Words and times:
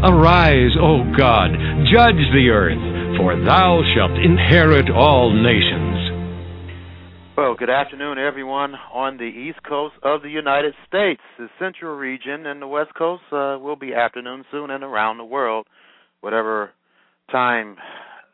Arise, 0.00 0.76
O 0.80 1.02
God, 1.18 1.50
judge 1.90 2.22
the 2.30 2.50
earth, 2.54 3.18
for 3.18 3.34
thou 3.34 3.82
shalt 3.96 4.12
inherit 4.12 4.88
all 4.88 5.32
nations. 5.34 5.98
Well, 7.36 7.56
good 7.58 7.68
afternoon, 7.68 8.16
everyone 8.16 8.74
on 8.94 9.16
the 9.16 9.24
east 9.24 9.58
coast 9.68 9.96
of 10.04 10.22
the 10.22 10.30
United 10.30 10.74
States. 10.86 11.20
The 11.36 11.48
central 11.58 11.96
region 11.96 12.46
and 12.46 12.62
the 12.62 12.68
west 12.68 12.94
coast 12.96 13.24
uh, 13.32 13.58
will 13.60 13.74
be 13.74 13.92
afternoon 13.92 14.44
soon, 14.52 14.70
and 14.70 14.84
around 14.84 15.18
the 15.18 15.24
world, 15.24 15.66
whatever 16.20 16.70
time 17.32 17.76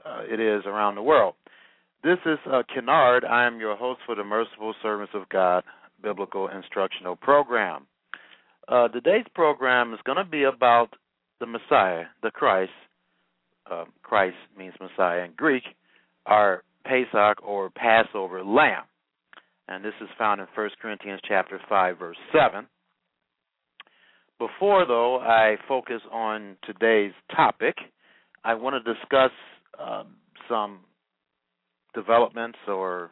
uh, 0.04 0.20
it 0.30 0.40
is 0.40 0.66
around 0.66 0.96
the 0.96 1.02
world. 1.02 1.32
This 2.02 2.18
is 2.26 2.38
uh, 2.46 2.62
Kennard. 2.74 3.24
I 3.24 3.46
am 3.46 3.58
your 3.58 3.74
host 3.74 4.00
for 4.04 4.14
the 4.14 4.24
Merciful 4.24 4.74
Servants 4.82 5.14
of 5.14 5.30
God 5.30 5.64
Biblical 6.02 6.48
Instructional 6.48 7.16
Program. 7.16 7.86
Uh, 8.68 8.88
today's 8.88 9.24
program 9.34 9.94
is 9.94 10.00
going 10.04 10.18
to 10.18 10.30
be 10.30 10.44
about 10.44 10.90
the 11.44 11.50
Messiah, 11.50 12.04
the 12.22 12.30
Christ, 12.30 12.72
uh, 13.70 13.84
Christ 14.02 14.36
means 14.56 14.72
Messiah 14.80 15.24
in 15.24 15.32
Greek, 15.36 15.62
our 16.24 16.62
Pesach 16.86 17.42
or 17.46 17.68
Passover 17.70 18.42
lamb. 18.42 18.84
And 19.68 19.84
this 19.84 19.92
is 20.00 20.08
found 20.18 20.40
in 20.40 20.46
1 20.54 20.70
Corinthians 20.80 21.20
chapter 21.28 21.60
5 21.68 21.98
verse 21.98 22.16
7. 22.32 22.66
Before 24.38 24.86
though 24.86 25.18
I 25.18 25.56
focus 25.68 26.00
on 26.10 26.56
today's 26.64 27.12
topic, 27.34 27.76
I 28.42 28.54
want 28.54 28.82
to 28.82 28.94
discuss 28.94 29.30
um, 29.78 30.16
some 30.48 30.80
developments 31.94 32.58
or 32.66 33.10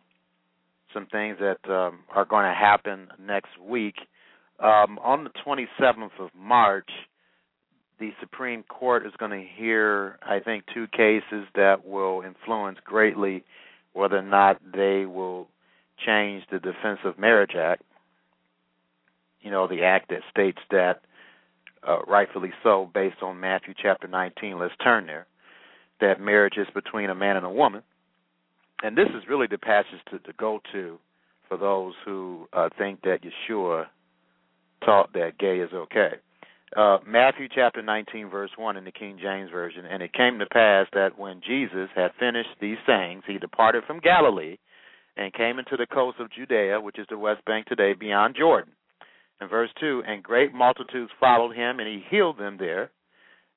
some 0.94 1.06
things 1.12 1.36
that 1.38 1.70
um, 1.70 2.00
are 2.14 2.24
going 2.24 2.46
to 2.46 2.54
happen 2.54 3.08
next 3.20 3.58
week. 3.62 3.96
Um, 4.58 4.98
on 5.02 5.24
the 5.24 5.30
27th 5.46 6.18
of 6.18 6.30
March, 6.34 6.88
the 8.02 8.10
Supreme 8.18 8.64
Court 8.64 9.06
is 9.06 9.12
going 9.16 9.30
to 9.30 9.46
hear, 9.56 10.18
I 10.22 10.40
think, 10.40 10.64
two 10.74 10.88
cases 10.88 11.46
that 11.54 11.86
will 11.86 12.22
influence 12.22 12.78
greatly 12.84 13.44
whether 13.92 14.18
or 14.18 14.22
not 14.22 14.60
they 14.74 15.06
will 15.06 15.46
change 16.04 16.42
the 16.50 16.58
Defense 16.58 16.98
of 17.04 17.16
Marriage 17.16 17.52
Act. 17.56 17.84
You 19.40 19.52
know, 19.52 19.68
the 19.68 19.84
act 19.84 20.08
that 20.08 20.22
states 20.32 20.58
that, 20.72 21.02
uh, 21.88 22.00
rightfully 22.08 22.50
so, 22.64 22.90
based 22.92 23.22
on 23.22 23.38
Matthew 23.38 23.72
chapter 23.80 24.08
19, 24.08 24.58
let's 24.58 24.74
turn 24.82 25.06
there, 25.06 25.28
that 26.00 26.20
marriage 26.20 26.54
is 26.56 26.66
between 26.74 27.08
a 27.08 27.14
man 27.14 27.36
and 27.36 27.46
a 27.46 27.50
woman. 27.50 27.82
And 28.82 28.98
this 28.98 29.10
is 29.10 29.28
really 29.28 29.46
the 29.46 29.58
passage 29.58 30.00
to, 30.10 30.18
to 30.18 30.32
go 30.36 30.58
to 30.72 30.98
for 31.48 31.56
those 31.56 31.94
who 32.04 32.48
uh, 32.52 32.68
think 32.76 33.02
that 33.02 33.20
Yeshua 33.22 33.86
taught 34.84 35.12
that 35.12 35.38
gay 35.38 35.60
is 35.60 35.70
okay 35.72 36.14
uh, 36.76 36.98
Matthew 37.06 37.48
chapter 37.54 37.82
19, 37.82 38.30
verse 38.30 38.50
1 38.56 38.76
in 38.76 38.84
the 38.84 38.92
King 38.92 39.18
James 39.20 39.50
Version. 39.50 39.84
And 39.84 40.02
it 40.02 40.12
came 40.12 40.38
to 40.38 40.46
pass 40.46 40.86
that 40.92 41.18
when 41.18 41.40
Jesus 41.46 41.88
had 41.94 42.12
finished 42.18 42.50
these 42.60 42.78
sayings, 42.86 43.22
he 43.26 43.38
departed 43.38 43.84
from 43.86 44.00
Galilee 44.00 44.56
and 45.16 45.34
came 45.34 45.58
into 45.58 45.76
the 45.76 45.86
coast 45.86 46.18
of 46.20 46.32
Judea, 46.32 46.80
which 46.80 46.98
is 46.98 47.06
the 47.10 47.18
west 47.18 47.44
bank 47.44 47.66
today, 47.66 47.92
beyond 47.92 48.36
Jordan. 48.38 48.72
In 49.40 49.48
verse 49.48 49.70
2, 49.80 50.02
and 50.06 50.22
great 50.22 50.54
multitudes 50.54 51.10
followed 51.20 51.54
him, 51.54 51.78
and 51.80 51.88
he 51.88 52.02
healed 52.08 52.38
them 52.38 52.56
there. 52.58 52.90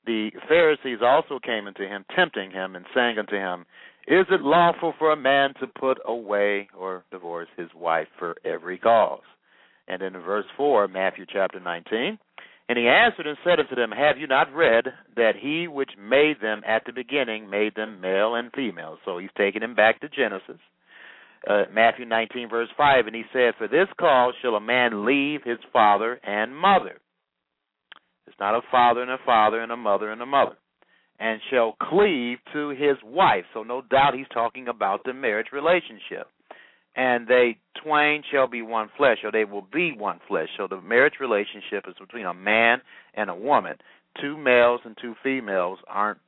The 0.06 0.32
Pharisees 0.48 1.00
also 1.02 1.40
came 1.40 1.68
unto 1.68 1.84
him, 1.84 2.06
tempting 2.16 2.52
him, 2.52 2.76
and 2.76 2.86
saying 2.94 3.18
unto 3.18 3.36
him, 3.36 3.66
Is 4.08 4.26
it 4.30 4.42
lawful 4.42 4.94
for 5.00 5.12
a 5.12 5.18
man 5.18 5.54
to 5.60 5.68
put 5.68 6.00
away 6.06 6.68
or 6.78 7.04
divorce 7.12 7.48
his 7.58 7.70
wife 7.76 8.08
for 8.20 8.36
every 8.44 8.78
cause? 8.78 9.22
And 9.88 10.02
in 10.02 10.14
verse 10.14 10.46
4, 10.58 10.88
Matthew 10.88 11.26
chapter 11.32 11.60
19, 11.60 12.20
and 12.68 12.78
he 12.78 12.88
answered 12.88 13.28
and 13.28 13.38
said 13.44 13.60
unto 13.60 13.76
them, 13.76 13.92
Have 13.92 14.18
you 14.18 14.28
not 14.28 14.54
read 14.54 14.86
that 15.16 15.34
he 15.40 15.68
which 15.68 15.92
made 16.00 16.42
them 16.42 16.62
at 16.68 16.84
the 16.86 16.94
beginning 16.94 17.50
made 17.50 17.76
them 17.76 18.02
male 18.02 18.36
and 18.36 18.52
female? 18.56 18.98
So 19.06 19.20
he's 19.20 19.30
taking 19.38 19.62
them 19.62 19.76
back 19.76 20.02
to 20.02 20.10
Genesis. 20.10 20.60
Uh, 21.48 21.66
Matthew 21.72 22.06
19, 22.06 22.50
verse 22.50 22.70
5, 22.76 23.06
and 23.06 23.16
he 23.16 23.22
said, 23.32 23.54
For 23.60 23.68
this 23.68 23.88
cause 24.00 24.34
shall 24.42 24.56
a 24.56 24.62
man 24.62 25.06
leave 25.06 25.42
his 25.44 25.60
father 25.72 26.20
and 26.24 26.56
mother. 26.56 27.00
It's 28.26 28.40
not 28.40 28.56
a 28.56 28.62
father 28.72 29.04
and 29.04 29.12
a 29.12 29.20
father 29.24 29.62
and 29.62 29.72
a 29.72 29.78
mother 29.78 30.12
and 30.12 30.22
a 30.24 30.26
mother. 30.26 30.58
And 31.20 31.40
shall 31.52 31.78
cleave 31.80 32.40
to 32.54 32.70
his 32.70 32.98
wife. 33.04 33.46
So 33.54 33.62
no 33.62 33.84
doubt 33.84 34.16
he's 34.16 34.26
talking 34.34 34.68
about 34.68 35.02
the 35.06 35.14
marriage 35.14 35.48
relationship 35.54 36.28
and 36.96 37.28
they 37.28 37.58
twain 37.84 38.24
shall 38.32 38.48
be 38.48 38.62
one 38.62 38.90
flesh, 38.98 39.18
or 39.24 39.32
they 39.32 39.46
will 39.46 39.68
be 39.74 39.92
one 39.92 40.20
flesh. 40.28 40.48
So 40.58 40.68
the 40.68 40.82
marriage 40.82 41.16
relationship 41.20 41.86
is 41.88 41.96
between 42.00 42.26
a 42.26 42.34
man 42.34 42.80
and 43.14 43.30
a 43.30 43.36
woman. 43.36 43.76
Two 44.22 44.38
males 44.38 44.82
and 44.86 44.98
two 45.02 45.16
females 45.22 45.80
aren't 45.88 46.20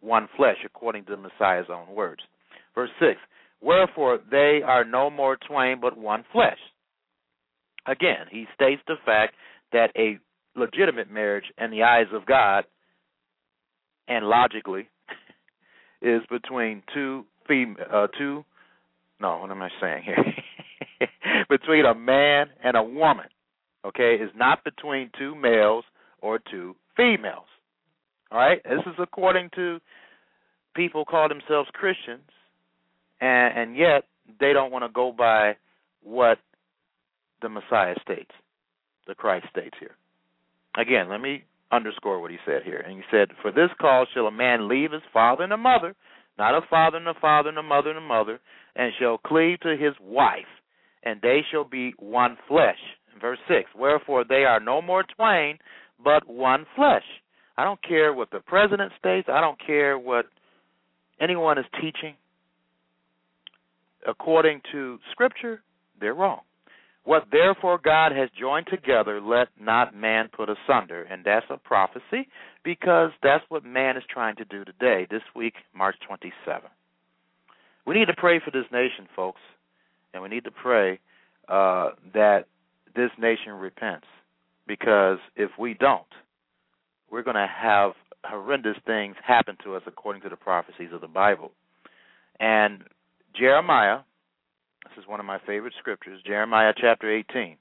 one 0.00 0.28
flesh, 0.36 0.56
according 0.64 1.04
to 1.04 1.12
the 1.12 1.22
Messiah's 1.22 1.66
own 1.70 1.94
words. 1.94 2.22
Verse 2.74 2.90
6 3.00 3.18
Wherefore 3.62 4.18
they 4.30 4.60
are 4.64 4.84
no 4.84 5.10
more 5.10 5.36
twain, 5.36 5.78
but 5.80 5.96
one 5.96 6.24
flesh. 6.32 6.58
Again, 7.86 8.26
he 8.30 8.46
states 8.54 8.82
the 8.86 8.96
fact 9.04 9.34
that 9.72 9.90
a 9.96 10.18
legitimate 10.58 11.10
marriage 11.10 11.44
in 11.58 11.70
the 11.70 11.84
eyes 11.84 12.06
of 12.12 12.26
God 12.26 12.64
and 14.08 14.26
logically 14.26 14.88
is 16.02 16.22
between 16.30 16.82
two 16.92 17.24
fem- 17.46 17.76
uh, 17.92 18.08
two 18.18 18.44
no, 19.20 19.38
what 19.38 19.50
am 19.50 19.62
I 19.62 19.70
saying 19.80 20.02
here? 20.04 21.08
between 21.48 21.84
a 21.84 21.94
man 21.94 22.48
and 22.62 22.76
a 22.76 22.82
woman. 22.82 23.26
Okay, 23.84 24.16
is 24.16 24.30
not 24.34 24.64
between 24.64 25.10
two 25.16 25.34
males 25.34 25.84
or 26.20 26.38
two 26.38 26.74
females. 26.96 27.46
All 28.32 28.38
right, 28.38 28.60
this 28.64 28.80
is 28.84 28.94
according 28.98 29.50
to 29.54 29.78
people 30.74 31.04
call 31.04 31.28
themselves 31.28 31.68
Christians, 31.72 32.28
and, 33.20 33.56
and 33.56 33.76
yet 33.76 34.04
they 34.40 34.52
don't 34.52 34.72
want 34.72 34.84
to 34.84 34.88
go 34.88 35.12
by 35.16 35.56
what 36.02 36.38
the 37.42 37.48
Messiah 37.48 37.94
states, 38.02 38.32
the 39.06 39.14
Christ 39.14 39.46
states 39.50 39.76
here. 39.78 39.94
Again, 40.76 41.08
let 41.08 41.20
me 41.20 41.44
underscore 41.70 42.20
what 42.20 42.30
he 42.30 42.38
said 42.44 42.62
here. 42.64 42.78
And 42.78 42.96
he 42.96 43.02
said, 43.10 43.28
For 43.42 43.52
this 43.52 43.70
cause 43.80 44.08
shall 44.12 44.26
a 44.26 44.32
man 44.32 44.68
leave 44.68 44.92
his 44.92 45.02
father 45.12 45.44
and 45.44 45.52
a 45.52 45.56
mother, 45.56 45.94
not 46.38 46.54
a 46.54 46.66
father 46.68 46.98
and 46.98 47.08
a 47.08 47.14
father 47.14 47.48
and 47.48 47.58
a 47.58 47.62
mother 47.62 47.90
and 47.90 47.98
a 47.98 48.02
mother, 48.02 48.40
and 48.76 48.92
shall 48.98 49.18
cleave 49.18 49.60
to 49.60 49.76
his 49.76 49.94
wife, 50.00 50.46
and 51.02 51.20
they 51.22 51.40
shall 51.50 51.64
be 51.64 51.94
one 51.98 52.36
flesh. 52.46 52.78
Verse 53.20 53.38
6 53.48 53.70
Wherefore 53.76 54.24
they 54.28 54.44
are 54.44 54.60
no 54.60 54.82
more 54.82 55.04
twain, 55.16 55.58
but 56.02 56.28
one 56.28 56.66
flesh. 56.76 57.04
I 57.56 57.64
don't 57.64 57.82
care 57.82 58.12
what 58.12 58.30
the 58.30 58.40
president 58.40 58.92
states, 58.98 59.28
I 59.32 59.40
don't 59.40 59.58
care 59.64 59.98
what 59.98 60.26
anyone 61.20 61.58
is 61.58 61.64
teaching. 61.80 62.14
According 64.06 64.60
to 64.72 64.98
Scripture, 65.10 65.62
they're 65.98 66.14
wrong. 66.14 66.40
What 67.04 67.28
therefore 67.30 67.80
God 67.82 68.12
has 68.12 68.28
joined 68.38 68.66
together, 68.66 69.20
let 69.20 69.48
not 69.60 69.96
man 69.96 70.28
put 70.36 70.48
asunder. 70.50 71.04
And 71.04 71.24
that's 71.24 71.46
a 71.50 71.56
prophecy 71.56 72.28
because 72.64 73.10
that's 73.22 73.44
what 73.48 73.64
man 73.64 73.96
is 73.96 74.02
trying 74.10 74.36
to 74.36 74.44
do 74.44 74.64
today, 74.64 75.06
this 75.08 75.22
week, 75.34 75.54
March 75.74 75.94
27th. 76.10 76.75
We 77.86 77.94
need 77.94 78.06
to 78.06 78.14
pray 78.16 78.40
for 78.44 78.50
this 78.50 78.66
nation, 78.72 79.08
folks, 79.14 79.40
and 80.12 80.22
we 80.22 80.28
need 80.28 80.44
to 80.44 80.50
pray 80.50 80.98
uh, 81.48 81.90
that 82.14 82.46
this 82.94 83.10
nation 83.18 83.52
repents. 83.52 84.06
Because 84.66 85.18
if 85.36 85.50
we 85.58 85.74
don't, 85.74 86.02
we're 87.10 87.22
going 87.22 87.36
to 87.36 87.46
have 87.46 87.92
horrendous 88.24 88.76
things 88.84 89.14
happen 89.24 89.56
to 89.62 89.76
us 89.76 89.82
according 89.86 90.22
to 90.22 90.28
the 90.28 90.36
prophecies 90.36 90.90
of 90.92 91.00
the 91.00 91.06
Bible. 91.06 91.52
And 92.40 92.82
Jeremiah, 93.38 94.00
this 94.84 95.02
is 95.02 95.08
one 95.08 95.20
of 95.20 95.26
my 95.26 95.38
favorite 95.46 95.74
scriptures, 95.78 96.20
Jeremiah 96.26 96.72
chapter 96.76 97.14
18. 97.14 97.56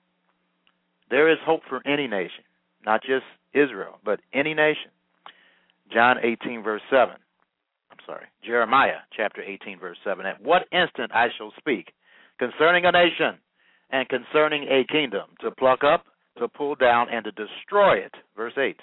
There 1.12 1.32
is 1.32 1.38
hope 1.46 1.62
for 1.70 1.86
any 1.86 2.08
nation, 2.08 2.44
not 2.84 3.02
just 3.02 3.26
Israel, 3.54 4.00
but 4.04 4.20
any 4.34 4.56
nation. 4.56 4.90
John 5.94 6.18
18, 6.24 6.64
verse 6.64 6.82
7. 6.90 7.16
Sorry, 8.06 8.26
Jeremiah 8.44 9.00
chapter 9.16 9.42
18, 9.42 9.80
verse 9.80 9.98
7. 10.04 10.26
At 10.26 10.42
what 10.42 10.64
instant 10.72 11.12
I 11.14 11.28
shall 11.38 11.52
speak 11.58 11.92
concerning 12.40 12.86
a 12.86 12.92
nation 12.92 13.40
and 13.92 14.08
concerning 14.10 14.64
a 14.64 14.86
kingdom, 14.92 15.30
to 15.42 15.52
pluck 15.52 15.84
up, 15.84 16.06
to 16.38 16.48
pull 16.48 16.76
down, 16.76 17.08
and 17.12 17.24
to 17.24 17.32
destroy 17.32 17.98
it. 17.98 18.14
Verse 18.36 18.54
8. 18.58 18.76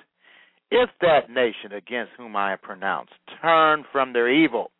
If 0.71 0.91
that 1.01 1.29
nation 1.29 1.73
against 1.77 2.13
whom 2.17 2.35
I 2.35 2.51
have 2.51 2.63
pronounced 2.63 3.13
turn 3.43 3.85
from 3.93 4.13
their 4.13 4.31
evil, 4.31 4.71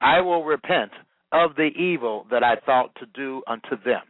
I 0.00 0.20
will 0.20 0.44
repent 0.44 0.92
of 1.32 1.56
the 1.56 1.70
evil 1.76 2.26
that 2.30 2.44
I 2.44 2.56
thought 2.64 2.94
to 3.00 3.06
do 3.06 3.42
unto 3.46 3.82
them. 3.84 4.02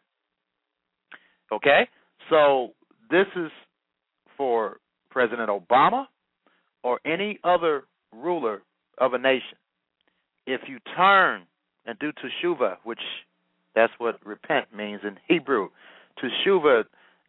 Okay? 1.53 1.89
So 2.29 2.73
this 3.11 3.27
is 3.37 3.51
for 4.37 4.79
President 5.11 5.49
Obama 5.49 6.07
or 6.83 7.01
any 7.07 7.39
other 7.45 7.85
ruler 8.13 8.63
of 8.99 9.13
a 9.13 9.19
nation. 9.19 9.59
If 10.47 10.63
you 10.69 10.79
turn 10.97 11.43
and 11.87 11.99
do 11.99 12.13
teshuvah, 12.13 12.77
which 12.85 13.01
that's 13.75 13.93
what 13.99 14.25
repent 14.25 14.75
means 14.75 15.03
in 15.05 15.19
Hebrew, 15.29 15.69
teshuvah, 16.23 16.85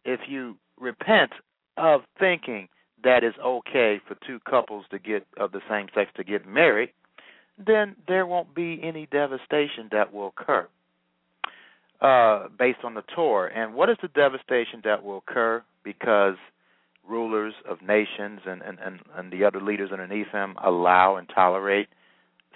if 0.06 0.22
you 0.28 0.58
repent 0.80 1.32
of 1.78 2.02
thinking 2.20 2.70
that 3.04 3.24
it's 3.24 3.38
okay 3.44 4.00
for 4.08 4.16
two 4.26 4.40
couples 4.50 4.86
to 4.92 5.00
get 5.00 5.26
of 5.38 5.52
the 5.52 5.62
same 5.70 5.88
sex 5.94 6.10
to 6.18 6.24
get 6.24 6.48
married, 6.48 6.90
then 7.64 7.96
there 8.08 8.26
won't 8.26 8.56
be 8.56 8.80
any 8.84 9.08
devastation 9.08 9.90
that 9.92 10.14
will 10.14 10.28
occur 10.28 10.68
uh, 12.02 12.48
based 12.58 12.80
on 12.84 12.94
the 12.94 13.04
Torah. 13.16 13.52
And 13.54 13.74
what 13.74 13.90
is 13.90 13.98
the 14.02 14.08
devastation 14.10 14.82
that 14.84 15.04
will 15.04 15.18
occur 15.18 15.64
because 15.84 16.36
rulers 17.08 17.54
of 17.70 17.82
nations 17.82 18.42
and, 18.46 18.62
and, 18.62 18.78
and, 18.80 19.00
and 19.16 19.32
the 19.32 19.44
other 19.44 19.62
leaders 19.62 19.92
underneath 19.92 20.32
them 20.32 20.56
allow 20.64 21.16
and 21.16 21.30
tolerate 21.34 21.88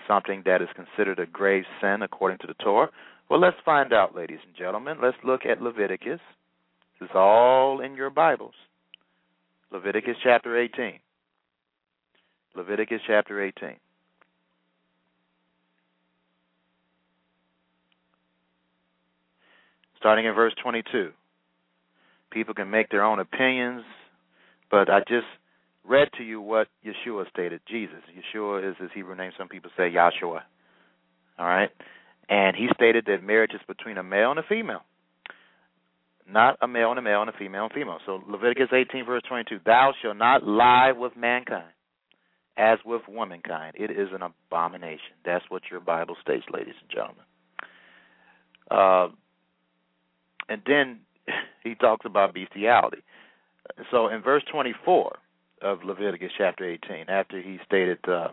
something 0.07 0.43
that 0.45 0.61
is 0.61 0.67
considered 0.75 1.19
a 1.19 1.25
grave 1.25 1.63
sin 1.79 2.01
according 2.01 2.37
to 2.39 2.47
the 2.47 2.53
Torah? 2.55 2.89
Well, 3.29 3.39
let's 3.39 3.57
find 3.63 3.93
out, 3.93 4.15
ladies 4.15 4.39
and 4.45 4.55
gentlemen. 4.55 4.97
Let's 5.01 5.17
look 5.23 5.45
at 5.45 5.61
Leviticus. 5.61 6.19
This 6.99 7.09
is 7.09 7.15
all 7.15 7.81
in 7.81 7.95
your 7.95 8.09
Bibles. 8.09 8.53
Leviticus 9.71 10.17
chapter 10.21 10.59
18. 10.59 10.99
Leviticus 12.55 12.99
chapter 13.07 13.41
18. 13.41 13.77
Starting 19.97 20.25
in 20.25 20.33
verse 20.33 20.53
22. 20.61 21.11
People 22.31 22.53
can 22.53 22.69
make 22.69 22.89
their 22.89 23.03
own 23.03 23.19
opinions, 23.19 23.83
but 24.71 24.89
I 24.89 24.99
just 24.99 25.27
read 25.83 26.07
to 26.17 26.23
you 26.23 26.41
what 26.41 26.67
Yeshua 26.85 27.29
stated. 27.29 27.61
Jesus. 27.67 28.01
Yeshua 28.15 28.69
is 28.71 28.77
his 28.79 28.89
Hebrew 28.93 29.15
name. 29.15 29.31
Some 29.37 29.49
people 29.49 29.69
say 29.77 29.91
Yahshua. 29.91 30.41
All 31.37 31.45
right? 31.45 31.69
And 32.29 32.55
he 32.55 32.69
stated 32.73 33.05
that 33.07 33.23
marriage 33.23 33.51
is 33.53 33.61
between 33.67 33.97
a 33.97 34.03
male 34.03 34.31
and 34.31 34.39
a 34.39 34.43
female 34.43 34.81
not 36.31 36.57
a 36.61 36.67
male 36.67 36.91
and 36.91 36.99
a 36.99 37.01
male 37.01 37.21
and 37.21 37.29
a 37.29 37.33
female 37.33 37.65
and 37.65 37.73
female. 37.73 37.99
So 38.05 38.21
Leviticus 38.27 38.69
18, 38.73 39.05
verse 39.05 39.23
22 39.27 39.59
Thou 39.65 39.93
shalt 40.01 40.17
not 40.17 40.45
lie 40.45 40.91
with 40.95 41.15
mankind 41.15 41.73
as 42.57 42.79
with 42.85 43.01
womankind. 43.07 43.75
It 43.77 43.91
is 43.91 44.09
an 44.13 44.21
abomination. 44.21 45.15
That's 45.25 45.45
what 45.49 45.63
your 45.69 45.79
Bible 45.79 46.15
states, 46.21 46.45
ladies 46.51 46.75
and 46.81 46.89
gentlemen. 46.89 47.25
Uh, 48.69 49.07
and 50.49 50.61
then 50.65 50.99
he 51.63 51.75
talks 51.75 52.05
about 52.05 52.33
bestiality. 52.33 53.03
So 53.91 54.07
in 54.07 54.21
verse 54.21 54.43
24 54.51 55.17
of 55.61 55.83
Leviticus 55.83 56.31
chapter 56.37 56.69
18, 56.69 57.05
after 57.09 57.41
he 57.41 57.59
stated, 57.65 57.99
uh, 58.07 58.29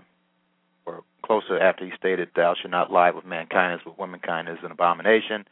or 0.87 1.03
closer 1.25 1.59
after 1.59 1.85
he 1.85 1.93
stated, 1.97 2.31
Thou 2.35 2.55
shalt 2.61 2.71
not 2.71 2.91
lie 2.91 3.11
with 3.11 3.25
mankind 3.25 3.81
as 3.81 3.87
with 3.87 3.99
womankind 3.99 4.49
is 4.49 4.59
an 4.63 4.71
abomination 4.71 5.45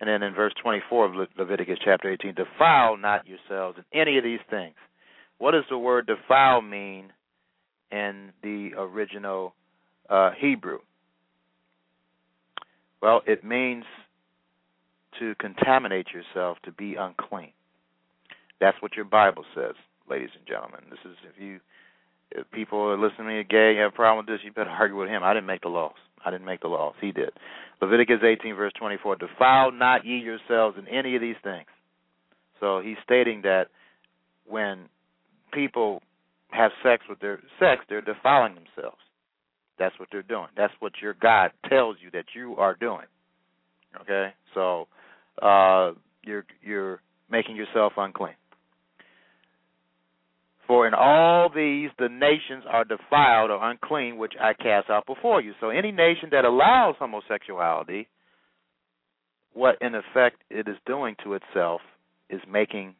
and 0.00 0.08
then 0.08 0.22
in 0.22 0.34
verse 0.34 0.54
24 0.62 1.06
of 1.06 1.14
Le- 1.14 1.26
Leviticus 1.36 1.78
chapter 1.84 2.10
18, 2.10 2.34
defile 2.34 2.96
not 2.96 3.26
yourselves 3.26 3.78
in 3.78 4.00
any 4.00 4.16
of 4.16 4.24
these 4.24 4.40
things. 4.48 4.74
What 5.38 5.52
does 5.52 5.64
the 5.68 5.78
word 5.78 6.06
defile 6.06 6.62
mean 6.62 7.12
in 7.92 8.32
the 8.42 8.70
original 8.76 9.54
uh, 10.08 10.30
Hebrew? 10.38 10.78
Well, 13.02 13.22
it 13.26 13.44
means 13.44 13.84
to 15.18 15.34
contaminate 15.38 16.08
yourself, 16.12 16.58
to 16.64 16.72
be 16.72 16.94
unclean. 16.94 17.52
That's 18.60 18.80
what 18.80 18.96
your 18.96 19.06
Bible 19.06 19.44
says, 19.54 19.74
ladies 20.08 20.30
and 20.36 20.46
gentlemen. 20.46 20.80
This 20.90 21.00
is 21.04 21.16
if 21.24 21.40
you 21.42 21.60
if 22.30 22.50
people 22.52 22.78
are 22.78 22.98
listening 22.98 23.28
to 23.28 23.34
me 23.38 23.44
gay, 23.48 23.76
have 23.76 23.92
a 23.92 23.96
problem 23.96 24.24
with 24.24 24.32
this, 24.32 24.44
you 24.44 24.52
better 24.52 24.70
argue 24.70 24.96
with 24.96 25.08
him. 25.08 25.22
I 25.24 25.34
didn't 25.34 25.46
make 25.46 25.62
the 25.62 25.68
laws. 25.68 25.94
I 26.24 26.30
didn't 26.30 26.46
make 26.46 26.60
the 26.60 26.68
laws. 26.68 26.94
He 27.00 27.12
did. 27.12 27.30
Leviticus 27.80 28.20
18, 28.22 28.54
verse 28.54 28.72
24 28.78 29.16
Defile 29.16 29.72
not 29.72 30.04
ye 30.04 30.18
yourselves 30.18 30.76
in 30.78 30.86
any 30.86 31.16
of 31.16 31.22
these 31.22 31.36
things. 31.42 31.66
So 32.60 32.80
he's 32.80 32.98
stating 33.02 33.42
that 33.42 33.68
when 34.46 34.88
people 35.52 36.02
have 36.50 36.72
sex 36.82 37.04
with 37.08 37.20
their 37.20 37.40
sex, 37.58 37.82
they're 37.88 38.02
defiling 38.02 38.54
themselves. 38.54 38.98
That's 39.78 39.98
what 39.98 40.08
they're 40.12 40.22
doing. 40.22 40.48
That's 40.56 40.74
what 40.78 40.92
your 41.00 41.14
God 41.14 41.52
tells 41.68 41.96
you 42.02 42.10
that 42.12 42.26
you 42.34 42.54
are 42.56 42.74
doing. 42.74 43.06
Okay? 44.02 44.34
So 44.54 44.88
uh, 45.40 45.92
you're 46.22 46.44
you're 46.62 47.00
making 47.30 47.56
yourself 47.56 47.94
unclean. 47.96 48.34
For 50.70 50.86
in 50.86 50.94
all 50.94 51.48
these 51.48 51.90
the 51.98 52.08
nations 52.08 52.62
are 52.70 52.84
defiled 52.84 53.50
or 53.50 53.58
unclean, 53.60 54.18
which 54.18 54.34
I 54.40 54.52
cast 54.54 54.88
out 54.88 55.04
before 55.04 55.40
you. 55.40 55.52
So 55.58 55.70
any 55.70 55.90
nation 55.90 56.28
that 56.30 56.44
allows 56.44 56.94
homosexuality, 56.96 58.06
what 59.52 59.78
in 59.80 59.96
effect 59.96 60.36
it 60.48 60.68
is 60.68 60.76
doing 60.86 61.16
to 61.24 61.34
itself 61.34 61.80
is 62.28 62.40
making 62.48 62.94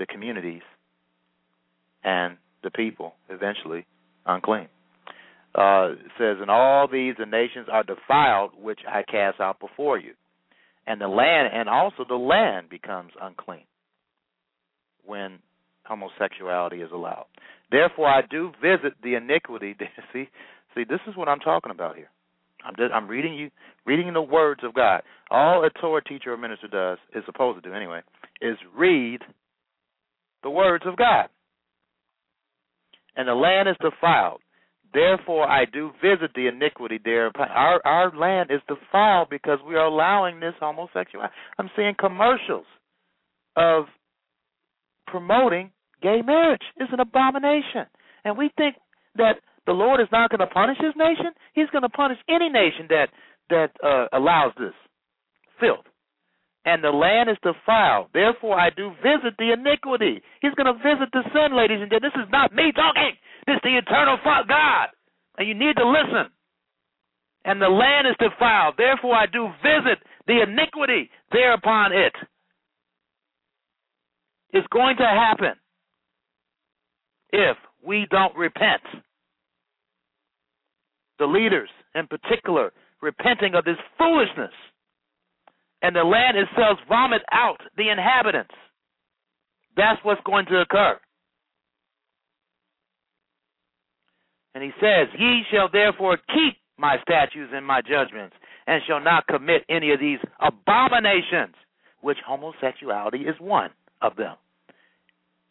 the 0.00 0.06
communities 0.06 0.62
and 2.02 2.38
the 2.64 2.72
people 2.72 3.14
eventually 3.28 3.86
unclean. 4.26 4.66
Uh, 5.54 5.90
it 5.92 6.10
says, 6.18 6.38
"In 6.42 6.50
all 6.50 6.88
these 6.88 7.14
the 7.16 7.24
nations 7.24 7.68
are 7.68 7.84
defiled, 7.84 8.60
which 8.60 8.80
I 8.84 9.04
cast 9.04 9.38
out 9.38 9.60
before 9.60 9.96
you, 9.96 10.16
and 10.88 11.00
the 11.00 11.06
land, 11.06 11.50
and 11.52 11.68
also 11.68 12.02
the 12.02 12.18
land 12.18 12.68
becomes 12.68 13.12
unclean 13.20 13.66
when 15.04 15.38
homosexuality 15.88 16.82
is 16.82 16.90
allowed. 16.92 17.26
Therefore, 17.70 18.08
I 18.08 18.22
do 18.28 18.52
visit 18.60 18.94
the 19.02 19.14
iniquity. 19.14 19.76
see, 20.12 20.28
see, 20.74 20.84
this 20.88 21.00
is 21.08 21.16
what 21.16 21.28
I'm 21.28 21.40
talking 21.40 21.72
about 21.72 21.96
here. 21.96 22.10
I'm 22.64 22.74
just, 22.76 22.92
I'm 22.92 23.06
reading 23.08 23.34
you, 23.34 23.50
reading 23.84 24.12
the 24.12 24.22
words 24.22 24.62
of 24.64 24.74
God. 24.74 25.02
All 25.30 25.64
a 25.64 25.70
Torah 25.70 26.02
teacher 26.02 26.32
or 26.32 26.36
minister 26.36 26.68
does 26.68 26.98
is 27.14 27.24
supposed 27.26 27.62
to 27.62 27.68
do 27.68 27.74
anyway 27.74 28.00
is 28.40 28.56
read 28.76 29.20
the 30.42 30.50
words 30.50 30.84
of 30.86 30.96
God. 30.96 31.28
And 33.16 33.28
the 33.28 33.34
land 33.34 33.68
is 33.68 33.76
defiled. 33.80 34.40
Therefore, 34.92 35.48
I 35.48 35.64
do 35.64 35.90
visit 36.02 36.30
the 36.34 36.48
iniquity 36.48 36.98
there. 37.02 37.30
Our 37.36 37.80
our 37.84 38.16
land 38.16 38.50
is 38.50 38.60
defiled 38.68 39.28
because 39.30 39.58
we 39.66 39.74
are 39.74 39.86
allowing 39.86 40.40
this 40.40 40.54
homosexuality. 40.60 41.34
I'm 41.58 41.70
seeing 41.76 41.94
commercials 41.98 42.66
of 43.56 43.84
promoting 45.06 45.70
gay 46.02 46.22
marriage 46.24 46.62
is 46.78 46.88
an 46.92 47.00
abomination. 47.00 47.86
And 48.24 48.36
we 48.36 48.50
think 48.56 48.76
that 49.16 49.40
the 49.66 49.72
Lord 49.72 50.00
is 50.00 50.08
not 50.12 50.30
going 50.30 50.40
to 50.40 50.52
punish 50.52 50.78
his 50.78 50.94
nation. 50.96 51.32
He's 51.54 51.70
going 51.70 51.82
to 51.82 51.88
punish 51.88 52.18
any 52.28 52.48
nation 52.48 52.86
that 52.88 53.08
that 53.50 53.70
uh, 53.82 54.06
allows 54.12 54.52
this 54.58 54.74
filth. 55.60 55.86
And 56.64 56.82
the 56.82 56.90
land 56.90 57.30
is 57.30 57.38
defiled. 57.46 58.10
Therefore, 58.12 58.58
I 58.58 58.70
do 58.70 58.90
visit 58.98 59.38
the 59.38 59.54
iniquity. 59.54 60.20
He's 60.42 60.54
going 60.58 60.66
to 60.66 60.78
visit 60.82 61.10
the 61.12 61.22
sin, 61.30 61.56
ladies 61.56 61.78
and 61.78 61.90
gentlemen. 61.90 62.10
This 62.10 62.26
is 62.26 62.32
not 62.32 62.52
me 62.52 62.72
talking. 62.74 63.14
This 63.46 63.54
is 63.54 63.62
the 63.62 63.78
eternal 63.78 64.18
God. 64.24 64.90
And 65.38 65.46
you 65.46 65.54
need 65.54 65.76
to 65.78 65.86
listen. 65.86 66.34
And 67.44 67.62
the 67.62 67.70
land 67.70 68.10
is 68.10 68.18
defiled. 68.18 68.74
Therefore, 68.76 69.14
I 69.14 69.26
do 69.30 69.46
visit 69.62 70.02
the 70.26 70.42
iniquity 70.42 71.08
thereupon 71.30 71.92
it. 71.92 72.14
It's 74.50 74.66
going 74.74 74.96
to 74.96 75.06
happen 75.06 75.54
if 77.32 77.56
we 77.84 78.06
don't 78.10 78.36
repent. 78.36 78.82
The 81.18 81.26
leaders, 81.26 81.70
in 81.94 82.06
particular, 82.06 82.72
repenting 83.00 83.54
of 83.54 83.64
this 83.64 83.78
foolishness, 83.98 84.52
and 85.82 85.94
the 85.94 86.04
land 86.04 86.36
itself 86.36 86.78
vomit 86.88 87.22
out 87.32 87.58
the 87.76 87.90
inhabitants. 87.90 88.54
That's 89.76 90.02
what's 90.02 90.20
going 90.24 90.46
to 90.46 90.60
occur. 90.60 90.98
And 94.54 94.64
he 94.64 94.70
says, 94.80 95.08
Ye 95.18 95.42
shall 95.52 95.68
therefore 95.70 96.16
keep 96.28 96.56
my 96.78 96.96
statutes 97.02 97.52
and 97.54 97.64
my 97.64 97.82
judgments, 97.82 98.36
and 98.66 98.82
shall 98.86 99.00
not 99.00 99.26
commit 99.26 99.62
any 99.68 99.92
of 99.92 100.00
these 100.00 100.18
abominations, 100.40 101.54
which 102.00 102.18
homosexuality 102.26 103.18
is 103.18 103.34
one 103.38 103.70
of 104.02 104.16
them. 104.16 104.36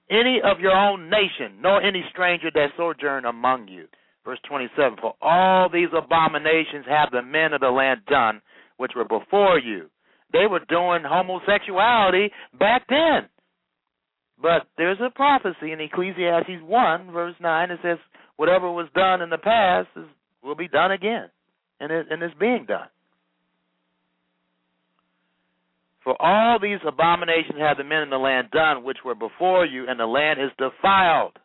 Any 0.10 0.40
of 0.44 0.60
your 0.60 0.76
own 0.76 1.10
nation, 1.10 1.62
nor 1.62 1.82
any 1.82 2.04
stranger 2.12 2.52
that 2.54 2.70
sojourn 2.78 3.26
among 3.26 3.68
you. 3.68 3.88
Verse 4.24 4.40
27 4.48 4.98
For 5.02 5.14
all 5.22 5.70
these 5.70 5.90
abominations 5.96 6.86
have 6.88 7.12
the 7.12 7.22
men 7.22 7.54
of 7.54 7.62
the 7.62 7.70
land 7.70 8.02
done, 8.08 8.42
which 8.78 8.92
were 8.96 9.06
before 9.06 9.60
you. 9.60 9.90
They 10.34 10.48
were 10.50 10.62
doing 10.68 11.04
homosexuality 11.06 12.32
back 12.60 12.84
then. 12.90 13.30
But 14.42 14.68
there's 14.78 14.98
a 15.00 15.10
prophecy 15.10 15.72
in 15.72 15.80
Ecclesiastes 15.80 16.62
1, 16.62 17.12
verse 17.12 17.36
9, 17.40 17.72
it 17.72 17.80
says, 17.82 17.98
Whatever 18.36 18.70
was 18.70 18.90
done 18.94 19.22
in 19.22 19.30
the 19.30 19.38
past 19.38 19.88
is, 19.96 20.06
will 20.44 20.56
be 20.56 20.68
done 20.68 20.92
again, 20.92 21.30
and, 21.80 21.92
it, 21.92 22.08
and 22.10 22.22
it's 22.22 22.36
being 22.38 22.66
done. 22.68 22.88
For 26.06 26.16
all 26.22 26.60
these 26.60 26.80
abominations 26.88 27.58
have 27.60 27.78
the 27.78 27.84
men 27.84 28.04
in 28.04 28.12
the 28.12 28.18
land 28.18 28.52
done, 28.52 28.84
which 28.84 29.00
were 29.04 29.16
before 29.16 29.66
you, 29.66 29.90
and 29.90 30.00
the 30.00 30.06
land 30.06 30.40
is 30.40 30.52
defiled. 30.58 31.38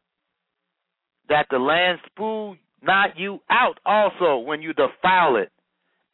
That 1.31 1.47
the 1.50 1.59
land 1.59 1.99
spew 2.07 2.57
not 2.83 3.19
you 3.19 3.40
out 3.50 3.79
also 3.87 4.37
when 4.38 4.61
you 4.61 4.75
defile 4.75 5.37
it, 5.37 5.50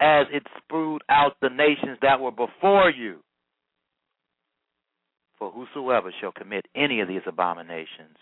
as 0.01 0.27
it 0.33 0.45
spewed 0.59 1.03
out 1.09 1.37
the 1.43 1.49
nations 1.49 1.99
that 2.03 2.21
were 2.21 2.31
before 2.31 2.89
you. 2.91 3.19
For 5.39 5.51
whosoever 5.51 6.13
shall 6.21 6.33
commit 6.33 6.67
any 6.75 7.01
of 7.01 7.09
these 7.09 7.23
abominations, 7.27 8.17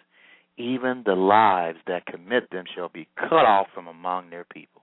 even 0.56 1.02
the 1.04 1.14
lives 1.14 1.78
that 1.86 2.06
commit 2.06 2.50
them 2.50 2.64
shall 2.74 2.88
be 2.88 3.08
cut 3.16 3.44
off 3.44 3.66
from 3.74 3.88
among 3.88 4.30
their 4.30 4.44
people, 4.44 4.82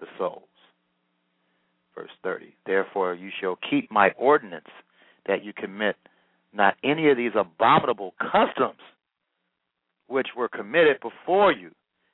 the 0.00 0.06
souls. 0.18 0.49
Verse 2.00 2.10
30 2.22 2.54
Therefore 2.64 3.14
you 3.14 3.30
shall 3.40 3.58
keep 3.68 3.90
my 3.90 4.10
ordinance 4.16 4.70
that 5.26 5.44
you 5.44 5.52
commit 5.52 5.96
not 6.52 6.74
any 6.82 7.10
of 7.10 7.16
these 7.18 7.32
abominable 7.36 8.14
customs 8.18 8.80
which 10.06 10.28
were 10.34 10.48
committed 10.48 10.96
before 11.00 11.52
you, 11.52 11.70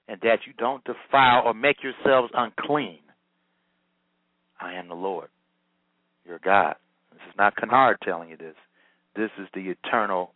and 0.09 0.21
that 0.21 0.41
you 0.47 0.53
don't 0.59 0.85
defile 0.85 1.43
or 1.45 1.55
make 1.55 1.77
yourselves 1.83 2.31
unclean. 2.35 2.99
I 4.61 4.75
am 4.75 4.89
the 4.89 4.95
Lord, 4.95 5.29
your 6.27 6.41
God. 6.41 6.75
This 7.13 7.23
is 7.29 7.35
not 7.39 7.57
Kennard 7.57 7.99
telling 8.03 8.29
you 8.29 8.37
this. 8.37 8.57
This 9.15 9.31
is 9.39 9.47
the 9.55 9.71
eternal 9.71 10.35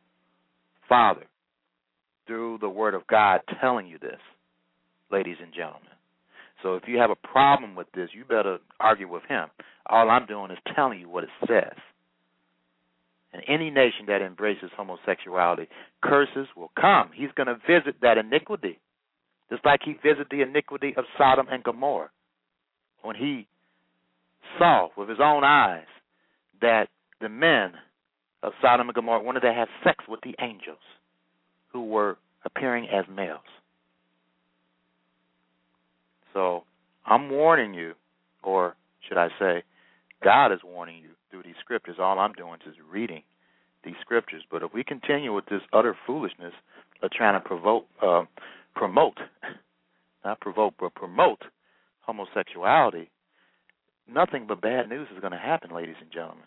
Father 0.88 1.26
through 2.26 2.58
the 2.60 2.68
Word 2.68 2.94
of 2.94 3.06
God 3.08 3.40
telling 3.60 3.88
you 3.88 3.98
this, 3.98 4.20
ladies 5.10 5.36
and 5.42 5.52
gentlemen. 5.52 5.89
So 6.62 6.74
if 6.74 6.84
you 6.86 6.98
have 6.98 7.10
a 7.10 7.16
problem 7.16 7.74
with 7.74 7.86
this, 7.94 8.10
you 8.12 8.24
better 8.24 8.58
argue 8.78 9.08
with 9.08 9.22
him. 9.28 9.48
All 9.86 10.10
I'm 10.10 10.26
doing 10.26 10.50
is 10.50 10.58
telling 10.74 11.00
you 11.00 11.08
what 11.08 11.24
it 11.24 11.30
says. 11.46 11.76
And 13.32 13.42
any 13.48 13.70
nation 13.70 14.06
that 14.08 14.22
embraces 14.22 14.70
homosexuality, 14.76 15.68
curses 16.02 16.48
will 16.56 16.72
come. 16.78 17.10
He's 17.14 17.30
going 17.36 17.46
to 17.46 17.54
visit 17.66 17.96
that 18.02 18.18
iniquity, 18.18 18.78
just 19.50 19.64
like 19.64 19.80
he 19.84 19.92
visited 19.92 20.26
the 20.30 20.42
iniquity 20.42 20.94
of 20.96 21.04
Sodom 21.16 21.46
and 21.50 21.62
Gomorrah 21.62 22.10
when 23.02 23.16
he 23.16 23.46
saw 24.58 24.88
with 24.96 25.08
his 25.08 25.18
own 25.22 25.44
eyes 25.44 25.86
that 26.60 26.88
the 27.20 27.28
men 27.28 27.72
of 28.42 28.52
Sodom 28.60 28.88
and 28.88 28.94
Gomorrah 28.94 29.22
wanted 29.22 29.40
to 29.40 29.52
have 29.52 29.68
sex 29.84 30.04
with 30.08 30.20
the 30.22 30.34
angels 30.40 30.78
who 31.72 31.84
were 31.84 32.16
appearing 32.44 32.88
as 32.88 33.04
males. 33.14 33.40
So 36.32 36.64
I'm 37.06 37.30
warning 37.30 37.74
you, 37.74 37.94
or 38.42 38.76
should 39.08 39.18
I 39.18 39.28
say, 39.38 39.62
God 40.22 40.52
is 40.52 40.60
warning 40.64 40.98
you 40.98 41.10
through 41.30 41.42
these 41.44 41.54
scriptures. 41.60 41.96
All 41.98 42.18
I'm 42.18 42.32
doing 42.32 42.58
is 42.66 42.74
reading 42.90 43.22
these 43.84 43.94
scriptures. 44.00 44.42
But 44.50 44.62
if 44.62 44.72
we 44.74 44.84
continue 44.84 45.34
with 45.34 45.46
this 45.46 45.62
utter 45.72 45.96
foolishness 46.06 46.52
of 47.02 47.10
trying 47.10 47.40
to 47.40 47.46
provoke, 47.46 47.86
uh, 48.02 48.24
promote, 48.74 49.18
not 50.24 50.40
provoke, 50.40 50.74
but 50.78 50.94
promote 50.94 51.42
homosexuality, 52.02 53.10
nothing 54.12 54.46
but 54.46 54.60
bad 54.60 54.88
news 54.88 55.08
is 55.14 55.20
going 55.20 55.32
to 55.32 55.38
happen, 55.38 55.74
ladies 55.74 55.96
and 56.00 56.10
gentlemen. 56.12 56.44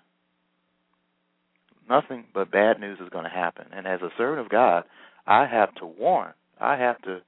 Nothing 1.90 2.26
but 2.34 2.52
bad 2.52 2.80
news 2.80 3.00
is 3.04 3.10
going 3.10 3.26
to 3.26 3.30
happen. 3.30 3.66
And 3.74 3.88
as 3.88 4.02
a 4.02 4.10
servant 4.18 4.46
of 4.46 4.50
God, 4.50 4.84
I 5.28 5.46
have 5.48 5.74
to 5.76 5.86
warn. 5.86 6.34
I 6.60 6.78
have 6.78 7.02
to 7.02 7.20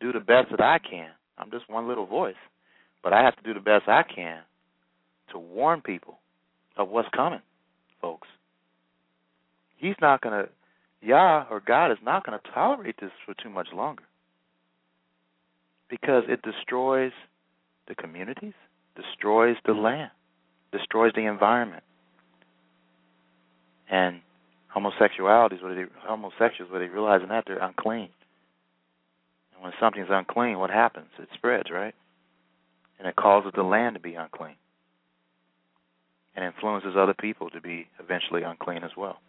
do 0.00 0.12
the 0.12 0.20
best 0.20 0.50
that 0.50 0.60
I 0.60 0.78
can. 0.78 1.10
I'm 1.38 1.50
just 1.50 1.68
one 1.68 1.88
little 1.88 2.06
voice, 2.06 2.34
but 3.02 3.12
I 3.12 3.22
have 3.22 3.36
to 3.36 3.42
do 3.42 3.54
the 3.54 3.60
best 3.60 3.88
I 3.88 4.02
can 4.02 4.40
to 5.32 5.38
warn 5.38 5.80
people 5.80 6.18
of 6.76 6.88
what's 6.88 7.08
coming, 7.14 7.40
folks. 8.00 8.28
He's 9.76 9.96
not 10.00 10.20
going 10.20 10.44
to, 10.44 10.50
Yah 11.02 11.46
or 11.50 11.60
God 11.60 11.90
is 11.90 11.98
not 12.02 12.24
going 12.24 12.38
to 12.38 12.50
tolerate 12.52 12.96
this 13.00 13.10
for 13.26 13.34
too 13.34 13.50
much 13.50 13.68
longer 13.74 14.04
because 15.90 16.24
it 16.28 16.40
destroys 16.42 17.12
the 17.88 17.94
communities, 17.94 18.54
destroys 18.96 19.56
the 19.64 19.72
mm-hmm. 19.72 19.82
land, 19.82 20.10
destroys 20.72 21.12
the 21.14 21.26
environment. 21.26 21.82
And 23.90 24.20
homosexuality 24.68 25.56
is 25.56 25.62
what 25.62 25.74
they, 25.74 25.84
homosexuals, 26.00 26.70
where 26.70 26.80
they 26.80 26.88
realizing 26.88 27.28
that 27.28 27.44
they're 27.46 27.58
unclean. 27.58 28.08
When 29.64 29.72
something's 29.80 30.08
unclean, 30.10 30.58
what 30.58 30.68
happens? 30.68 31.06
It 31.18 31.30
spreads, 31.32 31.70
right? 31.72 31.94
And 32.98 33.08
it 33.08 33.16
causes 33.16 33.50
the 33.56 33.62
land 33.62 33.94
to 33.94 34.00
be 34.00 34.14
unclean 34.14 34.56
and 36.36 36.44
influences 36.44 36.96
other 36.98 37.14
people 37.14 37.48
to 37.48 37.62
be 37.62 37.86
eventually 37.98 38.42
unclean 38.42 38.84
as 38.84 38.90
well. 38.94 39.20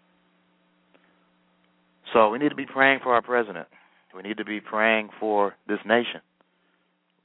So 2.12 2.32
we 2.32 2.38
need 2.38 2.50
to 2.50 2.56
be 2.56 2.66
praying 2.66 3.00
for 3.02 3.14
our 3.14 3.22
president. 3.22 3.68
We 4.14 4.24
need 4.24 4.36
to 4.36 4.44
be 4.44 4.60
praying 4.60 5.08
for 5.22 5.56
this 5.70 5.80
nation. 5.86 6.20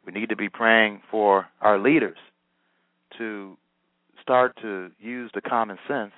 We 0.06 0.12
need 0.12 0.28
to 0.28 0.36
be 0.36 0.48
praying 0.48 1.02
for 1.10 1.48
our 1.60 1.80
leaders 1.80 2.18
to 3.18 3.56
start 4.22 4.56
to 4.62 4.92
use 5.00 5.32
the 5.34 5.40
common 5.40 5.78
sense 5.88 6.12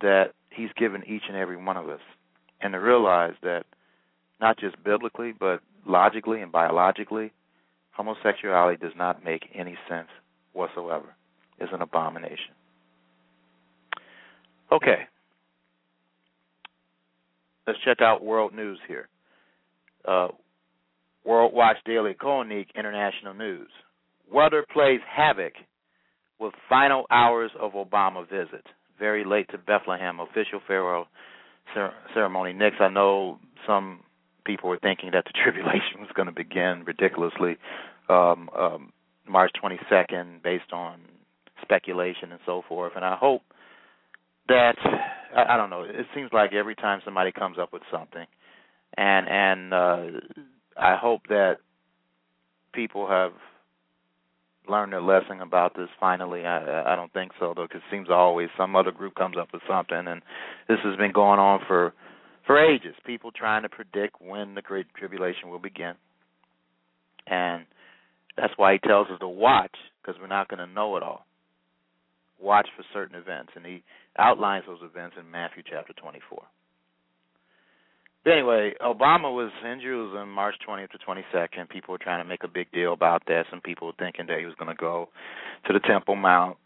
that 0.00 0.32
he's 0.50 0.70
given 0.76 1.04
each 1.06 1.22
and 1.28 1.36
every 1.36 1.56
one 1.56 1.76
of 1.76 1.88
us 1.88 2.00
and 2.60 2.72
to 2.72 2.80
realize 2.80 3.34
that 3.44 3.66
not 4.40 4.58
just 4.58 4.82
biblically 4.82 5.32
but 5.38 5.60
logically 5.86 6.40
and 6.40 6.52
biologically 6.52 7.32
homosexuality 7.92 8.78
does 8.78 8.92
not 8.96 9.24
make 9.24 9.48
any 9.54 9.76
sense 9.88 10.08
whatsoever. 10.52 11.14
It's 11.58 11.72
an 11.72 11.82
abomination. 11.82 12.54
Okay. 14.72 15.02
Let's 17.66 17.78
check 17.84 17.98
out 18.00 18.24
world 18.24 18.54
news 18.54 18.78
here. 18.88 19.08
Uh, 20.06 20.28
World 21.24 21.52
Watch 21.54 21.76
Daily 21.86 22.14
Koenig 22.14 22.68
International 22.74 23.34
News. 23.34 23.68
Weather 24.32 24.64
plays 24.72 25.00
havoc 25.08 25.52
with 26.40 26.52
final 26.68 27.04
hours 27.10 27.52
of 27.60 27.72
Obama 27.72 28.28
visit. 28.28 28.66
Very 28.98 29.24
late 29.24 29.48
to 29.50 29.58
Bethlehem. 29.58 30.18
Official 30.18 30.60
farewell 30.66 31.06
ceremony. 32.14 32.52
Next, 32.52 32.80
I 32.80 32.88
know 32.88 33.38
some 33.66 34.00
people 34.44 34.68
were 34.68 34.78
thinking 34.78 35.10
that 35.12 35.24
the 35.24 35.32
tribulation 35.42 36.00
was 36.00 36.10
going 36.14 36.26
to 36.26 36.32
begin 36.32 36.84
ridiculously 36.86 37.56
um, 38.08 38.48
um, 38.56 38.92
March 39.28 39.52
22nd, 39.62 40.42
based 40.42 40.72
on 40.72 41.00
speculation 41.62 42.32
and 42.32 42.40
so 42.44 42.62
forth. 42.68 42.92
And 42.96 43.04
I 43.04 43.16
hope 43.16 43.42
that 44.48 44.76
I, 45.34 45.54
I 45.54 45.56
don't 45.56 45.70
know. 45.70 45.82
It 45.82 46.06
seems 46.14 46.30
like 46.32 46.52
every 46.52 46.74
time 46.74 47.00
somebody 47.04 47.32
comes 47.32 47.58
up 47.58 47.72
with 47.72 47.82
something, 47.90 48.26
and 48.96 49.28
and 49.28 49.74
uh, 49.74 50.20
I 50.76 50.96
hope 50.96 51.22
that 51.28 51.58
people 52.72 53.08
have 53.08 53.32
learned 54.68 54.92
their 54.92 55.02
lesson 55.02 55.40
about 55.40 55.76
this 55.76 55.88
finally. 55.98 56.44
I 56.44 56.92
I 56.92 56.96
don't 56.96 57.12
think 57.12 57.32
so 57.38 57.52
though, 57.54 57.66
because 57.66 57.82
it 57.86 57.94
seems 57.94 58.08
always 58.10 58.48
some 58.56 58.76
other 58.76 58.92
group 58.92 59.14
comes 59.14 59.36
up 59.36 59.48
with 59.52 59.62
something, 59.68 60.06
and 60.06 60.22
this 60.68 60.78
has 60.84 60.96
been 60.96 61.12
going 61.12 61.38
on 61.38 61.60
for 61.66 61.94
for 62.46 62.58
ages. 62.58 62.94
People 63.06 63.30
trying 63.30 63.62
to 63.62 63.68
predict 63.68 64.20
when 64.20 64.54
the 64.54 64.62
great 64.62 64.86
tribulation 64.94 65.50
will 65.50 65.58
begin, 65.58 65.94
and 67.26 67.64
that's 68.36 68.52
why 68.56 68.72
he 68.72 68.78
tells 68.78 69.08
us 69.08 69.18
to 69.20 69.28
watch 69.28 69.74
because 70.00 70.20
we're 70.20 70.26
not 70.26 70.48
going 70.48 70.66
to 70.66 70.72
know 70.72 70.96
it 70.96 71.02
all 71.02 71.26
watch 72.42 72.68
for 72.76 72.84
certain 72.92 73.16
events, 73.16 73.52
and 73.54 73.64
he 73.64 73.82
outlines 74.18 74.64
those 74.66 74.80
events 74.82 75.16
in 75.18 75.30
Matthew 75.30 75.62
chapter 75.68 75.92
24. 75.92 76.42
But 78.24 78.30
anyway, 78.30 78.74
Obama 78.80 79.34
was 79.34 79.50
in 79.64 79.80
Jerusalem 79.80 80.32
March 80.32 80.54
20th 80.68 80.90
to 80.90 80.98
22nd. 80.98 81.68
People 81.68 81.92
were 81.92 81.98
trying 81.98 82.22
to 82.22 82.28
make 82.28 82.44
a 82.44 82.48
big 82.48 82.70
deal 82.72 82.92
about 82.92 83.22
that. 83.26 83.46
Some 83.50 83.60
people 83.60 83.88
were 83.88 83.94
thinking 83.98 84.26
that 84.26 84.38
he 84.38 84.46
was 84.46 84.54
going 84.56 84.74
to 84.74 84.80
go 84.80 85.08
to 85.66 85.72
the 85.72 85.80
Temple 85.80 86.16
Mount 86.16 86.56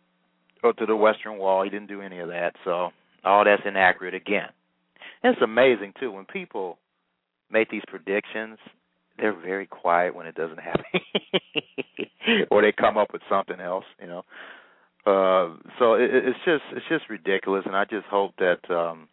or 0.62 0.73
to 0.75 0.87
the 0.87 0.97
Western 0.97 1.38
Wall. 1.38 1.62
He 1.62 1.71
didn't 1.71 1.88
do 1.88 2.02
any 2.02 2.18
of 2.18 2.28
that, 2.28 2.54
so 2.64 2.90
all 3.25 3.45
that's 3.45 3.62
inaccurate 3.64 4.14
again. 4.14 4.49
It's 5.33 5.42
amazing 5.42 5.95
too 5.99 6.11
when 6.12 6.25
people 6.25 6.78
make 7.50 7.71
these 7.71 7.83
predictions. 7.87 8.59
they're 9.18 9.33
very 9.38 9.66
quiet 9.66 10.14
when 10.14 10.26
it 10.26 10.35
doesn't 10.35 10.61
happen, 10.61 10.85
or 12.50 12.62
they 12.62 12.73
come 12.73 12.97
up 12.99 13.12
with 13.12 13.23
something 13.28 13.61
else, 13.61 13.85
you 14.00 14.06
know. 14.06 14.23
Uh, 15.06 15.56
so 15.78 15.95
it, 15.95 16.11
it's 16.12 16.38
just 16.45 16.64
it's 16.73 16.87
just 16.88 17.09
ridiculous, 17.09 17.64
and 17.66 17.76
I 17.76 17.85
just 17.85 18.06
hope 18.06 18.33
that 18.38 18.68
um, 18.71 19.09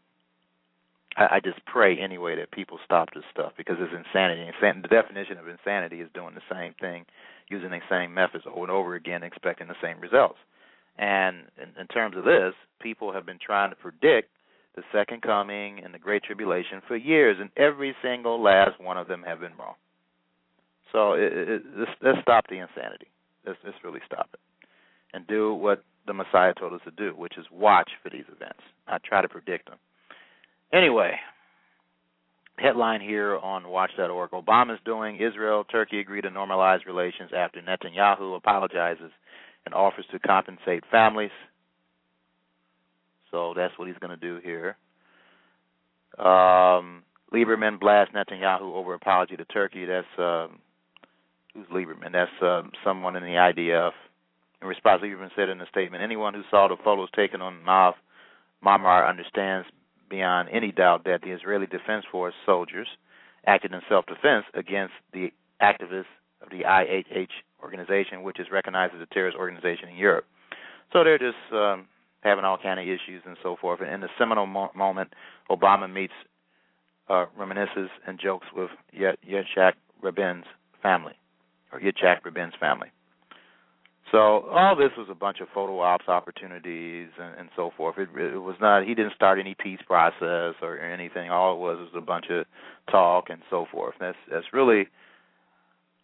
I, 1.16 1.36
I 1.36 1.40
just 1.40 1.64
pray 1.66 1.98
anyway 2.00 2.36
that 2.38 2.52
people 2.52 2.80
stop 2.84 3.10
this 3.14 3.24
stuff 3.32 3.54
because 3.58 3.78
it's 3.80 3.94
insanity. 3.94 4.42
Insan- 4.42 4.82
the 4.82 4.88
definition 4.88 5.38
of 5.38 5.48
insanity 5.48 6.02
is 6.02 6.10
doing 6.14 6.36
the 6.36 6.42
same 6.54 6.74
thing, 6.80 7.06
using 7.50 7.70
the 7.70 7.80
same 7.90 8.14
methods 8.14 8.44
over 8.48 8.62
and 8.62 8.72
over 8.72 8.96
again, 8.96 9.24
expecting 9.24 9.68
the 9.68 9.76
same 9.82 10.00
results. 10.02 10.40
And 10.98 11.44
in, 11.62 11.80
in 11.80 11.88
terms 11.88 12.18
of 12.18 12.24
this, 12.24 12.54
people 12.82 13.14
have 13.14 13.26
been 13.26 13.40
trying 13.44 13.70
to 13.70 13.76
predict 13.76 14.30
the 14.76 14.84
second 14.92 15.22
coming 15.22 15.80
and 15.84 15.94
the 15.94 16.00
great 16.00 16.24
tribulation 16.24 16.82
for 16.88 16.96
years, 16.96 17.38
and 17.40 17.50
every 17.58 17.96
single 18.02 18.42
last 18.42 18.80
one 18.80 18.98
of 18.98 19.08
them 19.08 19.24
have 19.24 19.40
been 19.40 19.56
wrong. 19.58 19.76
So 20.92 21.14
it, 21.14 21.34
it, 21.34 21.62
let's, 21.78 21.92
let's 22.02 22.18
stop 22.22 22.46
the 22.50 22.58
insanity. 22.58 23.08
Let's, 23.46 23.60
let's 23.66 23.78
really 23.84 24.00
stop 24.06 24.30
it, 24.34 24.40
and 25.14 25.28
do 25.28 25.54
what 25.54 25.84
the 26.08 26.14
Messiah 26.14 26.54
told 26.54 26.74
us 26.74 26.82
to 26.86 26.92
do, 26.92 27.12
which 27.16 27.38
is 27.38 27.46
watch 27.52 27.90
for 28.02 28.10
these 28.10 28.26
events, 28.28 28.62
not 28.88 29.04
try 29.04 29.22
to 29.22 29.28
predict 29.28 29.70
them. 29.70 29.78
Anyway, 30.72 31.14
headline 32.58 33.02
here 33.02 33.38
on 33.38 33.68
Watch.org: 33.68 34.32
Obama's 34.32 34.80
doing 34.86 35.18
Israel 35.18 35.64
Turkey 35.66 36.00
agree 36.00 36.22
to 36.22 36.30
normalize 36.30 36.86
relations 36.86 37.32
after 37.36 37.62
Netanyahu 37.62 38.36
apologizes 38.36 39.12
and 39.66 39.74
offers 39.74 40.06
to 40.12 40.20
compensate 40.20 40.84
families. 40.92 41.32
So 43.34 43.54
that's 43.56 43.78
what 43.80 43.88
he's 43.88 43.98
going 43.98 44.18
to 44.18 44.26
do 44.26 44.40
here. 44.44 44.78
Um, 46.20 47.02
Lieberman 47.34 47.80
blasts 47.80 48.14
Netanyahu 48.14 48.76
over 48.76 48.94
apology 48.94 49.36
to 49.36 49.46
Turkey. 49.46 49.86
That's 49.86 50.06
um, 50.20 50.60
who's 51.56 51.66
Lieberman? 51.68 52.12
That's 52.12 52.32
um, 52.44 52.72
someone 52.84 53.16
in 53.16 53.24
the 53.24 53.30
IDF. 53.30 53.94
In 54.62 54.68
response, 54.68 55.02
Lieberman 55.02 55.32
said 55.36 55.50
in 55.50 55.60
a 55.60 55.66
statement, 55.66 56.04
"Anyone 56.04 56.36
who 56.36 56.44
saw 56.52 56.68
the 56.68 56.78
photos 56.84 57.10
taken 57.16 57.42
on 57.42 57.66
Nav 57.66 57.96
Mamar 58.64 59.10
understands 59.10 59.68
beyond 60.10 60.50
any 60.52 60.72
doubt 60.72 61.04
that 61.06 61.22
the 61.24 61.32
Israeli 61.32 61.66
Defense 61.66 62.06
Force 62.12 62.36
soldiers 62.46 62.88
acted 63.48 63.74
in 63.74 63.82
self-defense 63.90 64.46
against 64.54 64.94
the 65.12 65.34
activists 65.60 66.06
of 66.40 66.52
the 66.52 66.62
IHH 66.66 67.30
organization, 67.64 68.22
which 68.22 68.40
is 68.40 68.48
recognized 68.52 68.94
as 68.94 69.02
a 69.02 69.12
terrorist 69.12 69.36
organization 69.38 69.90
in 69.90 69.96
Europe. 69.96 70.26
So 70.94 71.04
they're 71.04 71.18
just 71.18 71.36
um, 71.52 71.88
having 72.24 72.46
all 72.46 72.58
kind 72.58 72.80
of 72.80 72.86
issues 72.86 73.24
and 73.26 73.38
so 73.44 73.56
forth. 73.60 73.82
And 73.82 73.92
in 73.92 74.02
the 74.02 74.10
seminal 74.18 74.46
mo- 74.46 74.72
moment, 74.76 75.14
Obama 75.50 75.92
meets, 75.92 76.14
uh, 77.10 77.26
reminisces, 77.40 77.90
and 78.08 78.20
jokes 78.20 78.48
with 78.56 78.70
Yitzhak 78.96 79.74
Rabin's 80.02 80.46
family, 80.82 81.14
or 81.72 81.80
Yitzhak 81.80 82.24
Rabin's 82.24 82.54
family. 82.60 82.92
So 84.12 84.48
all 84.52 84.76
this 84.76 84.92
was 84.96 85.08
a 85.10 85.16
bunch 85.16 85.40
of 85.40 85.48
photo 85.54 85.80
ops 85.80 86.08
opportunities 86.08 87.10
and, 87.20 87.40
and 87.40 87.50
so 87.56 87.72
forth. 87.76 87.98
It, 87.98 88.10
it 88.16 88.38
was 88.38 88.56
not. 88.62 88.86
He 88.86 88.94
didn't 88.94 89.16
start 89.16 89.40
any 89.40 89.56
peace 89.58 89.80
process 89.88 90.54
or 90.62 90.80
anything. 90.80 91.32
All 91.32 91.56
it 91.56 91.60
was 91.60 91.80
was 91.80 91.90
a 91.96 92.02
bunch 92.02 92.26
of 92.30 92.46
talk 92.92 93.30
and 93.30 93.42
so 93.50 93.66
forth. 93.72 93.96
That's 94.00 94.18
that's 94.32 94.46
really 94.54 94.88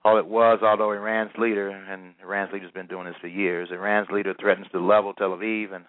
all 0.03 0.17
it 0.17 0.25
was, 0.25 0.59
although 0.63 0.91
Iran's 0.91 1.33
leader, 1.37 1.69
and 1.69 2.13
Iran's 2.23 2.51
leader's 2.53 2.71
been 2.71 2.87
doing 2.87 3.05
this 3.05 3.15
for 3.19 3.27
years, 3.27 3.69
Iran's 3.71 4.09
leader 4.11 4.33
threatens 4.39 4.67
to 4.71 4.79
level 4.79 5.13
Tel 5.13 5.31
Aviv 5.31 5.73
and 5.73 5.85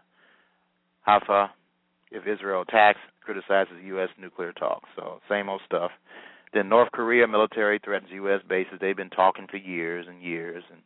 Haifa 1.11 1.51
if 2.11 2.27
Israel 2.27 2.63
attacks, 2.63 2.99
criticizes 3.21 3.75
U.S. 3.85 4.09
nuclear 4.21 4.53
talks. 4.53 4.89
So 4.97 5.21
same 5.29 5.49
old 5.49 5.61
stuff. 5.65 5.91
Then 6.53 6.69
North 6.69 6.91
Korea 6.93 7.29
military 7.29 7.79
threatens 7.79 8.11
U.S. 8.13 8.41
bases. 8.49 8.75
They've 8.81 8.97
been 8.97 9.11
talking 9.11 9.47
for 9.49 9.57
years 9.57 10.07
and 10.09 10.23
years. 10.23 10.65
And 10.71 10.81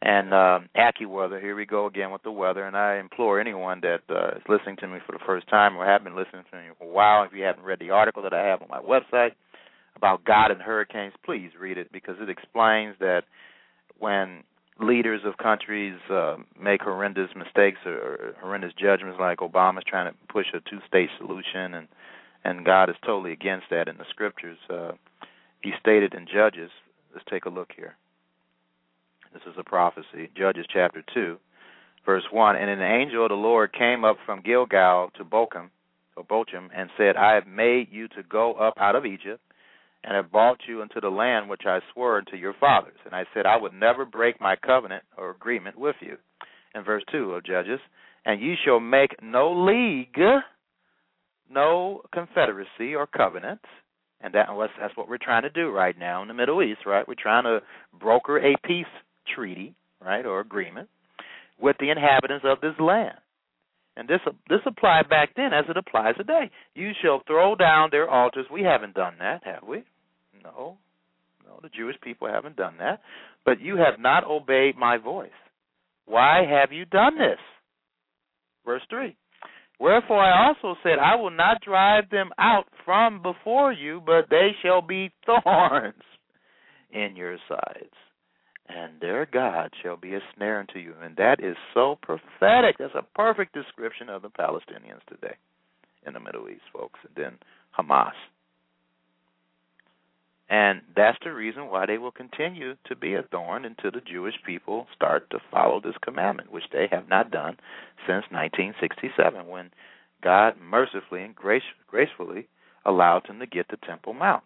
and 0.00 0.32
uh, 0.32 0.60
AccuWeather, 0.76 1.40
here 1.40 1.56
we 1.56 1.66
go 1.66 1.86
again 1.86 2.12
with 2.12 2.22
the 2.22 2.30
weather. 2.30 2.64
And 2.64 2.76
I 2.76 2.98
implore 2.98 3.40
anyone 3.40 3.80
that 3.80 4.02
uh, 4.08 4.36
is 4.36 4.42
listening 4.48 4.76
to 4.76 4.86
me 4.86 4.98
for 5.04 5.10
the 5.10 5.24
first 5.26 5.48
time 5.48 5.76
or 5.76 5.84
have 5.84 6.04
been 6.04 6.14
listening 6.14 6.44
to 6.50 6.56
me 6.56 6.62
for 6.78 6.84
a 6.84 6.92
while, 6.92 7.24
if 7.24 7.32
you 7.32 7.42
haven't 7.42 7.64
read 7.64 7.80
the 7.80 7.90
article 7.90 8.22
that 8.22 8.32
I 8.32 8.46
have 8.46 8.62
on 8.62 8.68
my 8.68 8.80
website, 8.80 9.32
about 9.96 10.24
God 10.24 10.52
and 10.52 10.62
hurricanes, 10.62 11.14
please 11.24 11.50
read 11.60 11.78
it 11.78 11.90
because 11.92 12.14
it 12.20 12.30
explains 12.30 12.94
that 13.00 13.22
when 13.98 14.44
leaders 14.80 15.22
of 15.24 15.36
countries 15.38 15.98
uh, 16.10 16.36
make 16.60 16.82
horrendous 16.82 17.30
mistakes 17.36 17.78
or, 17.84 17.92
or 17.92 18.34
horrendous 18.40 18.72
judgments, 18.74 19.18
like 19.20 19.38
Obama's 19.38 19.84
trying 19.86 20.12
to 20.12 20.18
push 20.28 20.46
a 20.54 20.60
two-state 20.68 21.10
solution, 21.18 21.74
and 21.74 21.88
and 22.44 22.64
God 22.64 22.88
is 22.88 22.96
totally 23.04 23.32
against 23.32 23.66
that 23.70 23.88
in 23.88 23.96
the 23.98 24.04
scriptures. 24.10 24.58
Uh, 24.70 24.92
he 25.60 25.72
stated 25.80 26.14
in 26.14 26.26
Judges. 26.32 26.70
Let's 27.12 27.26
take 27.28 27.46
a 27.46 27.50
look 27.50 27.70
here. 27.74 27.96
This 29.32 29.42
is 29.42 29.54
a 29.58 29.64
prophecy, 29.64 30.30
Judges 30.36 30.66
chapter 30.72 31.02
two, 31.12 31.38
verse 32.06 32.24
one. 32.30 32.56
And 32.56 32.70
an 32.70 32.80
angel 32.80 33.24
of 33.24 33.30
the 33.30 33.34
Lord 33.34 33.72
came 33.72 34.04
up 34.04 34.16
from 34.24 34.40
Gilgal 34.42 35.10
to 35.16 35.24
Bochum, 35.24 35.70
or 36.16 36.24
Bochum, 36.24 36.68
and 36.74 36.90
said, 36.96 37.16
I 37.16 37.34
have 37.34 37.46
made 37.46 37.88
you 37.90 38.08
to 38.08 38.22
go 38.22 38.54
up 38.54 38.74
out 38.78 38.96
of 38.96 39.04
Egypt 39.04 39.42
and 40.08 40.16
have 40.16 40.32
brought 40.32 40.60
you 40.66 40.80
into 40.80 41.00
the 41.02 41.10
land 41.10 41.50
which 41.50 41.64
I 41.66 41.80
swore 41.92 42.16
unto 42.16 42.34
your 42.34 42.54
fathers. 42.58 42.96
And 43.04 43.14
I 43.14 43.24
said, 43.34 43.44
I 43.44 43.58
would 43.58 43.74
never 43.74 44.06
break 44.06 44.40
my 44.40 44.56
covenant 44.56 45.04
or 45.18 45.30
agreement 45.30 45.78
with 45.78 45.96
you. 46.00 46.16
In 46.74 46.82
verse 46.82 47.02
2 47.12 47.34
of 47.34 47.44
Judges, 47.44 47.78
and 48.24 48.40
ye 48.40 48.56
shall 48.64 48.80
make 48.80 49.22
no 49.22 49.52
league, 49.66 50.18
no 51.50 52.00
confederacy 52.10 52.94
or 52.94 53.06
covenant. 53.06 53.60
And 54.22 54.32
that, 54.32 54.46
that's 54.80 54.96
what 54.96 55.10
we're 55.10 55.18
trying 55.18 55.42
to 55.42 55.50
do 55.50 55.70
right 55.70 55.96
now 55.98 56.22
in 56.22 56.28
the 56.28 56.34
Middle 56.34 56.62
East, 56.62 56.80
right? 56.86 57.06
We're 57.06 57.14
trying 57.14 57.44
to 57.44 57.60
broker 58.00 58.38
a 58.38 58.56
peace 58.66 58.86
treaty, 59.34 59.74
right, 60.02 60.24
or 60.24 60.40
agreement 60.40 60.88
with 61.60 61.76
the 61.80 61.90
inhabitants 61.90 62.46
of 62.48 62.62
this 62.62 62.80
land. 62.80 63.18
And 63.94 64.08
this 64.08 64.20
this 64.48 64.60
applied 64.64 65.10
back 65.10 65.30
then 65.36 65.52
as 65.52 65.64
it 65.68 65.76
applies 65.76 66.16
today. 66.16 66.50
You 66.74 66.92
shall 67.02 67.22
throw 67.26 67.56
down 67.56 67.88
their 67.90 68.08
altars. 68.08 68.46
We 68.50 68.62
haven't 68.62 68.94
done 68.94 69.14
that, 69.18 69.42
have 69.44 69.64
we? 69.68 69.84
No. 70.42 70.78
No, 71.46 71.60
the 71.62 71.68
Jewish 71.70 71.96
people 72.02 72.28
haven't 72.28 72.56
done 72.56 72.76
that. 72.78 73.00
But 73.44 73.60
you 73.60 73.76
have 73.76 73.98
not 73.98 74.24
obeyed 74.24 74.76
my 74.76 74.98
voice. 74.98 75.30
Why 76.06 76.44
have 76.48 76.72
you 76.72 76.84
done 76.84 77.18
this? 77.18 77.38
Verse 78.64 78.82
3. 78.90 79.16
Wherefore 79.80 80.22
I 80.22 80.48
also 80.48 80.78
said, 80.82 80.98
I 80.98 81.14
will 81.14 81.30
not 81.30 81.62
drive 81.62 82.10
them 82.10 82.30
out 82.38 82.64
from 82.84 83.22
before 83.22 83.72
you, 83.72 84.02
but 84.04 84.28
they 84.28 84.50
shall 84.62 84.82
be 84.82 85.12
thorns 85.26 86.02
in 86.90 87.14
your 87.16 87.38
sides 87.48 87.94
and 88.68 89.00
their 89.00 89.26
God 89.26 89.70
shall 89.82 89.96
be 89.96 90.14
a 90.14 90.20
snare 90.36 90.60
unto 90.60 90.78
you. 90.78 90.94
And 91.02 91.16
that 91.16 91.40
is 91.40 91.56
so 91.74 91.98
prophetic. 92.02 92.76
That's 92.78 92.94
a 92.94 93.06
perfect 93.14 93.54
description 93.54 94.08
of 94.08 94.22
the 94.22 94.28
Palestinians 94.28 95.04
today 95.08 95.36
in 96.06 96.12
the 96.12 96.20
Middle 96.20 96.48
East, 96.48 96.62
folks, 96.72 97.00
and 97.06 97.14
then 97.16 97.38
Hamas. 97.78 98.12
And 100.50 100.80
that's 100.96 101.18
the 101.22 101.32
reason 101.34 101.68
why 101.68 101.84
they 101.84 101.98
will 101.98 102.10
continue 102.10 102.74
to 102.86 102.96
be 102.96 103.14
a 103.14 103.22
thorn 103.22 103.66
until 103.66 103.90
the 103.90 104.00
Jewish 104.00 104.34
people 104.46 104.86
start 104.94 105.28
to 105.30 105.38
follow 105.50 105.80
this 105.80 105.96
commandment, 106.02 106.50
which 106.50 106.64
they 106.72 106.88
have 106.90 107.08
not 107.08 107.30
done 107.30 107.58
since 108.06 108.24
1967, 108.30 109.46
when 109.46 109.70
God 110.22 110.54
mercifully 110.58 111.22
and 111.22 111.34
grace, 111.34 111.62
gracefully 111.86 112.48
allowed 112.86 113.28
them 113.28 113.38
to 113.40 113.46
get 113.46 113.68
the 113.68 113.76
Temple 113.86 114.14
Mount. 114.14 114.44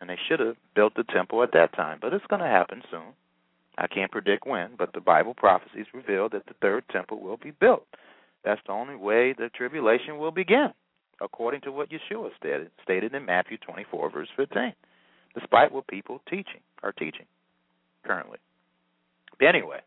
And 0.00 0.08
they 0.08 0.18
should 0.28 0.40
have 0.40 0.56
built 0.74 0.94
the 0.94 1.04
temple 1.04 1.42
at 1.42 1.52
that 1.52 1.74
time, 1.74 1.98
but 2.00 2.12
it's 2.12 2.26
going 2.26 2.42
to 2.42 2.46
happen 2.46 2.82
soon. 2.90 3.14
I 3.78 3.86
can't 3.86 4.12
predict 4.12 4.46
when, 4.46 4.70
but 4.76 4.92
the 4.92 5.00
Bible 5.00 5.34
prophecies 5.34 5.86
reveal 5.92 6.28
that 6.30 6.46
the 6.46 6.54
third 6.60 6.84
temple 6.90 7.20
will 7.20 7.36
be 7.36 7.50
built. 7.50 7.86
That's 8.44 8.60
the 8.66 8.72
only 8.72 8.96
way 8.96 9.32
the 9.32 9.50
tribulation 9.54 10.18
will 10.18 10.30
begin, 10.30 10.68
according 11.20 11.62
to 11.62 11.72
what 11.72 11.90
Yeshua 11.90 12.30
stated, 12.38 12.70
stated 12.82 13.14
in 13.14 13.26
Matthew 13.26 13.58
24, 13.58 14.10
verse 14.10 14.28
15, 14.36 14.72
despite 15.38 15.72
what 15.72 15.86
people 15.86 16.20
teaching 16.28 16.60
are 16.82 16.92
teaching 16.92 17.26
currently. 18.04 18.38
But 19.38 19.48
anyway, 19.48 19.80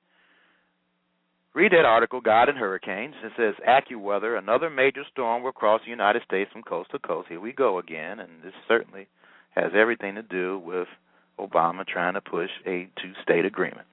read 1.53 1.71
that 1.71 1.85
article, 1.85 2.21
God 2.21 2.49
and 2.49 2.57
Hurricanes. 2.57 3.15
It 3.23 3.31
says 3.37 3.55
AccuWeather, 3.67 4.37
another 4.37 4.69
major 4.69 5.03
storm 5.11 5.43
will 5.43 5.51
cross 5.51 5.81
the 5.83 5.89
United 5.89 6.21
States 6.23 6.51
from 6.51 6.63
coast 6.63 6.91
to 6.91 6.99
coast. 6.99 7.29
Here 7.29 7.39
we 7.39 7.51
go 7.51 7.79
again, 7.79 8.19
and 8.19 8.29
this 8.43 8.53
certainly 8.67 9.07
has 9.51 9.71
everything 9.75 10.15
to 10.15 10.21
do 10.21 10.59
with 10.59 10.87
Obama 11.39 11.87
trying 11.87 12.13
to 12.13 12.21
push 12.21 12.49
a 12.65 12.87
two-state 13.01 13.45
agreement. 13.45 13.87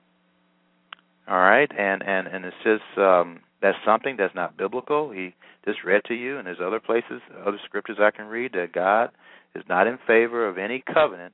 All 1.29 1.38
right, 1.38 1.71
and 1.77 2.03
and 2.03 2.29
and 2.29 2.45
it's 2.45 2.57
just 2.62 2.99
um, 2.99 3.40
that's 3.61 3.79
something 3.85 4.16
that's 4.16 4.35
not 4.35 4.57
biblical. 4.57 5.11
He 5.11 5.35
just 5.64 5.83
read 5.85 6.03
to 6.07 6.14
you, 6.14 6.38
and 6.38 6.47
there's 6.47 6.61
other 6.64 6.79
places, 6.79 7.21
other 7.45 7.59
scriptures 7.64 7.99
I 8.01 8.12
can 8.12 8.27
read 8.27 8.53
that 8.53 8.73
God 8.73 9.11
is 9.57 9.64
not 9.69 9.88
in 9.88 9.99
favor 10.07 10.47
of 10.47 10.57
any 10.59 10.85
covenant 10.92 11.33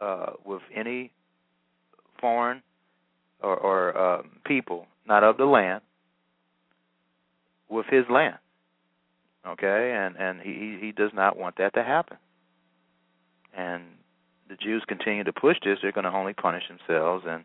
uh, 0.00 0.32
with 0.44 0.62
any 0.74 1.12
foreign 2.20 2.62
or, 3.42 3.56
or 3.56 3.98
um, 3.98 4.30
people 4.44 4.86
not 5.06 5.22
of 5.22 5.36
the 5.36 5.44
land 5.44 5.82
with 7.68 7.86
His 7.90 8.04
land. 8.10 8.38
Okay, 9.46 9.94
and 9.96 10.16
and 10.16 10.40
he 10.40 10.76
he 10.80 10.92
does 10.92 11.12
not 11.14 11.38
want 11.38 11.56
that 11.58 11.74
to 11.74 11.84
happen. 11.84 12.16
And 13.56 13.84
the 14.48 14.56
Jews 14.56 14.84
continue 14.86 15.24
to 15.24 15.32
push 15.32 15.56
this, 15.64 15.78
they're 15.82 15.92
going 15.92 16.04
to 16.04 16.10
only 16.10 16.34
punish 16.34 16.64
themselves, 16.68 17.24
and 17.26 17.44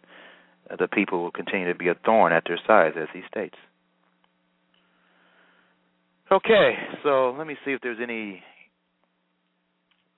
the 0.79 0.87
people 0.87 1.21
will 1.21 1.31
continue 1.31 1.71
to 1.71 1.77
be 1.77 1.87
a 1.87 1.95
thorn 2.05 2.33
at 2.33 2.43
their 2.47 2.59
sides, 2.67 2.95
as 2.99 3.07
he 3.13 3.21
states. 3.29 3.55
Okay, 6.31 6.73
so 7.03 7.35
let 7.37 7.45
me 7.45 7.55
see 7.65 7.71
if 7.71 7.81
there's 7.81 7.97
any 8.01 8.41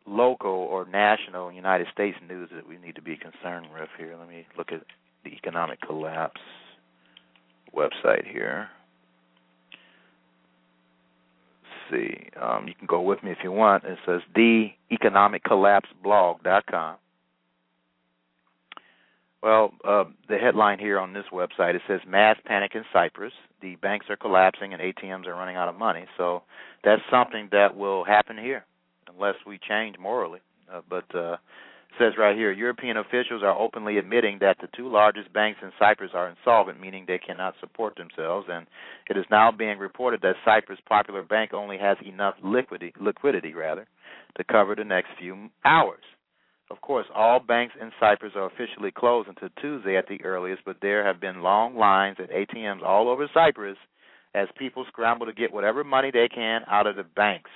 local 0.05 0.51
or 0.51 0.85
national 0.85 1.51
United 1.51 1.87
States 1.93 2.17
news 2.27 2.49
that 2.53 2.67
we 2.67 2.77
need 2.77 2.95
to 2.95 3.01
be 3.01 3.17
concerned 3.17 3.67
with 3.73 3.89
here. 3.97 4.15
Let 4.17 4.29
me 4.29 4.45
look 4.57 4.71
at 4.71 4.83
the 5.23 5.31
economic 5.31 5.81
collapse 5.81 6.41
website 7.75 8.31
here. 8.31 8.69
Let's 11.63 11.73
see. 11.91 12.29
Um, 12.41 12.67
you 12.67 12.75
can 12.75 12.85
go 12.87 13.01
with 13.01 13.23
me 13.23 13.31
if 13.31 13.39
you 13.43 13.51
want. 13.51 13.83
It 13.85 13.97
says 14.05 14.21
theeconomiccollapseblog.com. 14.35 16.97
Well, 19.41 19.73
uh, 19.83 20.03
the 20.29 20.37
headline 20.37 20.77
here 20.79 20.99
on 20.99 21.11
this 21.11 21.25
website 21.33 21.75
it 21.75 21.81
says 21.85 21.99
mass 22.07 22.37
panic 22.45 22.75
in 22.75 22.85
Cyprus. 22.93 23.33
The 23.61 23.75
banks 23.75 24.05
are 24.09 24.15
collapsing 24.15 24.73
and 24.73 24.81
ATMs 24.81 25.27
are 25.27 25.35
running 25.35 25.57
out 25.57 25.67
of 25.67 25.75
money. 25.75 26.05
So 26.17 26.43
that's 26.83 27.01
something 27.11 27.49
that 27.51 27.75
will 27.75 28.05
happen 28.05 28.37
here 28.37 28.65
unless 29.13 29.35
we 29.45 29.59
change 29.67 29.97
morally. 29.99 30.39
Uh, 30.71 30.81
but 30.89 31.15
uh, 31.15 31.37
says 31.99 32.13
right 32.17 32.35
here, 32.35 32.51
European 32.51 32.97
officials 32.97 33.43
are 33.43 33.57
openly 33.57 33.97
admitting 33.97 34.39
that 34.39 34.57
the 34.61 34.67
two 34.75 34.89
largest 34.89 35.31
banks 35.33 35.59
in 35.61 35.71
Cyprus 35.77 36.11
are 36.13 36.29
insolvent, 36.29 36.79
meaning 36.79 37.05
they 37.07 37.19
cannot 37.19 37.55
support 37.59 37.95
themselves, 37.95 38.47
and 38.49 38.65
it 39.09 39.17
is 39.17 39.25
now 39.29 39.51
being 39.51 39.77
reported 39.77 40.21
that 40.21 40.35
Cyprus 40.45 40.79
Popular 40.87 41.23
Bank 41.23 41.53
only 41.53 41.77
has 41.77 41.97
enough 42.05 42.35
liquidity, 42.43 42.93
liquidity 42.99 43.53
rather, 43.53 43.87
to 44.37 44.43
cover 44.43 44.75
the 44.75 44.83
next 44.83 45.09
few 45.19 45.49
hours. 45.65 46.03
Of 46.71 46.81
course, 46.81 47.05
all 47.13 47.39
banks 47.39 47.75
in 47.79 47.91
Cyprus 47.99 48.33
are 48.35 48.47
officially 48.47 48.91
closed 48.91 49.29
until 49.29 49.49
Tuesday 49.61 49.95
at 49.95 50.07
the 50.07 50.23
earliest, 50.23 50.63
but 50.65 50.77
there 50.81 51.05
have 51.05 51.19
been 51.19 51.43
long 51.43 51.75
lines 51.77 52.17
at 52.19 52.31
ATMs 52.31 52.81
all 52.81 53.09
over 53.09 53.29
Cyprus 53.33 53.77
as 54.33 54.47
people 54.57 54.85
scramble 54.87 55.27
to 55.27 55.33
get 55.33 55.53
whatever 55.53 55.83
money 55.83 56.09
they 56.11 56.27
can 56.33 56.61
out 56.67 56.87
of 56.87 56.95
the 56.95 57.03
banks. 57.03 57.51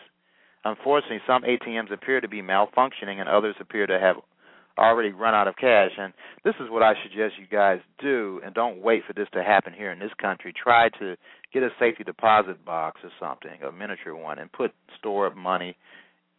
Unfortunately, 0.67 1.21
some 1.25 1.43
ATMs 1.43 1.93
appear 1.93 2.19
to 2.19 2.27
be 2.27 2.41
malfunctioning 2.41 3.19
and 3.21 3.29
others 3.29 3.55
appear 3.61 3.87
to 3.87 3.97
have 3.97 4.17
already 4.77 5.11
run 5.11 5.33
out 5.33 5.47
of 5.47 5.55
cash. 5.55 5.91
And 5.97 6.11
this 6.43 6.55
is 6.59 6.69
what 6.69 6.83
I 6.83 6.93
suggest 7.03 7.35
you 7.39 7.47
guys 7.49 7.79
do, 7.99 8.41
and 8.43 8.53
don't 8.53 8.81
wait 8.81 9.03
for 9.07 9.13
this 9.13 9.29
to 9.33 9.43
happen 9.43 9.71
here 9.71 9.91
in 9.91 9.99
this 9.99 10.11
country. 10.19 10.53
Try 10.53 10.89
to 10.99 11.15
get 11.53 11.63
a 11.63 11.69
safety 11.79 12.03
deposit 12.03 12.65
box 12.65 12.99
or 13.03 13.11
something, 13.17 13.63
a 13.63 13.71
miniature 13.71 14.13
one, 14.13 14.39
and 14.39 14.51
put 14.51 14.73
store 14.99 15.25
of 15.25 15.37
money 15.37 15.77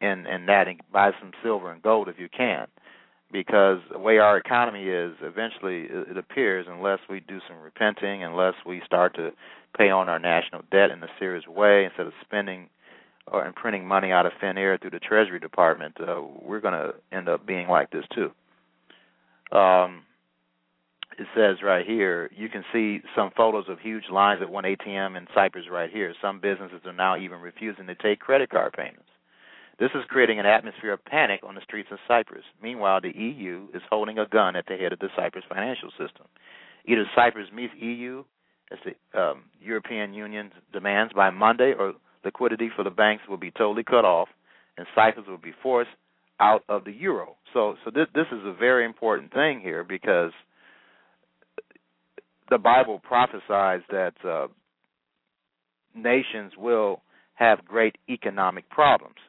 in 0.02 0.26
in 0.26 0.44
that, 0.46 0.68
and 0.68 0.80
buy 0.92 1.10
some 1.18 1.32
silver 1.42 1.72
and 1.72 1.80
gold 1.80 2.08
if 2.08 2.18
you 2.18 2.28
can. 2.28 2.66
Because 3.32 3.78
the 3.90 3.98
way 3.98 4.18
our 4.18 4.36
economy 4.36 4.88
is, 4.88 5.12
eventually 5.22 5.86
it 5.90 6.16
appears, 6.16 6.66
unless 6.68 6.98
we 7.10 7.20
do 7.20 7.40
some 7.48 7.58
repenting, 7.60 8.22
unless 8.22 8.54
we 8.66 8.82
start 8.84 9.14
to 9.16 9.32
pay 9.76 9.88
on 9.90 10.08
our 10.08 10.18
national 10.18 10.62
debt 10.70 10.90
in 10.90 11.02
a 11.02 11.08
serious 11.18 11.46
way 11.46 11.84
instead 11.84 12.06
of 12.06 12.12
spending 12.24 12.68
or 13.32 13.44
and 13.44 13.54
printing 13.54 13.86
money 13.86 14.12
out 14.12 14.26
of 14.26 14.32
thin 14.40 14.58
air 14.58 14.78
through 14.78 14.90
the 14.90 14.98
Treasury 14.98 15.40
Department, 15.40 15.96
uh, 16.00 16.22
we're 16.42 16.60
going 16.60 16.74
to 16.74 16.94
end 17.12 17.28
up 17.28 17.46
being 17.46 17.68
like 17.68 17.90
this 17.90 18.04
too. 18.14 18.30
Um, 19.56 20.02
it 21.18 21.26
says 21.34 21.56
right 21.64 21.84
here, 21.84 22.30
you 22.36 22.48
can 22.48 22.64
see 22.72 23.00
some 23.16 23.30
photos 23.36 23.64
of 23.68 23.80
huge 23.80 24.04
lines 24.10 24.40
at 24.40 24.50
one 24.50 24.64
ATM 24.64 25.16
in 25.16 25.26
Cyprus 25.34 25.64
right 25.70 25.90
here. 25.90 26.14
Some 26.22 26.40
businesses 26.40 26.80
are 26.84 26.92
now 26.92 27.16
even 27.16 27.40
refusing 27.40 27.86
to 27.88 27.94
take 27.96 28.20
credit 28.20 28.50
card 28.50 28.72
payments. 28.72 29.08
This 29.80 29.90
is 29.94 30.02
creating 30.08 30.38
an 30.40 30.46
atmosphere 30.46 30.92
of 30.92 31.04
panic 31.04 31.40
on 31.44 31.54
the 31.54 31.60
streets 31.60 31.88
of 31.92 31.98
Cyprus. 32.06 32.44
Meanwhile, 32.62 33.00
the 33.00 33.16
EU 33.16 33.68
is 33.74 33.82
holding 33.90 34.18
a 34.18 34.26
gun 34.26 34.56
at 34.56 34.66
the 34.66 34.76
head 34.76 34.92
of 34.92 34.98
the 34.98 35.08
Cyprus 35.16 35.44
financial 35.48 35.90
system. 35.90 36.26
Either 36.84 37.04
Cyprus 37.14 37.48
meets 37.52 37.72
EU, 37.78 38.24
as 38.72 38.78
the 38.84 39.20
um, 39.20 39.44
European 39.60 40.14
Union 40.14 40.50
demands, 40.72 41.12
by 41.12 41.30
Monday, 41.30 41.74
or 41.78 41.94
liquidity 42.28 42.68
for 42.74 42.84
the 42.84 42.90
banks 42.90 43.24
will 43.28 43.42
be 43.48 43.50
totally 43.50 43.82
cut 43.82 44.04
off, 44.04 44.28
and 44.76 44.86
Cyprus 44.94 45.26
will 45.26 45.38
be 45.38 45.54
forced 45.62 45.90
out 46.40 46.62
of 46.68 46.84
the 46.84 46.92
euro. 46.92 47.36
So, 47.52 47.74
so 47.84 47.90
this 47.90 48.06
this 48.14 48.26
is 48.30 48.42
a 48.44 48.52
very 48.52 48.84
important 48.84 49.32
thing 49.32 49.60
here 49.60 49.82
because 49.82 50.32
the 52.50 52.58
Bible 52.58 53.00
prophesies 53.02 53.82
that 53.90 54.14
uh, 54.24 54.48
nations 55.94 56.52
will 56.56 57.02
have 57.34 57.64
great 57.64 57.96
economic 58.08 58.68
problems, 58.68 59.20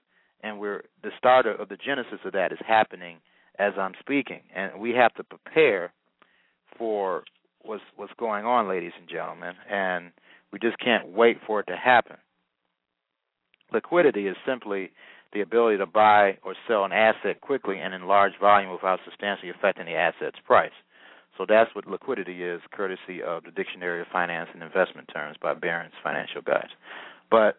and 0.43 0.59
we're 0.59 0.83
the 1.03 1.12
starter 1.17 1.53
of 1.53 1.69
the 1.69 1.77
genesis 1.77 2.19
of 2.25 2.33
that 2.33 2.51
is 2.51 2.59
happening 2.67 3.17
as 3.57 3.73
I'm 3.77 3.93
speaking, 3.99 4.41
and 4.55 4.79
we 4.79 4.91
have 4.91 5.13
to 5.15 5.23
prepare 5.23 5.91
for 6.77 7.23
what's 7.62 7.83
what's 7.95 8.13
going 8.19 8.45
on, 8.45 8.69
ladies 8.69 8.93
and 8.99 9.09
gentlemen, 9.09 9.53
and 9.69 10.12
we 10.51 10.59
just 10.59 10.77
can't 10.79 11.09
wait 11.09 11.38
for 11.45 11.59
it 11.62 11.67
to 11.67 11.75
happen. 11.75 12.17
Liquidity 13.71 14.27
is 14.27 14.36
simply 14.45 14.91
the 15.34 15.41
ability 15.41 15.77
to 15.77 15.86
buy 15.86 16.38
or 16.43 16.55
sell 16.67 16.86
an 16.86 16.91
asset 16.91 17.41
quickly 17.41 17.77
and 17.79 17.93
in 17.93 18.08
large 18.08 18.34
volume 18.39 18.71
without 18.71 18.99
substantially 19.05 19.49
affecting 19.49 19.86
the 19.86 19.93
asset's 19.93 20.39
price. 20.45 20.71
So 21.38 21.45
that's 21.47 21.73
what 21.73 21.88
liquidity 21.88 22.43
is, 22.43 22.62
courtesy 22.71 23.21
of 23.25 23.43
the 23.43 23.51
Dictionary 23.51 24.01
of 24.01 24.08
Finance 24.12 24.49
and 24.53 24.63
Investment 24.63 25.10
Terms 25.13 25.38
by 25.41 25.53
Barron's 25.53 25.93
Financial 26.03 26.41
Guides. 26.41 26.71
But 27.32 27.58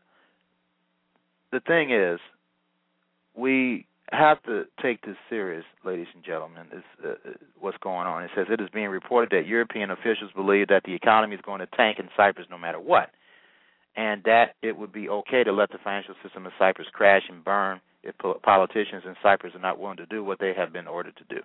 the 1.52 1.60
thing 1.60 1.90
is, 1.90 2.18
we 3.34 3.86
have 4.12 4.42
to 4.42 4.64
take 4.82 5.06
this 5.06 5.16
serious, 5.30 5.64
ladies 5.84 6.08
and 6.14 6.24
gentlemen. 6.24 6.66
Is 6.74 6.82
uh, 7.02 7.08
uh, 7.10 7.14
what's 7.60 7.78
going 7.78 8.06
on? 8.08 8.24
It 8.24 8.30
says 8.34 8.46
it 8.50 8.60
is 8.60 8.68
being 8.74 8.88
reported 8.88 9.30
that 9.30 9.46
European 9.46 9.90
officials 9.90 10.32
believe 10.34 10.68
that 10.68 10.82
the 10.84 10.94
economy 10.94 11.36
is 11.36 11.40
going 11.42 11.60
to 11.60 11.68
tank 11.76 11.98
in 12.00 12.08
Cyprus 12.16 12.48
no 12.50 12.58
matter 12.58 12.80
what 12.80 13.10
and 13.96 14.22
that 14.24 14.54
it 14.62 14.76
would 14.76 14.92
be 14.92 15.08
okay 15.08 15.44
to 15.44 15.52
let 15.52 15.70
the 15.70 15.78
financial 15.82 16.14
system 16.22 16.46
of 16.46 16.52
Cyprus 16.58 16.88
crash 16.92 17.22
and 17.28 17.44
burn 17.44 17.80
if 18.02 18.14
politicians 18.42 19.02
in 19.04 19.14
Cyprus 19.22 19.54
are 19.54 19.60
not 19.60 19.78
willing 19.78 19.98
to 19.98 20.06
do 20.06 20.24
what 20.24 20.38
they 20.38 20.52
have 20.56 20.72
been 20.72 20.86
ordered 20.86 21.16
to 21.16 21.34
do. 21.34 21.42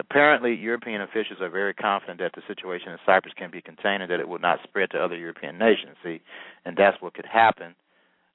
Apparently, 0.00 0.54
European 0.54 1.02
officials 1.02 1.40
are 1.40 1.50
very 1.50 1.74
confident 1.74 2.18
that 2.20 2.32
the 2.34 2.42
situation 2.46 2.92
in 2.92 2.98
Cyprus 3.04 3.34
can 3.36 3.50
be 3.50 3.60
contained 3.60 4.02
and 4.02 4.10
that 4.10 4.20
it 4.20 4.28
will 4.28 4.38
not 4.38 4.60
spread 4.62 4.90
to 4.90 4.98
other 4.98 5.16
European 5.16 5.58
nations. 5.58 5.96
See, 6.02 6.20
and 6.64 6.76
that's 6.76 7.00
what 7.00 7.14
could 7.14 7.26
happen. 7.26 7.74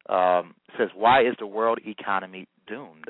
Um, 0.08 0.56
says, 0.78 0.90
why 0.96 1.22
is 1.22 1.36
the 1.40 1.48
world 1.48 1.80
economy 1.86 2.48
doomed? 2.68 3.08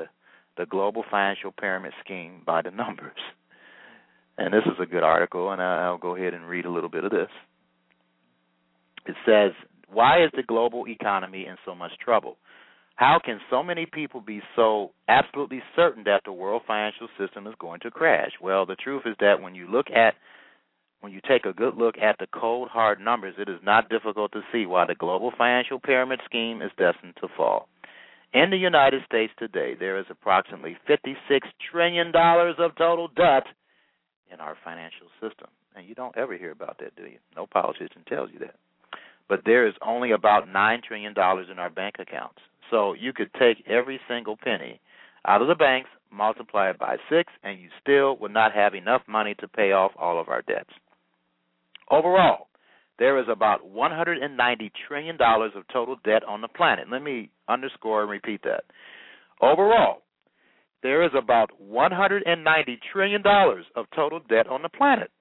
The 0.57 0.65
global 0.65 1.03
financial 1.09 1.51
pyramid 1.51 1.93
scheme 2.03 2.41
by 2.45 2.61
the 2.61 2.71
numbers. 2.71 3.17
And 4.39 4.53
this 4.53 4.61
is 4.67 4.79
a 4.79 4.85
good 4.85 5.01
article, 5.01 5.51
and 5.51 5.59
I'll 5.59 5.97
go 5.97 6.15
ahead 6.15 6.35
and 6.35 6.47
read 6.47 6.65
a 6.65 6.69
little 6.69 6.89
bit 6.89 7.03
of 7.03 7.09
this. 7.09 7.29
It 9.07 9.15
says 9.25 9.51
why 9.91 10.23
is 10.23 10.31
the 10.35 10.43
global 10.43 10.85
economy 10.87 11.45
in 11.47 11.55
so 11.65 11.73
much 11.73 11.91
trouble? 12.03 12.37
How 12.95 13.19
can 13.23 13.39
so 13.49 13.61
many 13.61 13.85
people 13.85 14.21
be 14.21 14.41
so 14.55 14.91
absolutely 15.07 15.61
certain 15.75 16.03
that 16.05 16.21
the 16.25 16.31
world 16.31 16.63
financial 16.65 17.07
system 17.17 17.45
is 17.45 17.53
going 17.59 17.79
to 17.81 17.91
crash? 17.91 18.31
Well, 18.41 18.65
the 18.65 18.75
truth 18.75 19.03
is 19.05 19.15
that 19.19 19.41
when 19.41 19.55
you 19.55 19.67
look 19.69 19.87
at 19.91 20.15
when 20.99 21.11
you 21.11 21.21
take 21.29 21.45
a 21.45 21.53
good 21.53 21.75
look 21.75 21.95
at 21.99 22.17
the 22.17 22.25
cold 22.33 22.69
hard 22.69 22.99
numbers, 22.99 23.35
it 23.37 23.47
is 23.47 23.59
not 23.63 23.87
difficult 23.87 24.31
to 24.31 24.41
see 24.51 24.65
why 24.65 24.87
the 24.87 24.95
global 24.95 25.31
financial 25.37 25.79
pyramid 25.79 26.19
scheme 26.25 26.63
is 26.63 26.71
destined 26.75 27.13
to 27.21 27.27
fall. 27.37 27.69
In 28.33 28.49
the 28.49 28.57
United 28.57 29.03
States 29.05 29.31
today, 29.37 29.75
there 29.79 29.99
is 29.99 30.05
approximately 30.09 30.75
$56 30.89 31.15
trillion 31.71 32.07
of 32.15 32.75
total 32.75 33.09
debt 33.15 33.43
in 34.33 34.39
our 34.39 34.57
financial 34.63 35.07
system. 35.21 35.47
And 35.75 35.87
you 35.87 35.93
don't 35.93 36.17
ever 36.17 36.35
hear 36.35 36.51
about 36.51 36.79
that, 36.79 36.95
do 36.95 37.03
you? 37.03 37.19
No 37.35 37.45
politician 37.45 38.03
tells 38.09 38.31
you 38.33 38.39
that 38.39 38.55
but 39.29 39.41
there 39.45 39.67
is 39.67 39.73
only 39.85 40.11
about 40.11 40.47
nine 40.51 40.81
trillion 40.85 41.13
dollars 41.13 41.47
in 41.51 41.59
our 41.59 41.69
bank 41.69 41.95
accounts. 41.99 42.39
So 42.71 42.93
you 42.93 43.13
could 43.13 43.31
take 43.33 43.65
every 43.67 43.99
single 44.07 44.37
penny 44.37 44.79
out 45.25 45.41
of 45.41 45.47
the 45.47 45.55
banks, 45.55 45.89
multiply 46.11 46.69
it 46.69 46.79
by 46.79 46.97
six, 47.09 47.31
and 47.43 47.59
you 47.59 47.69
still 47.81 48.17
would 48.17 48.33
not 48.33 48.53
have 48.53 48.73
enough 48.73 49.01
money 49.07 49.35
to 49.39 49.47
pay 49.47 49.71
off 49.71 49.91
all 49.97 50.19
of 50.19 50.29
our 50.29 50.41
debts. 50.41 50.69
Overall, 51.89 52.47
there 52.99 53.19
is 53.19 53.25
about 53.29 53.65
190 53.65 54.71
trillion 54.87 55.17
dollars 55.17 55.51
of 55.55 55.63
total 55.71 55.97
debt 56.03 56.23
on 56.27 56.41
the 56.41 56.47
planet. 56.47 56.87
Let 56.91 57.03
me 57.03 57.29
underscore 57.47 58.01
and 58.01 58.11
repeat 58.11 58.41
that. 58.43 58.63
Overall, 59.41 60.01
there 60.83 61.03
is 61.03 61.11
about 61.17 61.59
190 61.59 62.79
trillion 62.91 63.21
dollars 63.21 63.65
of 63.75 63.85
total 63.95 64.19
debt 64.29 64.47
on 64.47 64.61
the 64.61 64.69
planet. 64.69 65.11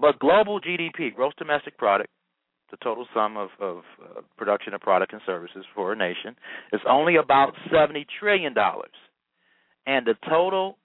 But 0.00 0.18
global 0.18 0.60
GDP, 0.60 1.14
gross 1.14 1.32
domestic 1.38 1.76
product, 1.76 2.10
the 2.70 2.76
total 2.82 3.06
sum 3.14 3.36
of, 3.36 3.50
of 3.60 3.78
uh, 4.02 4.20
production 4.36 4.74
of 4.74 4.80
product 4.80 5.12
and 5.12 5.22
services 5.26 5.64
for 5.74 5.92
a 5.92 5.96
nation 5.96 6.36
is 6.72 6.80
only 6.88 7.16
about 7.16 7.52
seventy 7.72 8.06
trillion 8.18 8.54
dollars, 8.54 8.94
and 9.86 10.06
the 10.06 10.14
total 10.28 10.76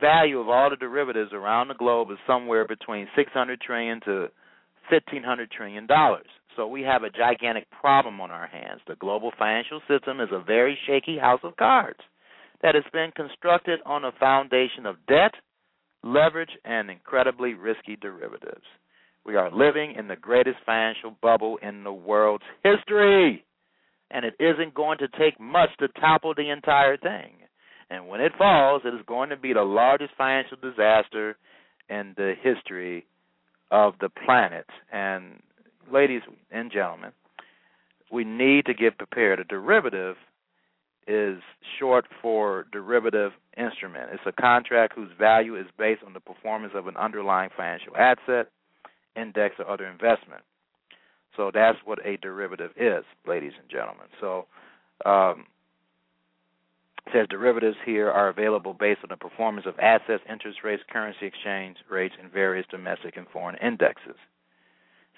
value 0.00 0.38
of 0.40 0.48
all 0.48 0.70
the 0.70 0.76
derivatives 0.76 1.32
around 1.32 1.68
the 1.68 1.74
globe 1.74 2.10
is 2.10 2.18
somewhere 2.26 2.66
between 2.66 3.06
six 3.16 3.32
hundred 3.32 3.60
trillion 3.60 4.00
to 4.04 4.28
fifteen 4.90 5.22
hundred 5.22 5.50
trillion 5.50 5.86
dollars. 5.86 6.26
So 6.56 6.66
we 6.68 6.82
have 6.82 7.02
a 7.02 7.10
gigantic 7.10 7.66
problem 7.80 8.20
on 8.20 8.30
our 8.30 8.46
hands. 8.46 8.80
The 8.86 8.96
global 8.96 9.32
financial 9.38 9.80
system 9.88 10.20
is 10.20 10.28
a 10.32 10.42
very 10.44 10.78
shaky 10.86 11.18
house 11.18 11.40
of 11.42 11.56
cards. 11.56 11.98
that 12.64 12.74
has 12.74 12.84
been 12.92 13.10
constructed 13.14 13.78
on 13.84 14.04
a 14.06 14.12
foundation 14.18 14.86
of 14.86 14.96
debt, 15.06 15.34
leverage, 16.02 16.56
and 16.64 16.90
incredibly 16.90 17.52
risky 17.52 17.94
derivatives. 17.94 18.64
We 19.24 19.36
are 19.36 19.50
living 19.50 19.94
in 19.98 20.08
the 20.08 20.16
greatest 20.16 20.58
financial 20.66 21.16
bubble 21.22 21.58
in 21.62 21.82
the 21.82 21.92
world's 21.92 22.44
history, 22.62 23.44
and 24.10 24.24
it 24.24 24.34
isn't 24.38 24.74
going 24.74 24.98
to 24.98 25.08
take 25.08 25.40
much 25.40 25.70
to 25.78 25.88
topple 25.88 26.34
the 26.34 26.50
entire 26.50 26.96
thing. 26.96 27.32
And 27.90 28.08
when 28.08 28.20
it 28.20 28.32
falls, 28.36 28.82
it 28.84 28.94
is 28.94 29.00
going 29.06 29.30
to 29.30 29.36
be 29.36 29.52
the 29.52 29.62
largest 29.62 30.12
financial 30.16 30.56
disaster 30.60 31.36
in 31.88 32.14
the 32.16 32.34
history 32.42 33.06
of 33.70 33.94
the 34.00 34.08
planet. 34.08 34.66
And, 34.92 35.42
ladies 35.92 36.22
and 36.50 36.70
gentlemen, 36.70 37.12
we 38.12 38.24
need 38.24 38.66
to 38.66 38.74
get 38.74 38.98
prepared. 38.98 39.40
A 39.40 39.44
derivative 39.44 40.16
is 41.06 41.38
short 41.78 42.06
for 42.22 42.66
derivative 42.72 43.32
instrument. 43.56 44.10
It's 44.12 44.22
a 44.26 44.40
contract 44.40 44.94
whose 44.94 45.10
value 45.18 45.56
is 45.56 45.66
based 45.78 46.02
on 46.06 46.12
the 46.12 46.20
performance 46.20 46.72
of 46.74 46.86
an 46.86 46.96
underlying 46.96 47.50
financial 47.56 47.96
asset, 47.96 48.48
index, 49.16 49.56
or 49.58 49.68
other 49.68 49.86
investment. 49.86 50.42
So 51.36 51.50
that's 51.52 51.78
what 51.84 52.04
a 52.06 52.16
derivative 52.18 52.70
is, 52.76 53.04
ladies 53.26 53.52
and 53.60 53.68
gentlemen. 53.68 54.06
So 54.20 54.46
um, 55.04 55.46
says 57.12 57.26
derivatives 57.28 57.76
here 57.84 58.10
are 58.10 58.28
available 58.28 58.72
based 58.72 59.00
on 59.02 59.10
the 59.10 59.16
performance 59.16 59.66
of 59.66 59.78
assets, 59.78 60.22
interest 60.30 60.58
rates, 60.64 60.82
currency 60.90 61.26
exchange 61.26 61.76
rates, 61.90 62.14
and 62.20 62.32
various 62.32 62.66
domestic 62.70 63.16
and 63.16 63.26
foreign 63.32 63.56
indexes. 63.56 64.16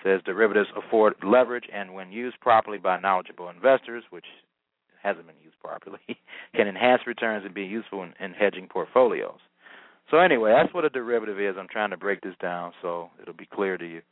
Says 0.02 0.20
derivatives 0.24 0.68
afford 0.76 1.14
leverage 1.22 1.64
and 1.72 1.94
when 1.94 2.12
used 2.12 2.40
properly 2.40 2.78
by 2.78 3.00
knowledgeable 3.00 3.48
investors, 3.48 4.04
which 4.10 4.24
hasn't 5.02 5.26
been 5.26 5.36
used 5.42 5.58
properly, 5.60 6.00
can 6.54 6.66
enhance 6.66 7.02
returns 7.06 7.44
and 7.44 7.54
be 7.54 7.64
useful 7.64 8.02
in, 8.02 8.12
in 8.20 8.32
hedging 8.32 8.68
portfolios. 8.68 9.38
So 10.10 10.18
anyway, 10.18 10.52
that's 10.56 10.72
what 10.72 10.84
a 10.84 10.90
derivative 10.90 11.40
is. 11.40 11.56
I'm 11.58 11.68
trying 11.68 11.90
to 11.90 11.96
break 11.96 12.20
this 12.20 12.34
down 12.40 12.72
so 12.82 13.10
it'll 13.20 13.34
be 13.34 13.48
clear 13.52 13.76
to 13.76 13.84
you. 13.84 14.02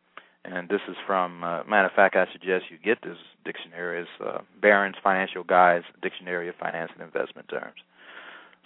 And 0.44 0.68
this 0.68 0.80
is 0.88 0.96
from, 1.06 1.42
uh, 1.42 1.64
matter 1.64 1.86
of 1.86 1.92
fact, 1.94 2.16
I 2.16 2.26
suggest 2.32 2.64
you 2.70 2.76
get 2.84 2.98
this 3.02 3.16
dictionary. 3.44 4.02
It's 4.02 4.10
uh, 4.22 4.38
Barron's 4.60 4.96
Financial 5.02 5.42
Guides 5.42 5.86
Dictionary 6.02 6.48
of 6.50 6.54
Finance 6.56 6.90
and 6.94 7.02
Investment 7.02 7.48
Terms. 7.48 7.80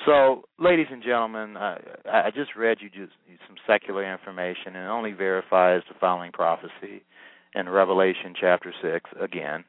So, 0.07 0.43
ladies 0.59 0.87
and 0.91 1.03
gentlemen, 1.03 1.57
I, 1.57 1.79
I 2.07 2.31
just 2.35 2.57
read 2.57 2.79
you 2.81 2.89
just 2.89 3.13
some 3.47 3.57
secular 3.67 4.11
information, 4.11 4.75
and 4.75 4.77
it 4.77 4.89
only 4.89 5.13
verifies 5.13 5.83
the 5.89 5.95
following 6.01 6.33
prophecy 6.33 7.03
in 7.55 7.69
Revelation 7.69 8.35
chapter 8.41 8.73
six. 8.83 9.11
Again, 9.21 9.65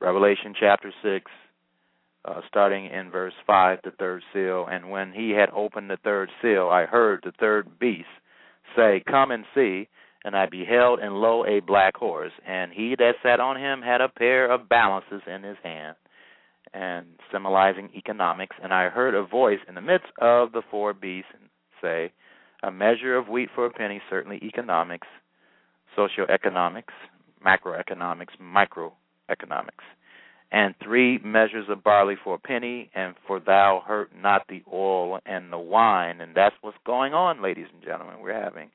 Revelation 0.00 0.54
chapter 0.58 0.92
six, 1.02 1.30
uh, 2.26 2.40
starting 2.48 2.86
in 2.86 3.10
verse 3.10 3.34
five, 3.46 3.78
the 3.84 3.92
third 3.92 4.22
seal. 4.32 4.66
And 4.70 4.90
when 4.90 5.12
he 5.12 5.30
had 5.30 5.50
opened 5.54 5.90
the 5.90 5.98
third 6.02 6.30
seal, 6.42 6.68
I 6.68 6.86
heard 6.86 7.20
the 7.22 7.32
third 7.38 7.78
beast 7.78 8.08
say, 8.74 9.02
"Come 9.06 9.30
and 9.30 9.44
see." 9.54 9.88
And 10.24 10.36
I 10.36 10.46
beheld, 10.46 10.98
and 10.98 11.20
lo, 11.20 11.44
a 11.46 11.60
black 11.60 11.96
horse, 11.96 12.32
and 12.44 12.72
he 12.72 12.96
that 12.98 13.14
sat 13.22 13.38
on 13.38 13.56
him 13.56 13.80
had 13.80 14.00
a 14.00 14.08
pair 14.08 14.50
of 14.50 14.68
balances 14.68 15.22
in 15.24 15.44
his 15.44 15.56
hand, 15.62 15.94
and 16.74 17.06
symbolizing 17.30 17.90
economics. 17.94 18.56
And 18.60 18.74
I 18.74 18.88
heard 18.88 19.14
a 19.14 19.24
voice 19.24 19.60
in 19.68 19.76
the 19.76 19.80
midst 19.80 20.08
of 20.20 20.50
the 20.50 20.62
four 20.68 20.92
beasts 20.94 21.30
say, 21.80 22.12
A 22.62 22.70
measure 22.70 23.16
of 23.16 23.28
wheat 23.28 23.50
for 23.54 23.66
a 23.66 23.70
penny, 23.70 24.00
certainly 24.10 24.40
economics, 24.42 25.06
socioeconomics, 25.96 26.94
macroeconomics, 27.44 28.36
microeconomics, 28.42 29.86
and 30.52 30.74
three 30.82 31.18
measures 31.24 31.66
of 31.68 31.82
barley 31.82 32.14
for 32.22 32.34
a 32.34 32.38
penny, 32.38 32.90
and 32.94 33.14
for 33.26 33.40
thou 33.40 33.82
hurt 33.86 34.10
not 34.16 34.42
the 34.48 34.62
oil 34.72 35.18
and 35.26 35.52
the 35.52 35.58
wine. 35.58 36.20
And 36.20 36.34
that's 36.34 36.54
what's 36.60 36.76
going 36.86 37.14
on, 37.14 37.42
ladies 37.42 37.66
and 37.72 37.82
gentlemen. 37.82 38.16
We're 38.20 38.40
having 38.40 38.70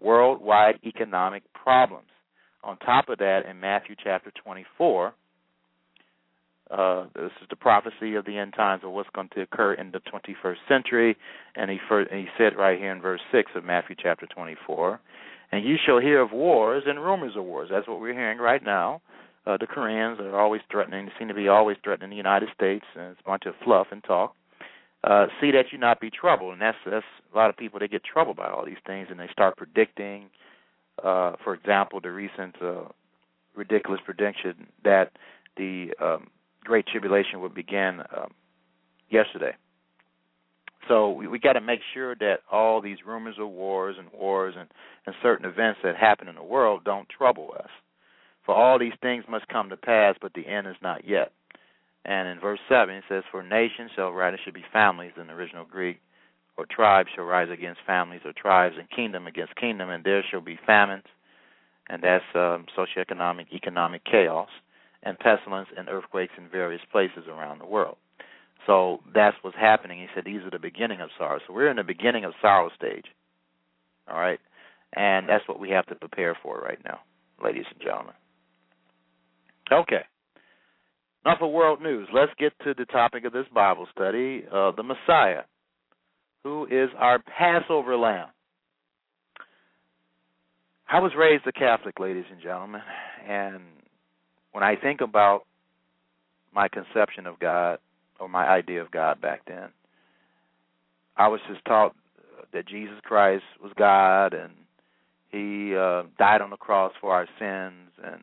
worldwide 0.00 0.78
economic 0.84 1.42
problems. 1.52 2.06
On 2.62 2.76
top 2.78 3.08
of 3.08 3.18
that, 3.18 3.40
in 3.48 3.58
Matthew 3.58 3.96
chapter 4.02 4.30
24, 4.44 5.14
uh, 6.70 7.06
this 7.16 7.32
is 7.42 7.48
the 7.48 7.56
prophecy 7.56 8.14
of 8.14 8.24
the 8.24 8.38
end 8.38 8.54
times 8.54 8.82
of 8.84 8.92
what's 8.92 9.08
going 9.12 9.28
to 9.34 9.40
occur 9.40 9.74
in 9.74 9.90
the 9.90 10.00
21st 10.00 10.56
century, 10.68 11.16
and 11.56 11.70
he, 11.70 11.78
first, 11.88 12.10
and 12.12 12.20
he 12.20 12.26
said 12.38 12.56
right 12.56 12.78
here 12.78 12.92
in 12.92 13.00
verse 13.00 13.20
6 13.32 13.50
of 13.56 13.64
Matthew 13.64 13.96
chapter 14.00 14.26
24, 14.26 15.00
and 15.50 15.64
you 15.64 15.76
shall 15.84 15.98
hear 15.98 16.20
of 16.20 16.30
wars 16.30 16.84
and 16.86 17.00
rumors 17.00 17.32
of 17.36 17.44
wars. 17.44 17.68
That's 17.72 17.88
what 17.88 18.00
we're 18.00 18.12
hearing 18.12 18.38
right 18.38 18.62
now. 18.62 19.00
Uh, 19.46 19.56
the 19.56 19.66
Koreans 19.66 20.20
are 20.20 20.38
always 20.38 20.60
threatening, 20.70 21.10
seem 21.18 21.28
to 21.28 21.34
be 21.34 21.48
always 21.48 21.76
threatening 21.82 22.10
the 22.10 22.16
United 22.16 22.50
States, 22.54 22.84
and 22.94 23.12
it's 23.12 23.20
a 23.24 23.28
bunch 23.28 23.46
of 23.46 23.54
fluff 23.64 23.88
and 23.90 24.04
talk 24.04 24.34
uh, 25.04 25.26
see 25.40 25.50
that 25.50 25.66
you 25.72 25.78
not 25.78 26.00
be 26.00 26.10
troubled, 26.10 26.52
and 26.52 26.60
that's 26.60 26.76
that's 26.84 27.06
a 27.32 27.36
lot 27.36 27.48
of 27.48 27.56
people 27.56 27.78
they 27.78 27.88
get 27.88 28.04
troubled 28.04 28.36
by 28.36 28.48
all 28.48 28.64
these 28.64 28.76
things, 28.86 29.08
and 29.10 29.18
they 29.18 29.28
start 29.32 29.56
predicting. 29.56 30.28
Uh, 31.02 31.32
for 31.42 31.54
example, 31.54 32.00
the 32.00 32.10
recent 32.10 32.54
uh, 32.60 32.84
ridiculous 33.54 34.00
prediction 34.04 34.66
that 34.84 35.12
the 35.56 35.90
um, 36.00 36.28
Great 36.64 36.86
Tribulation 36.86 37.40
would 37.40 37.54
begin 37.54 38.00
um, 38.14 38.32
yesterday. 39.08 39.56
So 40.88 41.10
we, 41.10 41.26
we 41.26 41.38
got 41.38 41.54
to 41.54 41.60
make 41.62 41.80
sure 41.94 42.14
that 42.16 42.40
all 42.52 42.82
these 42.82 42.98
rumors 43.06 43.36
of 43.38 43.48
wars 43.48 43.96
and 43.98 44.08
wars 44.12 44.54
and, 44.58 44.68
and 45.06 45.14
certain 45.22 45.46
events 45.46 45.80
that 45.82 45.96
happen 45.96 46.28
in 46.28 46.34
the 46.34 46.42
world 46.42 46.84
don't 46.84 47.08
trouble 47.08 47.54
us. 47.58 47.70
For 48.44 48.54
all 48.54 48.78
these 48.78 48.94
things 49.02 49.24
must 49.28 49.48
come 49.48 49.68
to 49.70 49.76
pass, 49.76 50.16
but 50.20 50.34
the 50.34 50.46
end 50.46 50.66
is 50.66 50.76
not 50.82 51.06
yet. 51.06 51.32
And 52.04 52.28
in 52.28 52.40
verse 52.40 52.60
7, 52.68 52.94
it 52.94 53.04
says, 53.08 53.24
For 53.30 53.42
nations 53.42 53.90
shall 53.94 54.10
rise, 54.10 54.34
it 54.34 54.40
should 54.44 54.54
be 54.54 54.64
families 54.72 55.12
in 55.20 55.26
the 55.26 55.34
original 55.34 55.64
Greek, 55.64 56.00
or 56.56 56.66
tribes 56.66 57.10
shall 57.14 57.24
rise 57.24 57.48
against 57.50 57.80
families, 57.86 58.22
or 58.24 58.32
tribes 58.32 58.76
and 58.78 58.88
kingdom 58.90 59.26
against 59.26 59.56
kingdom, 59.56 59.90
and 59.90 60.02
there 60.04 60.24
shall 60.30 60.40
be 60.40 60.58
famines, 60.66 61.04
and 61.88 62.02
that's 62.02 62.24
um, 62.34 62.66
socioeconomic, 62.76 63.52
economic 63.52 64.04
chaos, 64.04 64.48
and 65.02 65.18
pestilence 65.18 65.68
and 65.76 65.88
earthquakes 65.88 66.32
in 66.38 66.48
various 66.48 66.82
places 66.90 67.24
around 67.28 67.60
the 67.60 67.66
world. 67.66 67.96
So 68.66 69.00
that's 69.14 69.36
what's 69.42 69.56
happening. 69.56 70.00
He 70.00 70.06
said 70.14 70.24
these 70.24 70.42
are 70.42 70.50
the 70.50 70.58
beginning 70.58 71.00
of 71.00 71.10
sorrow. 71.16 71.40
So 71.46 71.52
we're 71.52 71.70
in 71.70 71.76
the 71.76 71.84
beginning 71.84 72.24
of 72.24 72.32
sorrow 72.40 72.70
stage. 72.76 73.06
All 74.08 74.18
right? 74.18 74.38
And 74.94 75.28
that's 75.28 75.46
what 75.48 75.60
we 75.60 75.70
have 75.70 75.86
to 75.86 75.94
prepare 75.94 76.36
for 76.42 76.60
right 76.60 76.78
now, 76.84 77.00
ladies 77.42 77.64
and 77.70 77.80
gentlemen. 77.80 78.14
Okay. 79.72 80.02
Enough 81.24 81.38
of 81.42 81.50
world 81.50 81.82
news. 81.82 82.08
Let's 82.12 82.32
get 82.38 82.52
to 82.64 82.74
the 82.74 82.86
topic 82.86 83.24
of 83.24 83.32
this 83.32 83.46
Bible 83.54 83.86
study 83.92 84.44
uh, 84.52 84.72
the 84.72 84.82
Messiah, 84.82 85.42
who 86.42 86.66
is 86.66 86.88
our 86.98 87.18
Passover 87.18 87.96
lamb. 87.96 88.28
I 90.90 90.98
was 90.98 91.12
raised 91.16 91.46
a 91.46 91.52
Catholic, 91.52 92.00
ladies 92.00 92.24
and 92.32 92.42
gentlemen, 92.42 92.80
and 93.28 93.60
when 94.52 94.64
I 94.64 94.74
think 94.74 95.00
about 95.00 95.42
my 96.52 96.66
conception 96.68 97.26
of 97.26 97.38
God 97.38 97.78
or 98.18 98.28
my 98.28 98.48
idea 98.48 98.82
of 98.82 98.90
God 98.90 99.20
back 99.20 99.42
then, 99.46 99.68
I 101.16 101.28
was 101.28 101.40
just 101.48 101.64
taught 101.64 101.94
that 102.52 102.66
Jesus 102.66 102.96
Christ 103.04 103.44
was 103.62 103.72
God 103.76 104.34
and 104.34 104.52
He 105.30 105.76
uh, 105.76 106.04
died 106.18 106.40
on 106.40 106.50
the 106.50 106.56
cross 106.56 106.92
for 107.00 107.14
our 107.14 107.28
sins 107.38 107.92
and 108.02 108.22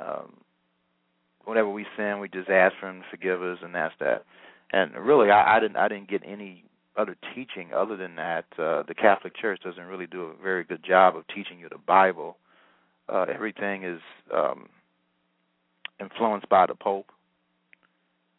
um, 0.00 0.32
whenever 1.44 1.70
we 1.70 1.86
sin, 1.96 2.18
we 2.20 2.28
just 2.28 2.50
ask 2.50 2.74
for 2.78 2.88
Him 2.88 3.00
to 3.00 3.06
forgive 3.10 3.42
us, 3.42 3.58
and 3.62 3.74
that's 3.74 3.94
that. 4.00 4.24
And 4.72 4.92
really, 4.94 5.30
I, 5.30 5.56
I 5.56 5.60
didn't 5.60 5.76
I 5.76 5.88
didn't 5.88 6.10
get 6.10 6.22
any 6.24 6.64
other 6.96 7.16
teaching 7.34 7.72
other 7.74 7.96
than 7.96 8.16
that. 8.16 8.44
Uh, 8.58 8.82
the 8.86 8.94
Catholic 8.94 9.36
Church 9.36 9.60
doesn't 9.62 9.84
really 9.84 10.06
do 10.06 10.22
a 10.24 10.42
very 10.42 10.64
good 10.64 10.84
job 10.84 11.16
of 11.16 11.26
teaching 11.28 11.58
you 11.58 11.68
the 11.68 11.78
Bible. 11.78 12.36
Uh, 13.08 13.26
everything 13.32 13.84
is 13.84 14.00
um, 14.34 14.68
influenced 16.00 16.48
by 16.48 16.66
the 16.66 16.74
Pope. 16.74 17.10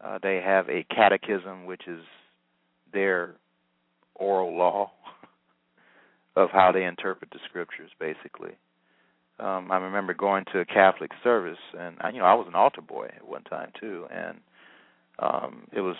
Uh, 0.04 0.20
they 0.22 0.42
have 0.44 0.70
a 0.70 0.86
catechism, 0.94 1.66
which 1.66 1.88
is 1.88 2.02
their 2.94 3.36
oral 4.16 4.56
law 4.56 4.92
of 6.36 6.50
how 6.52 6.72
they 6.72 6.84
interpret 6.84 7.32
the 7.32 7.40
scriptures, 7.48 7.92
basically 8.00 8.58
um, 9.40 9.72
I 9.72 9.78
remember 9.78 10.14
going 10.14 10.46
to 10.54 10.60
a 10.60 10.66
Catholic 10.66 11.12
service, 11.24 11.60
and 11.78 11.98
I, 12.02 12.10
you 12.10 12.20
know 12.20 12.26
I 12.26 12.34
was 12.34 12.48
an 12.48 12.56
altar 12.56 12.82
boy 12.82 13.10
at 13.16 13.28
one 13.28 13.44
time 13.44 13.72
too, 13.80 14.08
and 14.12 14.38
um, 15.20 15.68
it 15.72 15.82
was 15.82 15.96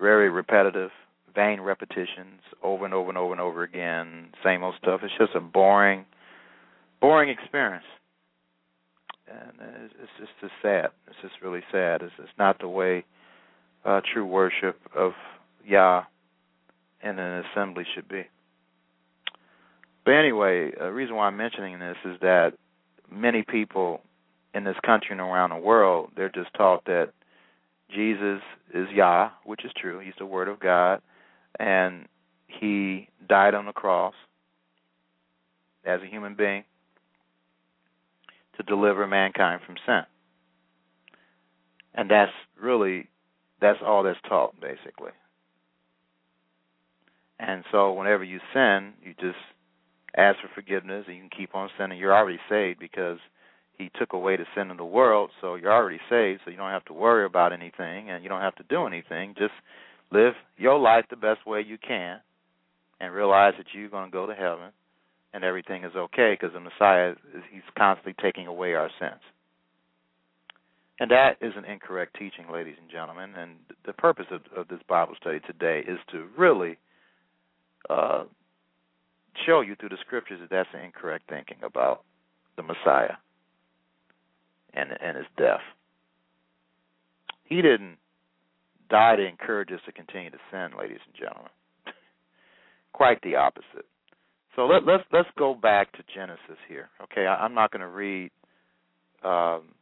very 0.00 0.30
repetitive, 0.30 0.90
vain 1.34 1.60
repetitions 1.60 2.40
over 2.62 2.84
and 2.84 2.94
over 2.94 3.08
and 3.08 3.18
over 3.18 3.32
and 3.32 3.40
over 3.40 3.62
again, 3.62 4.28
same 4.44 4.62
old 4.62 4.74
stuff. 4.80 5.00
It's 5.02 5.12
just 5.18 5.34
a 5.34 5.40
boring, 5.40 6.04
boring 7.00 7.28
experience, 7.28 7.84
and 9.28 9.52
it's, 9.84 10.30
just 10.40 10.52
sad. 10.62 10.86
It's 11.08 11.16
just 11.22 11.34
really 11.42 11.62
sad. 11.72 12.02
It's, 12.02 12.12
it's 12.18 12.28
not 12.38 12.60
the 12.60 12.68
way 12.68 13.04
uh, 13.84 14.00
true 14.12 14.26
worship 14.26 14.78
of 14.94 15.12
Yah 15.64 16.04
in 17.02 17.18
an 17.18 17.44
assembly 17.52 17.84
should 17.94 18.08
be. 18.08 18.22
But 20.04 20.12
anyway, 20.14 20.70
the 20.78 20.92
reason 20.92 21.16
why 21.16 21.26
I'm 21.26 21.36
mentioning 21.36 21.80
this 21.80 21.96
is 22.04 22.20
that 22.20 22.52
many 23.10 23.42
people 23.42 24.00
in 24.54 24.64
this 24.64 24.76
country 24.84 25.12
and 25.12 25.20
around 25.20 25.50
the 25.50 25.56
world, 25.56 26.10
they're 26.16 26.28
just 26.28 26.52
taught 26.54 26.84
that 26.86 27.12
Jesus 27.94 28.40
is 28.74 28.88
Yah, 28.92 29.30
which 29.44 29.64
is 29.64 29.70
true. 29.76 30.00
He's 30.00 30.14
the 30.18 30.26
Word 30.26 30.48
of 30.48 30.58
God, 30.60 31.00
and 31.58 32.06
he 32.46 33.08
died 33.28 33.54
on 33.54 33.66
the 33.66 33.72
cross 33.72 34.14
as 35.84 36.00
a 36.02 36.06
human 36.06 36.34
being 36.34 36.64
to 38.56 38.62
deliver 38.62 39.06
mankind 39.06 39.60
from 39.64 39.76
sin. 39.86 40.02
And 41.94 42.10
that's 42.10 42.32
really 42.60 43.08
that's 43.60 43.78
all 43.84 44.02
that's 44.02 44.18
taught 44.28 44.60
basically. 44.60 45.12
And 47.38 47.64
so 47.70 47.92
whenever 47.92 48.24
you 48.24 48.40
sin, 48.52 48.94
you 49.02 49.14
just 49.20 49.38
ask 50.16 50.38
for 50.40 50.48
forgiveness 50.54 51.04
and 51.06 51.16
you 51.16 51.22
can 51.22 51.30
keep 51.36 51.54
on 51.54 51.68
sinning. 51.78 51.98
You're 51.98 52.14
already 52.14 52.38
saved 52.48 52.78
because 52.78 53.18
he 53.78 53.90
took 53.98 54.12
away 54.12 54.36
the 54.36 54.46
sin 54.54 54.70
of 54.70 54.78
the 54.78 54.84
world, 54.84 55.30
so 55.40 55.54
you're 55.54 55.72
already 55.72 56.00
saved, 56.08 56.40
so 56.44 56.50
you 56.50 56.56
don't 56.56 56.70
have 56.70 56.84
to 56.86 56.94
worry 56.94 57.26
about 57.26 57.52
anything 57.52 58.10
and 58.10 58.22
you 58.22 58.28
don't 58.28 58.40
have 58.40 58.56
to 58.56 58.64
do 58.64 58.86
anything. 58.86 59.34
Just 59.36 59.52
live 60.10 60.34
your 60.56 60.78
life 60.78 61.04
the 61.10 61.16
best 61.16 61.46
way 61.46 61.60
you 61.60 61.76
can 61.78 62.20
and 63.00 63.12
realize 63.12 63.54
that 63.58 63.66
you're 63.72 63.88
going 63.88 64.06
to 64.06 64.12
go 64.12 64.26
to 64.26 64.34
heaven 64.34 64.70
and 65.34 65.44
everything 65.44 65.84
is 65.84 65.94
okay 65.94 66.36
because 66.38 66.54
the 66.54 66.60
Messiah 66.60 67.12
is 67.34 67.42
he's 67.52 67.62
constantly 67.76 68.14
taking 68.22 68.46
away 68.46 68.74
our 68.74 68.90
sins. 68.98 69.20
And 70.98 71.10
that 71.10 71.36
is 71.42 71.52
an 71.56 71.66
incorrect 71.66 72.16
teaching, 72.18 72.46
ladies 72.50 72.76
and 72.80 72.90
gentlemen. 72.90 73.34
And 73.36 73.56
the 73.84 73.92
purpose 73.92 74.26
of, 74.30 74.40
of 74.56 74.68
this 74.68 74.80
Bible 74.88 75.14
study 75.20 75.40
today 75.40 75.84
is 75.86 75.98
to 76.12 76.26
really 76.38 76.78
uh, 77.90 78.24
show 79.44 79.60
you 79.60 79.76
through 79.76 79.90
the 79.90 79.98
scriptures 80.00 80.40
that 80.40 80.50
that's 80.50 80.68
an 80.72 80.80
incorrect 80.80 81.28
thinking 81.28 81.58
about 81.62 82.02
the 82.56 82.62
Messiah 82.62 83.16
and 84.74 84.90
and 85.00 85.16
his 85.16 85.26
death. 85.36 85.60
He 87.44 87.62
didn't 87.62 87.98
die 88.90 89.16
to 89.16 89.26
encourage 89.26 89.70
us 89.72 89.80
to 89.86 89.92
continue 89.92 90.30
to 90.30 90.38
sin, 90.50 90.70
ladies 90.78 90.98
and 91.06 91.14
gentlemen. 91.14 91.50
Quite 92.92 93.20
the 93.22 93.36
opposite. 93.36 93.86
So 94.54 94.66
let, 94.66 94.86
let's 94.86 95.04
let's 95.12 95.28
go 95.38 95.54
back 95.54 95.92
to 95.92 96.02
Genesis 96.14 96.58
here. 96.68 96.88
Okay, 97.02 97.26
I, 97.26 97.44
am 97.44 97.54
not 97.54 97.70
going 97.70 97.82
to 97.82 97.88
read 97.88 98.30
um, 99.22 99.74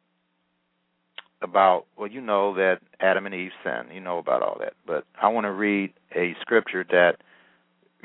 about 1.43 1.85
well, 1.97 2.09
you 2.09 2.21
know 2.21 2.55
that 2.55 2.79
Adam 3.01 3.27
and 3.27 3.35
Eve 3.35 3.53
sinned. 3.63 3.95
You 3.95 4.01
know 4.01 4.19
about 4.19 4.43
all 4.43 4.57
that, 4.61 4.75
but 4.87 5.05
I 5.21 5.29
want 5.29 5.45
to 5.45 5.53
read 5.53 5.93
a 6.17 6.35
scripture 6.41 6.85
that 6.91 7.19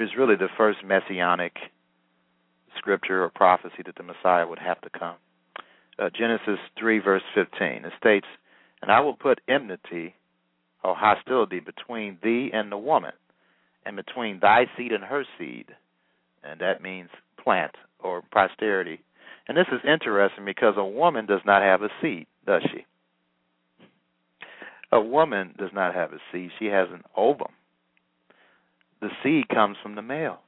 is 0.01 0.09
really 0.17 0.35
the 0.35 0.49
first 0.57 0.79
messianic 0.83 1.53
scripture 2.77 3.23
or 3.23 3.29
prophecy 3.29 3.83
that 3.85 3.95
the 3.95 4.03
Messiah 4.03 4.47
would 4.47 4.59
have 4.59 4.79
to 4.81 4.89
come. 4.89 5.15
Uh, 5.97 6.09
Genesis 6.17 6.59
3, 6.77 6.99
verse 6.99 7.23
15. 7.35 7.67
It 7.67 7.93
states, 7.99 8.27
And 8.81 8.91
I 8.91 9.01
will 9.01 9.15
put 9.15 9.41
enmity 9.47 10.15
or 10.83 10.95
hostility 10.95 11.59
between 11.59 12.17
thee 12.23 12.49
and 12.53 12.71
the 12.71 12.77
woman, 12.77 13.11
and 13.85 13.95
between 13.95 14.39
thy 14.39 14.65
seed 14.77 14.91
and 14.91 15.03
her 15.03 15.25
seed. 15.37 15.65
And 16.43 16.61
that 16.61 16.81
means 16.81 17.09
plant 17.43 17.75
or 17.99 18.21
posterity. 18.31 19.01
And 19.47 19.57
this 19.57 19.67
is 19.71 19.81
interesting 19.83 20.45
because 20.45 20.75
a 20.77 20.85
woman 20.85 21.25
does 21.25 21.41
not 21.45 21.61
have 21.61 21.81
a 21.81 21.89
seed, 22.01 22.27
does 22.45 22.61
she? 22.71 22.85
A 24.91 25.01
woman 25.01 25.53
does 25.57 25.71
not 25.73 25.93
have 25.93 26.13
a 26.13 26.19
seed. 26.31 26.51
She 26.57 26.65
has 26.65 26.87
an 26.91 27.03
ovum 27.15 27.51
the 29.01 29.09
seed 29.23 29.47
comes 29.49 29.77
from 29.81 29.95
the 29.95 30.01
male. 30.01 30.39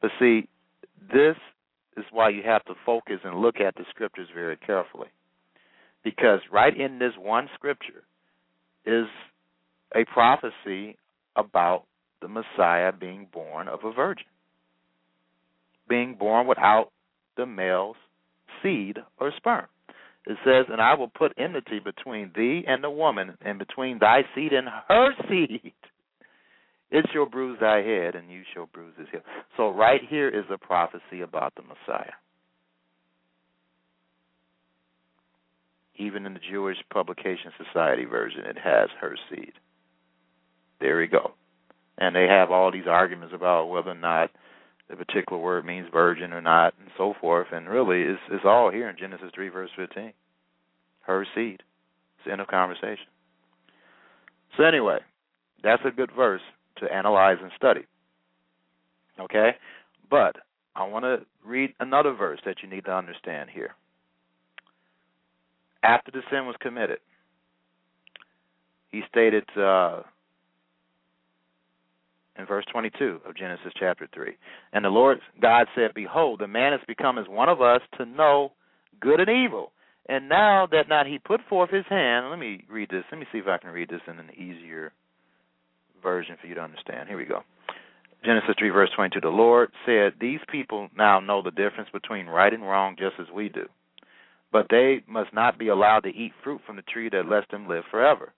But 0.00 0.10
see, 0.18 0.48
this 1.12 1.36
is 1.96 2.04
why 2.10 2.30
you 2.30 2.42
have 2.44 2.64
to 2.64 2.74
focus 2.86 3.18
and 3.24 3.40
look 3.40 3.60
at 3.60 3.74
the 3.74 3.84
scriptures 3.90 4.28
very 4.34 4.56
carefully. 4.56 5.08
Because 6.02 6.40
right 6.50 6.74
in 6.78 6.98
this 6.98 7.12
one 7.18 7.48
scripture 7.54 8.04
is 8.86 9.06
a 9.94 10.04
prophecy 10.06 10.96
about 11.36 11.84
the 12.22 12.28
Messiah 12.28 12.92
being 12.92 13.26
born 13.32 13.68
of 13.68 13.80
a 13.84 13.92
virgin, 13.92 14.26
being 15.88 16.14
born 16.14 16.46
without 16.46 16.90
the 17.36 17.46
male's 17.46 17.96
seed 18.62 18.98
or 19.18 19.32
sperm. 19.36 19.66
It 20.26 20.36
says, 20.44 20.66
And 20.70 20.80
I 20.80 20.94
will 20.94 21.08
put 21.08 21.32
enmity 21.38 21.80
between 21.82 22.30
thee 22.36 22.62
and 22.66 22.84
the 22.84 22.90
woman, 22.90 23.36
and 23.40 23.58
between 23.58 23.98
thy 23.98 24.22
seed 24.34 24.52
and 24.52 24.68
her 24.88 25.12
seed. 25.28 25.72
It 26.90 27.06
shall 27.12 27.26
bruise 27.26 27.58
thy 27.60 27.82
head, 27.82 28.16
and 28.16 28.30
you 28.30 28.42
shall 28.52 28.66
bruise 28.66 28.94
his 28.98 29.06
heel. 29.10 29.20
So, 29.56 29.70
right 29.70 30.00
here 30.08 30.28
is 30.28 30.44
a 30.50 30.58
prophecy 30.58 31.20
about 31.22 31.54
the 31.54 31.62
Messiah. 31.62 32.12
Even 35.96 36.26
in 36.26 36.34
the 36.34 36.40
Jewish 36.50 36.78
Publication 36.92 37.52
Society 37.64 38.06
version, 38.06 38.40
it 38.44 38.58
has 38.58 38.88
her 39.00 39.16
seed. 39.28 39.52
There 40.80 40.98
we 40.98 41.06
go. 41.06 41.32
And 41.98 42.16
they 42.16 42.26
have 42.26 42.50
all 42.50 42.72
these 42.72 42.88
arguments 42.88 43.34
about 43.34 43.66
whether 43.66 43.90
or 43.90 43.94
not 43.94 44.30
the 44.88 44.96
particular 44.96 45.40
word 45.40 45.64
means 45.64 45.86
virgin 45.92 46.32
or 46.32 46.40
not, 46.40 46.74
and 46.80 46.90
so 46.96 47.14
forth. 47.20 47.48
And 47.52 47.68
really, 47.68 48.02
it's, 48.02 48.20
it's 48.32 48.44
all 48.44 48.72
here 48.72 48.88
in 48.88 48.96
Genesis 48.98 49.30
3, 49.34 49.48
verse 49.50 49.70
15. 49.76 50.12
Her 51.02 51.26
seed. 51.34 51.62
It's 52.16 52.26
the 52.26 52.32
end 52.32 52.40
of 52.40 52.48
conversation. 52.48 53.06
So, 54.56 54.64
anyway, 54.64 54.98
that's 55.62 55.82
a 55.84 55.90
good 55.90 56.10
verse 56.16 56.40
to 56.78 56.92
analyze 56.92 57.38
and 57.42 57.50
study. 57.56 57.82
Okay? 59.18 59.50
But 60.08 60.36
I 60.74 60.86
want 60.86 61.04
to 61.04 61.20
read 61.44 61.74
another 61.80 62.12
verse 62.12 62.40
that 62.44 62.56
you 62.62 62.68
need 62.68 62.84
to 62.86 62.94
understand 62.94 63.50
here. 63.50 63.74
After 65.82 66.10
the 66.10 66.22
sin 66.30 66.46
was 66.46 66.56
committed, 66.60 66.98
he 68.90 69.02
stated 69.08 69.44
uh, 69.56 70.02
in 72.38 72.46
verse 72.46 72.64
22 72.72 73.20
of 73.26 73.36
Genesis 73.36 73.72
chapter 73.78 74.08
3 74.12 74.32
And 74.72 74.84
the 74.84 74.90
Lord 74.90 75.18
God 75.40 75.66
said, 75.74 75.92
Behold, 75.94 76.40
the 76.40 76.48
man 76.48 76.72
has 76.72 76.80
become 76.86 77.18
as 77.18 77.26
one 77.28 77.48
of 77.48 77.60
us 77.62 77.80
to 77.98 78.04
know 78.04 78.52
good 79.00 79.20
and 79.20 79.30
evil. 79.30 79.72
And 80.08 80.28
now 80.28 80.66
that 80.72 80.88
not 80.88 81.06
he 81.06 81.18
put 81.18 81.40
forth 81.48 81.70
his 81.70 81.84
hand, 81.88 82.30
let 82.30 82.38
me 82.38 82.64
read 82.68 82.90
this. 82.90 83.04
Let 83.12 83.20
me 83.20 83.26
see 83.32 83.38
if 83.38 83.46
I 83.46 83.58
can 83.58 83.70
read 83.70 83.88
this 83.88 84.00
in 84.06 84.18
an 84.18 84.30
easier 84.34 84.92
version 86.02 86.36
for 86.40 86.46
you 86.46 86.54
to 86.54 86.62
understand. 86.62 87.08
Here 87.08 87.16
we 87.16 87.24
go. 87.24 87.42
Genesis 88.24 88.54
3, 88.58 88.70
verse 88.70 88.90
22. 88.94 89.20
The 89.20 89.28
Lord 89.28 89.70
said, 89.86 90.14
These 90.20 90.40
people 90.50 90.88
now 90.96 91.20
know 91.20 91.42
the 91.42 91.50
difference 91.50 91.88
between 91.92 92.26
right 92.26 92.52
and 92.52 92.62
wrong 92.62 92.96
just 92.98 93.14
as 93.18 93.26
we 93.34 93.48
do. 93.48 93.66
But 94.52 94.66
they 94.68 95.02
must 95.06 95.32
not 95.32 95.58
be 95.58 95.68
allowed 95.68 96.00
to 96.00 96.10
eat 96.10 96.32
fruit 96.44 96.60
from 96.66 96.76
the 96.76 96.82
tree 96.82 97.08
that 97.10 97.28
lets 97.28 97.50
them 97.50 97.68
live 97.68 97.84
forever. 97.90 98.32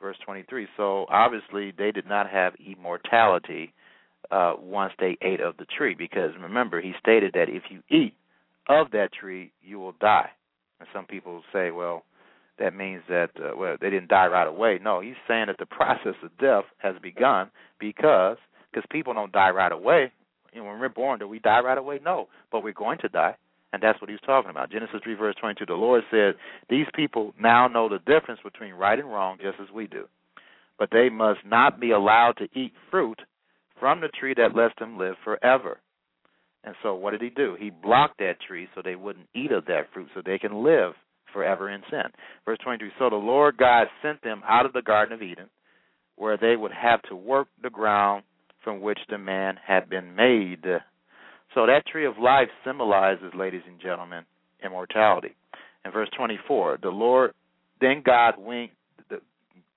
Verse 0.00 0.16
23. 0.24 0.66
So 0.76 1.06
obviously, 1.10 1.72
they 1.76 1.92
did 1.92 2.06
not 2.06 2.28
have 2.30 2.54
immortality 2.56 3.72
uh, 4.30 4.54
once 4.58 4.92
they 4.98 5.16
ate 5.22 5.40
of 5.40 5.56
the 5.58 5.66
tree, 5.66 5.94
because 5.94 6.30
remember, 6.40 6.80
he 6.80 6.92
stated 6.98 7.32
that 7.34 7.48
if 7.48 7.64
you 7.70 7.82
eat 7.90 8.14
of 8.68 8.90
that 8.92 9.12
tree, 9.12 9.52
you 9.62 9.78
will 9.78 9.94
die. 10.00 10.30
And 10.78 10.88
some 10.92 11.04
people 11.04 11.42
say, 11.52 11.70
well, 11.70 12.04
that 12.60 12.76
means 12.76 13.02
that 13.08 13.30
uh, 13.36 13.56
well 13.56 13.76
they 13.80 13.90
didn't 13.90 14.08
die 14.08 14.26
right 14.26 14.46
away. 14.46 14.78
No, 14.80 15.00
he's 15.00 15.14
saying 15.26 15.46
that 15.48 15.58
the 15.58 15.66
process 15.66 16.14
of 16.22 16.36
death 16.38 16.64
has 16.78 16.94
begun 17.02 17.50
because 17.80 18.36
because 18.70 18.86
people 18.90 19.14
don't 19.14 19.32
die 19.32 19.50
right 19.50 19.72
away. 19.72 20.12
You 20.52 20.60
know, 20.60 20.68
when 20.68 20.80
we're 20.80 20.88
born, 20.88 21.18
do 21.18 21.26
we 21.26 21.38
die 21.38 21.60
right 21.60 21.78
away? 21.78 22.00
No, 22.04 22.28
but 22.52 22.62
we're 22.62 22.72
going 22.72 22.98
to 22.98 23.08
die, 23.08 23.36
and 23.72 23.82
that's 23.82 24.00
what 24.00 24.10
he's 24.10 24.20
talking 24.24 24.50
about. 24.50 24.70
Genesis 24.70 25.00
three 25.02 25.14
verse 25.14 25.34
twenty 25.40 25.56
two. 25.58 25.66
The 25.66 25.74
Lord 25.74 26.02
said, 26.10 26.34
"These 26.68 26.86
people 26.94 27.34
now 27.40 27.66
know 27.66 27.88
the 27.88 27.98
difference 27.98 28.40
between 28.44 28.74
right 28.74 28.98
and 28.98 29.08
wrong, 29.08 29.38
just 29.40 29.58
as 29.60 29.74
we 29.74 29.86
do, 29.86 30.06
but 30.78 30.90
they 30.92 31.08
must 31.08 31.40
not 31.44 31.80
be 31.80 31.90
allowed 31.90 32.36
to 32.38 32.48
eat 32.58 32.72
fruit 32.90 33.20
from 33.78 34.00
the 34.00 34.08
tree 34.08 34.34
that 34.36 34.54
lets 34.54 34.74
them 34.78 34.98
live 34.98 35.16
forever." 35.24 35.78
And 36.62 36.74
so, 36.82 36.94
what 36.94 37.12
did 37.12 37.22
he 37.22 37.30
do? 37.30 37.56
He 37.58 37.70
blocked 37.70 38.18
that 38.18 38.36
tree 38.46 38.68
so 38.74 38.82
they 38.84 38.94
wouldn't 38.94 39.28
eat 39.34 39.50
of 39.50 39.64
that 39.66 39.86
fruit, 39.94 40.08
so 40.14 40.20
they 40.22 40.38
can 40.38 40.62
live 40.62 40.92
forever 41.32 41.70
in 41.70 41.82
sin. 41.90 42.02
Verse 42.44 42.58
23 42.62 42.90
So 42.98 43.10
the 43.10 43.16
Lord 43.16 43.56
God 43.56 43.86
sent 44.02 44.22
them 44.22 44.42
out 44.48 44.66
of 44.66 44.72
the 44.72 44.82
Garden 44.82 45.14
of 45.14 45.22
Eden, 45.22 45.48
where 46.16 46.36
they 46.36 46.56
would 46.56 46.72
have 46.72 47.02
to 47.02 47.16
work 47.16 47.48
the 47.62 47.70
ground 47.70 48.24
from 48.62 48.80
which 48.80 48.98
the 49.08 49.18
man 49.18 49.56
had 49.64 49.88
been 49.88 50.14
made. 50.14 50.64
So 51.54 51.66
that 51.66 51.86
tree 51.86 52.06
of 52.06 52.18
life 52.18 52.48
symbolizes, 52.64 53.32
ladies 53.34 53.62
and 53.66 53.80
gentlemen, 53.80 54.24
immortality. 54.64 55.34
In 55.84 55.92
verse 55.92 56.08
24, 56.16 56.78
the 56.82 56.90
Lord, 56.90 57.32
then 57.80 58.02
God 58.04 58.34
winged, 58.38 58.72
the, 59.08 59.20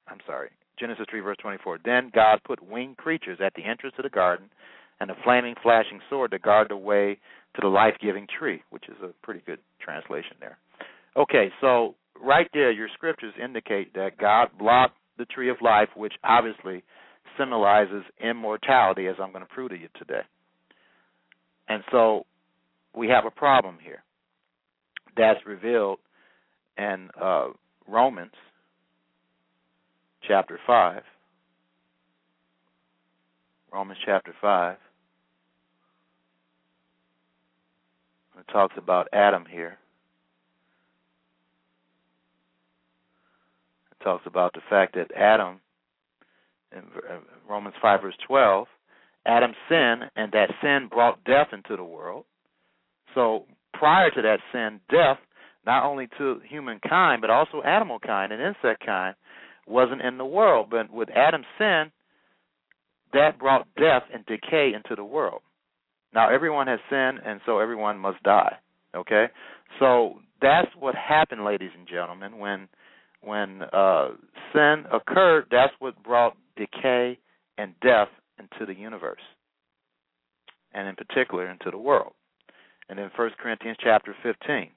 I'm 0.08 0.20
sorry, 0.26 0.50
Genesis 0.80 1.06
3, 1.10 1.22
verse 1.22 1.38
24. 1.42 1.80
Then 1.86 2.12
God 2.14 2.42
put 2.46 2.62
winged 2.62 2.98
creatures 2.98 3.40
at 3.44 3.54
the 3.56 3.64
entrance 3.64 3.96
of 3.98 4.04
the 4.04 4.10
garden 4.10 4.50
and 5.00 5.10
a 5.10 5.16
flaming, 5.24 5.56
flashing 5.64 6.02
sword 6.10 6.32
to 6.32 6.40
guard 6.40 6.68
the 6.70 6.78
way 6.78 7.18
to 7.56 7.62
the 7.62 7.68
life 7.68 7.96
giving 8.02 8.28
tree, 8.28 8.62
which 8.70 8.86
is 8.90 8.96
a 9.04 9.10
pretty 9.24 9.42
good 9.46 9.60
translation 9.80 10.36
there. 10.40 10.58
Okay, 11.16 11.52
so 11.62 11.96
right 12.20 12.48
there, 12.54 12.72
your 12.72 12.88
scriptures 12.94 13.34
indicate 13.42 13.94
that 13.94 14.18
God 14.18 14.50
blocked 14.58 14.98
the 15.18 15.26
tree 15.26 15.50
of 15.50 15.58
life, 15.62 15.90
which 15.96 16.14
obviously 16.24 16.84
symbolizes 17.38 18.04
immortality, 18.24 19.08
as 19.08 19.16
I'm 19.22 19.32
going 19.32 19.46
to 19.46 19.54
prove 19.54 19.70
to 19.70 19.78
you 19.78 19.90
today. 19.98 20.22
And 21.68 21.84
so 21.92 22.26
we 22.96 23.08
have 23.10 23.26
a 23.26 23.32
problem 23.32 23.78
here 23.84 24.04
that's 25.16 25.40
revealed 25.46 26.00
in 26.78 27.10
uh, 27.22 27.48
Romans 27.88 28.32
chapter 30.28 30.60
5. 30.66 31.02
Romans 33.72 34.00
chapter 34.06 34.34
5. 34.42 34.78
It 38.40 38.52
talks 38.52 38.74
about 38.78 39.08
Adam 39.14 39.46
here. 39.50 39.78
Talks 44.04 44.26
about 44.26 44.54
the 44.54 44.62
fact 44.70 44.96
that 44.96 45.12
Adam, 45.16 45.60
in 46.72 46.80
uh, 46.80 47.20
Romans 47.50 47.76
5, 47.82 48.02
verse 48.02 48.16
12, 48.28 48.68
Adam 49.26 49.54
sinned, 49.70 50.10
and 50.16 50.32
that 50.34 50.50
sin 50.62 50.90
brought 50.90 51.24
death 51.24 51.48
into 51.54 51.78
the 51.78 51.84
world. 51.84 52.26
So 53.16 53.46
prior 53.74 54.10
to 54.12 54.22
that 54.22 54.40
sin, 54.52 54.82
death, 54.90 55.18
not 55.66 55.86
only 55.86 56.08
to 56.18 56.42
humankind, 56.48 57.22
but 57.22 57.30
also 57.30 57.62
animal 57.62 58.00
kind 58.00 58.34
and 58.34 58.42
insect 58.42 58.86
kind, 58.86 59.16
wasn't 59.66 60.02
in 60.02 60.18
the 60.18 60.26
world. 60.26 60.68
But 60.70 60.92
with 60.92 61.10
Adam's 61.10 61.46
sin, 61.58 61.92
that 63.14 63.40
brought 63.40 63.68
death 63.76 64.04
and 64.14 64.26
decay 64.26 64.72
into 64.76 64.96
the 64.96 65.06
world. 65.06 65.42
Now 66.14 66.34
everyone 66.34 66.68
has 66.68 66.80
sinned, 66.90 67.20
and 67.26 67.40
so 67.46 67.60
everyone 67.60 67.98
must 67.98 68.22
die. 68.24 68.56
Okay, 68.96 69.26
so 69.80 70.20
that's 70.42 70.68
what 70.78 70.94
happened, 70.96 71.46
ladies 71.46 71.72
and 71.78 71.88
gentlemen, 71.88 72.38
when 72.38 72.68
when 73.24 73.62
uh, 73.74 74.10
sin 74.54 74.86
occurred. 74.92 75.46
That's 75.52 75.74
what 75.80 76.02
brought 76.04 76.36
decay 76.56 77.18
and 77.58 77.74
death 77.82 78.10
into 78.40 78.66
the 78.66 78.78
universe, 78.78 79.22
and 80.74 80.88
in 80.88 80.96
particular 80.96 81.50
into 81.50 81.72
the 81.72 81.78
world. 81.78 82.14
And 82.90 83.00
in 83.00 83.10
First 83.16 83.38
Corinthians 83.38 83.78
chapter 83.82 84.16
15. 84.24 84.70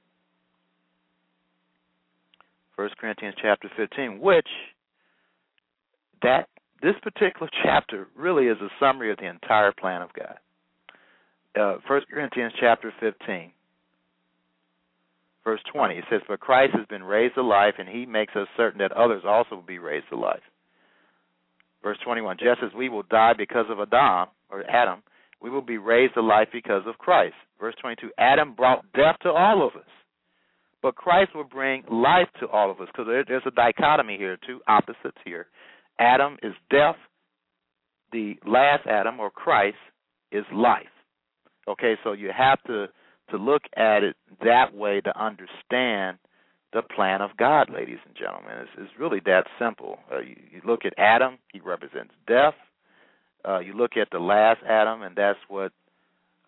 1 2.77 2.91
Corinthians 3.01 3.35
chapter 3.41 3.71
15, 3.77 4.21
which 4.21 4.47
that 6.23 6.49
this 6.83 6.95
particular 7.03 7.49
chapter 7.63 8.07
really 8.15 8.47
is 8.47 8.59
a 8.61 8.69
summary 8.79 9.11
of 9.11 9.17
the 9.19 9.29
entire 9.29 9.73
plan 9.73 10.03
of 10.03 10.11
God. 10.13 10.39
Uh, 11.59 11.79
1 11.87 12.03
Corinthians 12.13 12.53
chapter 12.61 12.93
15, 13.01 13.51
verse 15.47 15.63
20, 15.73 15.95
it 15.95 16.05
says, 16.11 16.21
"For 16.27 16.37
Christ 16.37 16.75
has 16.75 16.87
been 16.87 17.05
raised 17.05 17.37
to 17.37 17.43
life, 17.43 17.75
and 17.79 17.89
he 17.89 18.05
makes 18.05 18.35
us 18.35 18.49
certain 18.57 18.81
that 18.81 18.91
others 18.93 19.25
also 19.25 19.55
will 19.55 19.63
be 19.63 19.79
raised 19.79 20.09
to 20.09 20.17
life." 20.17 20.43
Verse 21.83 21.99
21, 22.01 22.37
just 22.37 22.61
as 22.65 22.75
we 22.75 22.89
will 22.89 23.05
die 23.05 23.33
because 23.33 23.71
of 23.71 23.79
Adam, 23.79 24.29
or 24.51 24.65
Adam, 24.69 25.05
we 25.41 25.49
will 25.49 25.63
be 25.63 25.79
raised 25.79 26.15
to 26.15 26.21
life 26.21 26.49
because 26.51 26.85
of 26.87 26.99
Christ. 26.99 27.37
Verse 27.61 27.77
22, 27.77 28.11
Adam 28.19 28.55
brought 28.55 28.91
death 28.93 29.17
to 29.21 29.33
all 29.33 29.63
of 29.63 29.77
us, 29.77 29.89
but 30.83 30.97
Christ 30.97 31.33
will 31.33 31.45
bring 31.45 31.85
life 31.89 32.29
to 32.41 32.49
all 32.49 32.71
of 32.71 32.81
us, 32.81 32.89
because 32.89 33.07
there, 33.07 33.25
there's 33.25 33.47
a 33.47 33.53
dichotomy 33.53 34.17
here, 34.17 34.37
two 34.39 34.61
opposites 34.67 35.19
here. 35.25 35.47
Adam 36.01 36.39
is 36.43 36.55
death, 36.71 36.99
the 38.11 38.37
last 38.45 38.85
Adam, 38.89 39.21
or 39.21 39.31
Christ, 39.31 39.79
is 40.33 40.45
life. 40.53 40.91
Okay, 41.69 41.97
so 42.03 42.13
you 42.13 42.33
have 42.33 42.61
to 42.65 42.89
to 43.31 43.37
look 43.37 43.63
at 43.77 44.03
it 44.03 44.17
that 44.43 44.75
way 44.75 45.01
to 45.01 45.19
understand 45.19 46.19
the 46.73 46.83
plan 46.83 47.23
of 47.23 47.31
God, 47.37 47.71
ladies 47.73 47.99
and 48.07 48.15
gentlemen. 48.15 48.53
It's, 48.61 48.71
it's 48.79 49.01
really 49.01 49.21
that 49.25 49.45
simple. 49.59 49.99
Uh, 50.13 50.21
you, 50.21 50.37
you 50.53 50.61
look 50.67 50.85
at 50.85 50.93
Adam; 50.99 51.39
he 51.53 51.61
represents 51.61 52.13
death. 52.27 52.55
Uh, 53.47 53.61
you 53.61 53.73
look 53.73 53.97
at 53.97 54.09
the 54.11 54.19
last 54.19 54.61
Adam, 54.69 55.03
and 55.03 55.17
that's 55.17 55.39
what 55.49 55.73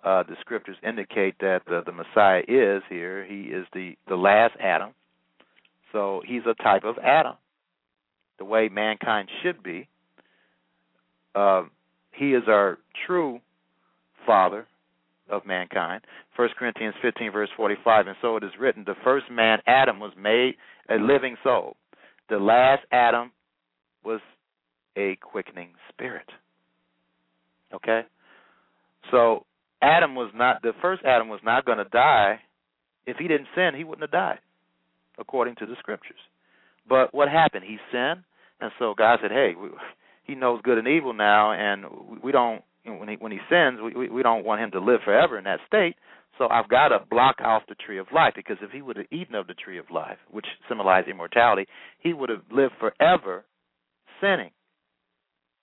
uh, 0.04 0.22
the 0.24 0.36
scriptures 0.40 0.76
indicate 0.86 1.36
that 1.40 1.62
the, 1.66 1.82
the 1.84 1.92
Messiah 1.92 2.42
is 2.46 2.82
here. 2.88 3.24
He 3.24 3.42
is 3.42 3.66
the 3.72 3.96
the 4.08 4.16
last 4.16 4.54
Adam, 4.60 4.90
so 5.92 6.22
he's 6.26 6.42
a 6.46 6.54
type 6.62 6.84
of 6.84 6.98
Adam, 6.98 7.34
the 8.38 8.44
way 8.44 8.68
mankind 8.68 9.28
should 9.42 9.62
be. 9.62 9.88
Uh, 11.34 11.64
he 12.12 12.34
is 12.34 12.44
our 12.48 12.78
true 13.06 13.40
Father, 14.26 14.66
of 15.30 15.46
mankind. 15.46 16.02
First 16.36 16.56
Corinthians 16.56 16.94
15, 17.02 17.32
verse 17.32 17.50
45. 17.56 18.06
And 18.06 18.16
so 18.22 18.36
it 18.36 18.44
is 18.44 18.52
written 18.58 18.84
the 18.86 18.94
first 19.04 19.26
man, 19.30 19.58
Adam, 19.66 20.00
was 20.00 20.12
made 20.20 20.54
a 20.88 20.94
living 20.94 21.36
soul. 21.42 21.76
The 22.28 22.38
last 22.38 22.82
Adam 22.92 23.32
was 24.04 24.20
a 24.96 25.16
quickening 25.16 25.70
spirit. 25.92 26.28
Okay? 27.74 28.02
So 29.10 29.44
Adam 29.82 30.14
was 30.14 30.30
not, 30.34 30.62
the 30.62 30.72
first 30.82 31.02
Adam 31.04 31.28
was 31.28 31.40
not 31.44 31.64
going 31.64 31.78
to 31.78 31.84
die. 31.84 32.40
If 33.06 33.16
he 33.16 33.28
didn't 33.28 33.48
sin, 33.54 33.70
he 33.76 33.84
wouldn't 33.84 34.02
have 34.02 34.10
died, 34.10 34.38
according 35.18 35.56
to 35.56 35.66
the 35.66 35.76
scriptures. 35.78 36.18
But 36.88 37.14
what 37.14 37.28
happened? 37.28 37.64
He 37.64 37.78
sinned, 37.92 38.22
and 38.60 38.70
so 38.78 38.94
God 38.96 39.18
said, 39.22 39.30
hey, 39.30 39.52
we, 39.60 39.68
he 40.24 40.34
knows 40.34 40.60
good 40.62 40.78
and 40.78 40.88
evil 40.88 41.14
now, 41.14 41.52
and 41.52 41.84
we 42.22 42.32
don't 42.32 42.62
when 42.96 43.08
he 43.08 43.16
when 43.16 43.32
he 43.32 43.38
sins, 43.50 43.78
we 43.82 44.08
we 44.08 44.22
don't 44.22 44.44
want 44.44 44.62
him 44.62 44.70
to 44.72 44.80
live 44.80 45.00
forever 45.04 45.36
in 45.36 45.44
that 45.44 45.60
state. 45.66 45.96
So 46.38 46.48
I've 46.48 46.68
got 46.68 46.88
to 46.88 47.00
block 47.10 47.36
off 47.40 47.64
the 47.68 47.74
tree 47.74 47.98
of 47.98 48.06
life 48.14 48.34
because 48.36 48.58
if 48.62 48.70
he 48.70 48.80
would 48.80 48.96
have 48.96 49.06
eaten 49.10 49.34
of 49.34 49.48
the 49.48 49.54
tree 49.54 49.78
of 49.78 49.86
life, 49.90 50.18
which 50.30 50.46
symbolized 50.68 51.08
immortality, 51.08 51.66
he 51.98 52.12
would 52.12 52.28
have 52.28 52.42
lived 52.52 52.74
forever 52.78 53.44
sinning. 54.20 54.50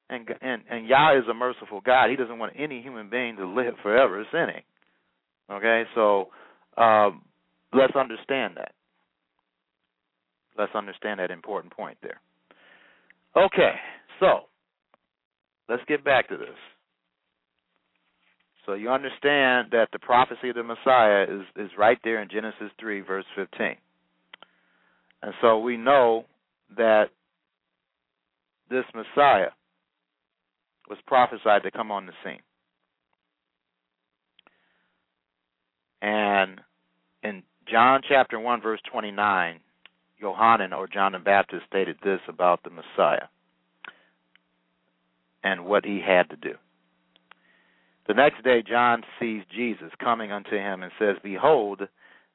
And 0.10 0.28
and 0.42 0.64
and 0.70 0.88
Yah 0.88 1.18
is 1.18 1.24
a 1.30 1.34
merciful 1.34 1.82
God. 1.82 2.10
He 2.10 2.16
doesn't 2.16 2.38
want 2.38 2.54
any 2.58 2.82
human 2.82 3.10
being 3.10 3.38
to 3.38 3.48
live 3.48 3.74
forever 3.82 4.24
sinning. 4.32 4.62
Okay, 5.50 5.84
so 5.96 6.30
um, 6.78 7.24
let's 7.74 7.96
understand 7.96 8.58
that. 8.58 8.74
Let's 10.58 10.74
understand 10.76 11.20
that 11.20 11.32
important 11.32 11.74
point 11.74 11.98
there. 12.02 12.20
Okay, 13.36 13.74
so 14.20 14.42
let's 15.68 15.84
get 15.88 16.04
back 16.04 16.30
to 16.30 16.38
this. 16.38 16.56
So 18.66 18.74
you 18.74 18.90
understand 18.90 19.68
that 19.72 19.90
the 19.94 20.00
prophecy 20.00 20.50
of 20.50 20.56
the 20.56 20.64
Messiah 20.64 21.24
is, 21.24 21.42
is 21.56 21.72
right 21.78 22.00
there 22.04 22.22
in 22.22 22.30
Genesis 22.30 22.72
3, 22.80 23.02
verse 23.02 23.26
15. 23.36 23.76
And 25.22 25.34
so 25.42 25.60
we 25.60 25.78
know 25.78 26.26
that 26.76 27.06
this 28.70 28.86
Messiah 28.94 29.50
was 30.90 30.98
prophesied 31.06 31.64
to 31.64 31.72
come 31.72 31.92
on 31.92 32.06
the 32.06 32.14
scene. 32.24 32.40
And 36.02 36.62
in 37.24 37.44
John 37.70 38.02
chapter 38.08 38.40
1, 38.40 38.62
verse 38.62 38.82
29, 38.92 39.60
Yohanan 40.20 40.74
or 40.74 40.88
John 40.88 41.12
the 41.12 41.20
Baptist 41.20 41.64
stated 41.68 41.98
this 42.04 42.20
about 42.28 42.64
the 42.64 42.70
Messiah 42.70 43.28
and 45.44 45.66
what 45.66 45.86
he 45.86 46.02
had 46.06 46.30
to 46.30 46.36
do. 46.36 46.56
The 48.08 48.14
next 48.14 48.44
day, 48.44 48.64
John 48.68 49.04
sees 49.20 49.42
Jesus 49.56 49.92
coming 50.00 50.32
unto 50.32 50.56
him 50.56 50.84
and 50.84 50.92
says, 51.00 51.16
Behold, 51.24 51.82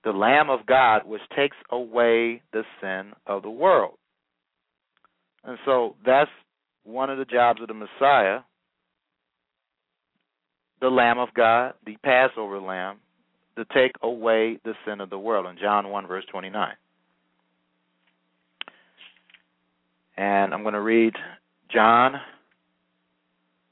the 0.05 0.11
Lamb 0.11 0.51
of 0.51 0.67
God, 0.67 1.07
which 1.07 1.21
takes 1.37 1.57
away 1.71 2.43
the 2.53 2.63
sin 2.81 3.13
of 3.27 3.43
the 3.43 3.51
world. 3.51 3.95
And 5.45 5.59
so 5.65 5.95
that's 6.05 6.31
one 6.85 7.11
of 7.11 7.19
the 7.19 7.25
jobs 7.25 7.61
of 7.61 7.69
the 7.69 7.75
Messiah, 7.75 8.41
the 10.81 10.89
Lamb 10.89 11.19
of 11.19 11.29
God, 11.35 11.75
the 11.85 11.97
Passover 12.03 12.61
Lamb, 12.61 12.99
to 13.57 13.65
take 13.75 13.93
away 14.03 14.59
the 14.65 14.75
sin 14.87 15.01
of 15.01 15.11
the 15.11 15.19
world 15.19 15.47
in 15.47 15.57
John 15.59 15.89
1, 15.91 16.07
verse 16.07 16.25
29. 16.31 16.73
And 20.17 20.53
I'm 20.53 20.63
going 20.63 20.75
to 20.75 20.81
read 20.81 21.15
John 21.73 22.15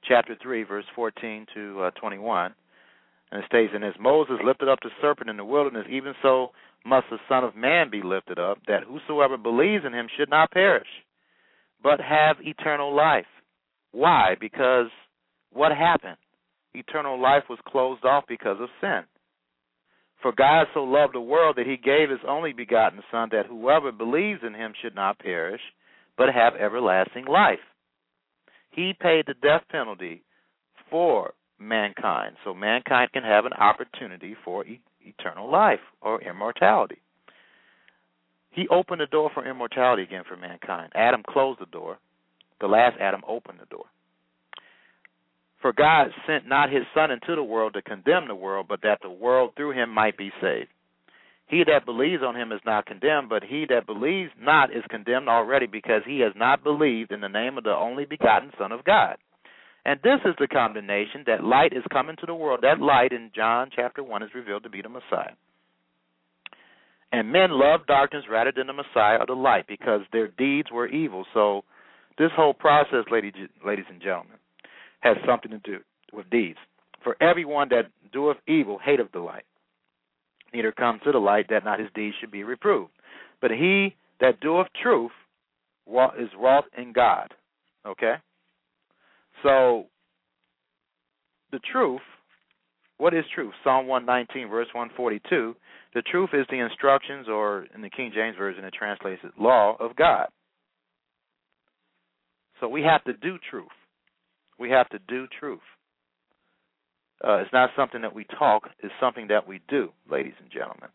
chapter 0.08 0.36
3, 0.40 0.62
verse 0.64 0.84
14 0.94 1.46
to 1.54 1.82
uh, 1.82 1.90
21. 1.92 2.54
And 3.30 3.42
it 3.42 3.46
states, 3.46 3.72
And 3.74 3.84
as 3.84 3.94
Moses 4.00 4.36
lifted 4.44 4.68
up 4.68 4.78
the 4.82 4.90
serpent 5.00 5.30
in 5.30 5.36
the 5.36 5.44
wilderness, 5.44 5.86
even 5.90 6.14
so 6.22 6.48
must 6.84 7.06
the 7.10 7.18
Son 7.28 7.44
of 7.44 7.54
Man 7.54 7.90
be 7.90 8.02
lifted 8.02 8.38
up, 8.38 8.58
that 8.66 8.84
whosoever 8.84 9.36
believes 9.36 9.84
in 9.84 9.92
him 9.92 10.08
should 10.16 10.30
not 10.30 10.50
perish, 10.50 10.88
but 11.82 12.00
have 12.00 12.36
eternal 12.40 12.94
life. 12.94 13.26
Why? 13.92 14.36
Because 14.40 14.86
what 15.52 15.72
happened? 15.72 16.16
Eternal 16.74 17.20
life 17.20 17.44
was 17.50 17.58
closed 17.66 18.04
off 18.04 18.24
because 18.28 18.56
of 18.60 18.68
sin. 18.80 19.02
For 20.22 20.32
God 20.32 20.66
so 20.74 20.82
loved 20.82 21.14
the 21.14 21.20
world 21.20 21.56
that 21.56 21.66
he 21.66 21.76
gave 21.76 22.10
his 22.10 22.18
only 22.26 22.52
begotten 22.52 23.00
Son, 23.10 23.28
that 23.32 23.46
whoever 23.46 23.92
believes 23.92 24.40
in 24.44 24.54
him 24.54 24.72
should 24.80 24.94
not 24.94 25.18
perish, 25.18 25.60
but 26.16 26.34
have 26.34 26.54
everlasting 26.56 27.26
life. 27.26 27.60
He 28.78 28.92
paid 28.92 29.26
the 29.26 29.34
death 29.34 29.62
penalty 29.72 30.22
for 30.88 31.34
mankind, 31.58 32.36
so 32.44 32.54
mankind 32.54 33.10
can 33.10 33.24
have 33.24 33.44
an 33.44 33.52
opportunity 33.54 34.36
for 34.44 34.64
e- 34.64 34.80
eternal 35.00 35.50
life 35.50 35.80
or 36.00 36.22
immortality. 36.22 36.98
He 38.52 38.68
opened 38.68 39.00
the 39.00 39.06
door 39.06 39.32
for 39.34 39.44
immortality 39.44 40.04
again 40.04 40.22
for 40.28 40.36
mankind. 40.36 40.92
Adam 40.94 41.24
closed 41.28 41.60
the 41.60 41.66
door. 41.66 41.98
The 42.60 42.68
last 42.68 42.96
Adam 43.00 43.22
opened 43.26 43.58
the 43.60 43.66
door. 43.66 43.86
For 45.60 45.72
God 45.72 46.12
sent 46.24 46.46
not 46.46 46.70
his 46.70 46.84
Son 46.94 47.10
into 47.10 47.34
the 47.34 47.42
world 47.42 47.74
to 47.74 47.82
condemn 47.82 48.28
the 48.28 48.36
world, 48.36 48.66
but 48.68 48.82
that 48.82 49.00
the 49.02 49.10
world 49.10 49.54
through 49.56 49.72
him 49.72 49.90
might 49.90 50.16
be 50.16 50.30
saved. 50.40 50.70
He 51.48 51.64
that 51.64 51.86
believes 51.86 52.22
on 52.22 52.36
him 52.36 52.52
is 52.52 52.60
not 52.66 52.86
condemned, 52.86 53.30
but 53.30 53.42
he 53.42 53.64
that 53.70 53.86
believes 53.86 54.30
not 54.38 54.70
is 54.70 54.84
condemned 54.90 55.28
already 55.28 55.66
because 55.66 56.02
he 56.06 56.20
has 56.20 56.32
not 56.36 56.62
believed 56.62 57.10
in 57.10 57.22
the 57.22 57.28
name 57.28 57.56
of 57.56 57.64
the 57.64 57.74
only 57.74 58.04
begotten 58.04 58.52
Son 58.58 58.70
of 58.70 58.84
God. 58.84 59.16
And 59.86 59.98
this 60.02 60.20
is 60.26 60.34
the 60.38 60.46
condemnation 60.46 61.24
that 61.26 61.42
light 61.42 61.72
is 61.72 61.82
coming 61.90 62.16
to 62.20 62.26
the 62.26 62.34
world. 62.34 62.60
That 62.62 62.80
light 62.80 63.12
in 63.12 63.30
John 63.34 63.70
chapter 63.74 64.04
1 64.04 64.22
is 64.22 64.34
revealed 64.34 64.64
to 64.64 64.68
be 64.68 64.82
the 64.82 64.90
Messiah. 64.90 65.32
And 67.10 67.32
men 67.32 67.52
love 67.52 67.86
darkness 67.86 68.24
rather 68.30 68.52
than 68.54 68.66
the 68.66 68.74
Messiah 68.74 69.16
or 69.18 69.26
the 69.26 69.32
light 69.32 69.66
because 69.66 70.02
their 70.12 70.28
deeds 70.28 70.68
were 70.70 70.86
evil. 70.88 71.24
So 71.32 71.64
this 72.18 72.30
whole 72.36 72.52
process, 72.52 73.04
ladies, 73.10 73.32
ladies 73.64 73.86
and 73.88 74.02
gentlemen, 74.02 74.36
has 75.00 75.16
something 75.26 75.52
to 75.52 75.58
do 75.58 75.78
with 76.12 76.28
deeds. 76.28 76.58
For 77.02 77.16
everyone 77.22 77.68
that 77.70 77.86
doeth 78.12 78.36
evil 78.46 78.78
hateth 78.84 79.12
the 79.12 79.20
light, 79.20 79.44
neither 80.52 80.72
come 80.72 81.00
to 81.04 81.12
the 81.12 81.18
light 81.18 81.46
that 81.50 81.64
not 81.64 81.80
his 81.80 81.88
deeds 81.94 82.16
should 82.20 82.30
be 82.30 82.44
reproved. 82.44 82.92
But 83.40 83.50
he 83.50 83.94
that 84.20 84.40
doeth 84.40 84.68
truth 84.82 85.12
is 86.18 86.28
wrought 86.38 86.64
in 86.76 86.92
God. 86.92 87.32
Okay? 87.86 88.14
So, 89.42 89.84
the 91.52 91.60
truth, 91.72 92.00
what 92.98 93.14
is 93.14 93.24
truth? 93.34 93.54
Psalm 93.62 93.86
119, 93.86 94.50
verse 94.50 94.66
142. 94.72 95.54
The 95.94 96.02
truth 96.02 96.30
is 96.32 96.46
the 96.50 96.58
instructions, 96.58 97.26
or 97.28 97.66
in 97.74 97.80
the 97.80 97.90
King 97.90 98.10
James 98.14 98.36
Version, 98.36 98.64
it 98.64 98.74
translates 98.76 99.22
it 99.24 99.32
law 99.40 99.76
of 99.80 99.96
God. 99.96 100.26
So 102.60 102.68
we 102.68 102.82
have 102.82 103.04
to 103.04 103.12
do 103.12 103.38
truth. 103.50 103.68
We 104.58 104.70
have 104.70 104.88
to 104.90 104.98
do 105.08 105.26
truth. 105.38 105.60
Uh, 107.26 107.38
it's 107.38 107.52
not 107.52 107.70
something 107.76 108.02
that 108.02 108.14
we 108.14 108.24
talk, 108.24 108.70
it's 108.80 108.94
something 109.00 109.28
that 109.28 109.46
we 109.48 109.60
do, 109.68 109.90
ladies 110.10 110.34
and 110.40 110.50
gentlemen. 110.50 110.90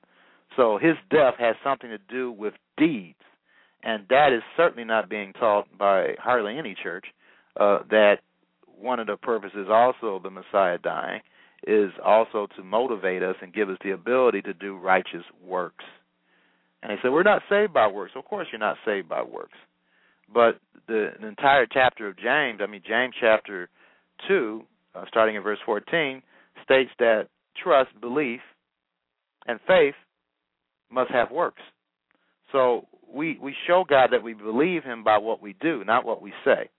So 0.55 0.78
his 0.78 0.95
death 1.09 1.36
has 1.39 1.55
something 1.63 1.89
to 1.89 1.97
do 1.97 2.32
with 2.32 2.53
deeds. 2.78 3.17
And 3.84 4.05
that 4.09 4.32
is 4.32 4.41
certainly 4.55 4.86
not 4.86 5.09
being 5.09 5.34
taught 5.34 5.67
by 5.78 6.15
hardly 6.19 6.57
any 6.57 6.76
church. 6.82 7.05
Uh, 7.59 7.80
that 7.89 8.19
one 8.80 8.99
of 8.99 9.07
the 9.07 9.17
purposes 9.17 9.67
also 9.69 10.15
of 10.15 10.24
the 10.24 10.30
Messiah 10.30 10.78
dying 10.78 11.21
is 11.67 11.91
also 12.03 12.47
to 12.55 12.63
motivate 12.63 13.24
us 13.24 13.36
and 13.41 13.53
give 13.53 13.69
us 13.69 13.78
the 13.84 13.91
ability 13.91 14.41
to 14.41 14.53
do 14.53 14.78
righteous 14.78 15.24
works. 15.45 15.86
And 16.82 16.91
they 16.91 16.95
say, 17.01 17.09
We're 17.09 17.24
not 17.24 17.41
saved 17.49 17.74
by 17.74 17.88
works. 17.88 18.13
Of 18.15 18.26
course, 18.26 18.47
you're 18.51 18.59
not 18.59 18.78
saved 18.86 19.07
by 19.07 19.21
works. 19.21 19.57
But 20.34 20.59
the, 20.88 21.11
the 21.19 21.28
entire 21.28 21.65
chapter 21.65 22.07
of 22.07 22.17
James, 22.17 22.59
I 22.61 22.67
mean, 22.67 22.82
James 22.86 23.13
chapter 23.19 23.69
2, 24.28 24.63
uh, 24.96 25.06
starting 25.08 25.36
in 25.36 25.44
verse 25.44 25.60
14, 25.66 26.22
states 26.64 26.91
that 27.00 27.28
trust, 27.62 27.89
belief, 28.00 28.41
and 29.48 29.60
faith 29.68 29.96
must 30.91 31.12
have 31.12 31.32
works. 31.32 31.62
So 32.52 32.88
we 33.14 33.38
we 33.41 33.56
show 33.68 33.84
God 33.88 34.10
that 34.12 34.24
we 34.24 34.34
believe 34.34 34.84
Him 34.84 35.04
by 35.04 35.18
what 35.18 35.41
we 35.41 35.56
do, 35.60 35.84
not 35.86 36.06
what 36.06 36.22
we 36.22 36.32
say. 36.46 36.70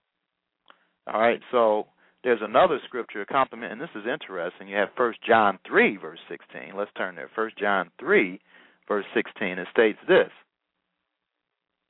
All 1.12 1.21
right. 1.21 1.41
So 1.51 1.87
there's 2.23 2.41
another 2.43 2.81
scripture 2.87 3.25
complement, 3.27 3.73
and 3.73 3.81
this 3.81 3.91
is 3.95 4.05
interesting. 4.11 4.69
You 4.69 4.77
have 4.77 4.89
First 4.97 5.19
John 5.27 5.59
three 5.67 5.97
verse 5.97 6.21
sixteen. 6.29 6.77
Let's 6.77 6.91
turn 6.97 7.17
there. 7.17 7.31
First 7.35 7.59
John 7.59 7.91
three 7.99 8.41
verse 8.89 9.05
sixteen. 9.15 9.59
It 9.59 9.69
states 9.73 9.99
this. 10.09 10.31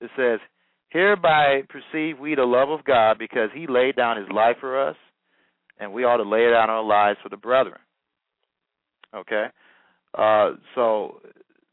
It 0.01 0.11
says, 0.16 0.41
"Hereby 0.89 1.62
perceive 1.68 2.18
we 2.18 2.35
the 2.35 2.45
love 2.45 2.70
of 2.70 2.85
God, 2.85 3.18
because 3.18 3.51
He 3.55 3.66
laid 3.66 3.97
down 3.97 4.16
His 4.16 4.29
life 4.31 4.57
for 4.61 4.89
us, 4.89 4.97
and 5.79 5.93
we 5.93 6.05
ought 6.05 6.18
to 6.18 6.29
lay 6.29 6.51
down 6.51 6.70
our 6.70 6.85
lives 6.85 7.18
for 7.22 7.29
the 7.29 7.37
brethren. 7.37 7.79
Okay, 9.14 9.47
uh, 10.16 10.53
so 10.75 11.20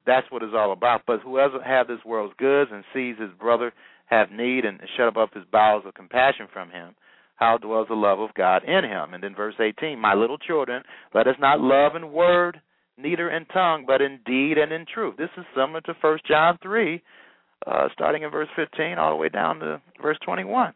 that's 0.06 0.30
what 0.32 0.44
it's 0.44 0.54
all 0.56 0.72
about. 0.72 1.02
But 1.06 1.22
whoever 1.22 1.62
have 1.62 1.88
this 1.88 2.04
world's 2.06 2.36
goods 2.38 2.72
and 2.74 2.84
sees 2.94 3.16
his 3.20 3.32
brother 3.40 3.74
have 4.06 4.32
need 4.32 4.66
and 4.66 4.80
shut 4.98 5.16
up 5.18 5.34
his 5.34 5.46
bowels 5.52 5.84
of 5.86 5.94
compassion 5.94 6.48
from 6.52 6.70
him, 6.70 6.96
how 7.36 7.58
dwells 7.58 7.88
the 7.88 7.96
love 7.96 8.20
of 8.20 8.34
God 8.36 8.64
in 8.64 8.84
him? 8.84 9.14
And 9.14 9.24
then 9.24 9.34
verse 9.34 9.56
18, 9.60 9.98
my 9.98 10.14
little 10.14 10.38
children, 10.38 10.84
let 11.16 11.28
us 11.28 11.36
not 11.40 11.60
love 11.60 11.96
in 11.96 12.12
word, 12.12 12.62
neither 12.98 13.32
in 13.32 13.46
tongue, 13.46 13.86
but 13.88 14.02
in 14.02 14.20
deed 14.26 14.58
and 14.58 14.72
in 14.72 14.86
truth. 14.86 15.16
This 15.18 15.30
is 15.38 15.46
similar 15.56 15.82
to 15.82 15.96
First 16.02 16.28
John 16.28 16.60
3, 16.62 17.02
uh, 17.66 17.88
starting 17.94 18.24
in 18.24 18.30
verse 18.30 18.50
15 18.56 19.00
all 19.00 19.12
the 19.12 19.16
way 19.16 19.30
down 19.30 19.60
to 19.60 19.82
verse 20.02 20.18
21. 20.24 20.74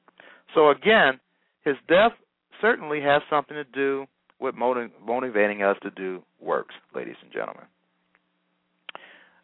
So 0.55 0.71
again, 0.71 1.19
his 1.63 1.75
death 1.87 2.13
certainly 2.61 3.01
has 3.01 3.21
something 3.29 3.55
to 3.55 3.63
do 3.63 4.05
with 4.39 4.55
motiv- 4.55 4.91
motivating 5.05 5.63
us 5.63 5.77
to 5.83 5.91
do 5.91 6.21
works, 6.41 6.75
ladies 6.93 7.15
and 7.23 7.31
gentlemen. 7.31 7.65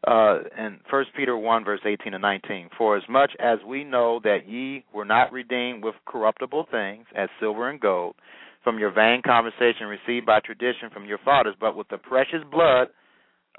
Uh, 0.07 0.39
and 0.57 0.79
First 0.89 1.11
Peter 1.15 1.37
one 1.37 1.63
verse 1.63 1.81
eighteen 1.85 2.15
and 2.15 2.21
nineteen. 2.21 2.69
For 2.77 2.97
as 2.97 3.03
much 3.07 3.31
as 3.39 3.59
we 3.67 3.83
know 3.83 4.19
that 4.23 4.47
ye 4.47 4.83
were 4.93 5.05
not 5.05 5.31
redeemed 5.31 5.83
with 5.83 5.95
corruptible 6.07 6.65
things, 6.71 7.05
as 7.15 7.29
silver 7.39 7.69
and 7.69 7.79
gold, 7.79 8.15
from 8.63 8.79
your 8.79 8.91
vain 8.91 9.21
conversation 9.23 9.85
received 9.87 10.25
by 10.25 10.39
tradition 10.39 10.89
from 10.91 11.05
your 11.05 11.19
fathers, 11.19 11.55
but 11.59 11.75
with 11.75 11.87
the 11.89 11.99
precious 11.99 12.43
blood 12.51 12.87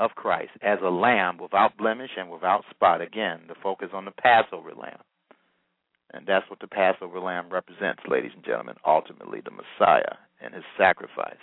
of 0.01 0.11
Christ, 0.17 0.51
as 0.63 0.79
a 0.83 0.89
lamb 0.89 1.39
without 1.41 1.77
blemish 1.77 2.11
and 2.19 2.29
without 2.29 2.65
spot. 2.71 3.01
Again, 3.01 3.43
the 3.47 3.55
focus 3.63 3.91
on 3.93 4.05
the 4.05 4.11
Passover 4.11 4.73
lamb. 4.75 4.99
And 6.13 6.27
that's 6.27 6.49
what 6.51 6.61
the 6.61 6.67
Passover 6.67 7.21
lamb 7.21 7.49
represents, 7.51 8.03
ladies 8.09 8.33
and 8.35 8.45
gentlemen, 8.45 8.75
ultimately 8.87 9.41
the 9.41 9.51
Messiah 9.51 10.17
and 10.43 10.55
his 10.55 10.65
sacrifice. 10.77 11.37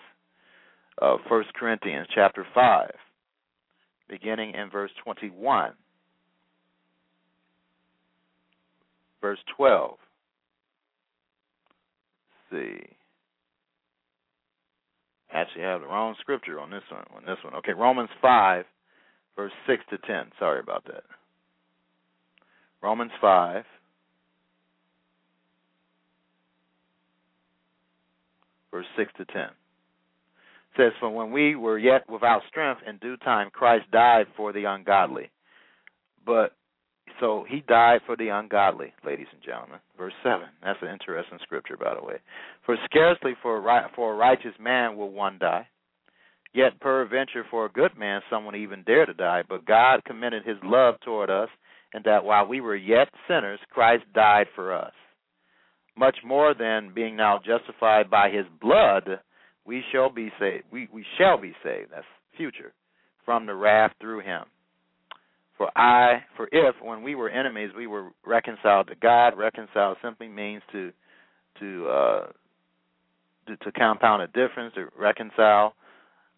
Uh, 1.01 1.17
1 1.27 1.43
Corinthians 1.55 2.07
chapter 2.13 2.45
5, 2.53 2.91
beginning 4.07 4.53
in 4.53 4.69
verse 4.69 4.91
21. 5.03 5.71
Verse 9.21 9.39
12. 9.57 9.97
Let's 12.51 12.63
see. 12.63 12.95
Actually, 15.31 15.65
I 15.65 15.71
have 15.71 15.81
the 15.81 15.87
wrong 15.87 16.15
scripture 16.19 16.59
on 16.59 16.71
this 16.71 16.83
one. 16.91 17.03
On 17.15 17.23
this 17.25 17.37
one, 17.43 17.53
okay. 17.55 17.73
Romans 17.73 18.09
five, 18.21 18.65
verse 19.35 19.51
six 19.67 19.83
to 19.91 19.97
ten. 19.99 20.31
Sorry 20.39 20.59
about 20.59 20.85
that. 20.85 21.03
Romans 22.81 23.11
five, 23.21 23.63
verse 28.71 28.85
6 28.97 29.11
to 29.17 29.25
10. 29.25 29.41
It 29.41 29.51
says, 30.77 30.91
For 30.99 31.09
when 31.09 31.31
we 31.31 31.55
were 31.55 31.77
yet 31.77 32.09
without 32.09 32.41
strength, 32.47 32.81
in 32.87 32.97
due 32.97 33.17
time 33.17 33.49
Christ 33.51 33.85
died 33.91 34.27
for 34.37 34.53
the 34.53 34.65
ungodly. 34.65 35.29
But, 36.25 36.53
so 37.19 37.45
he 37.49 37.61
died 37.67 38.01
for 38.05 38.15
the 38.15 38.29
ungodly, 38.29 38.93
ladies 39.05 39.27
and 39.33 39.41
gentlemen. 39.41 39.79
Verse 39.97 40.13
7. 40.23 40.41
That's 40.63 40.79
an 40.81 40.89
interesting 40.89 41.39
scripture, 41.41 41.77
by 41.77 41.95
the 41.95 42.05
way. 42.05 42.17
For 42.65 42.77
scarcely 42.85 43.33
for 43.41 43.57
a, 43.57 43.91
for 43.95 44.13
a 44.13 44.17
righteous 44.17 44.55
man 44.59 44.95
will 44.95 45.11
one 45.11 45.37
die. 45.39 45.67
Yet 46.53 46.79
peradventure 46.79 47.45
for 47.49 47.65
a 47.65 47.71
good 47.71 47.97
man 47.97 48.21
someone 48.29 48.55
even 48.55 48.83
dare 48.83 49.05
to 49.05 49.13
die. 49.13 49.43
But 49.47 49.65
God 49.65 50.03
commended 50.05 50.45
his 50.45 50.57
love 50.63 50.95
toward 51.01 51.29
us, 51.29 51.49
and 51.93 52.03
that 52.05 52.23
while 52.23 52.47
we 52.47 52.61
were 52.61 52.75
yet 52.75 53.09
sinners, 53.27 53.59
Christ 53.71 54.03
died 54.13 54.47
for 54.55 54.73
us 54.73 54.93
much 55.99 56.17
more 56.25 56.53
than 56.57 56.93
being 56.95 57.17
now 57.17 57.39
justified 57.45 58.09
by 58.09 58.29
his 58.29 58.45
blood, 58.61 59.19
we 59.65 59.83
shall 59.91 60.09
be 60.09 60.31
saved. 60.39 60.63
We, 60.71 60.87
we 60.91 61.05
shall 61.17 61.39
be 61.39 61.53
saved. 61.63 61.91
That's 61.91 62.05
future 62.37 62.73
from 63.25 63.45
the 63.45 63.53
wrath 63.53 63.91
through 63.99 64.21
him. 64.21 64.43
For 65.57 65.69
I, 65.77 66.23
for 66.37 66.47
if 66.53 66.75
when 66.81 67.03
we 67.03 67.15
were 67.15 67.29
enemies 67.29 67.71
we 67.75 67.85
were 67.85 68.11
reconciled 68.25 68.87
to 68.87 68.95
God, 68.95 69.37
reconciled 69.37 69.97
simply 70.01 70.29
means 70.29 70.63
to 70.71 70.91
to 71.59 71.89
uh, 71.89 72.27
to, 73.47 73.57
to 73.57 73.71
compound 73.73 74.21
a 74.21 74.27
difference, 74.27 74.73
to 74.75 74.87
reconcile 74.97 75.73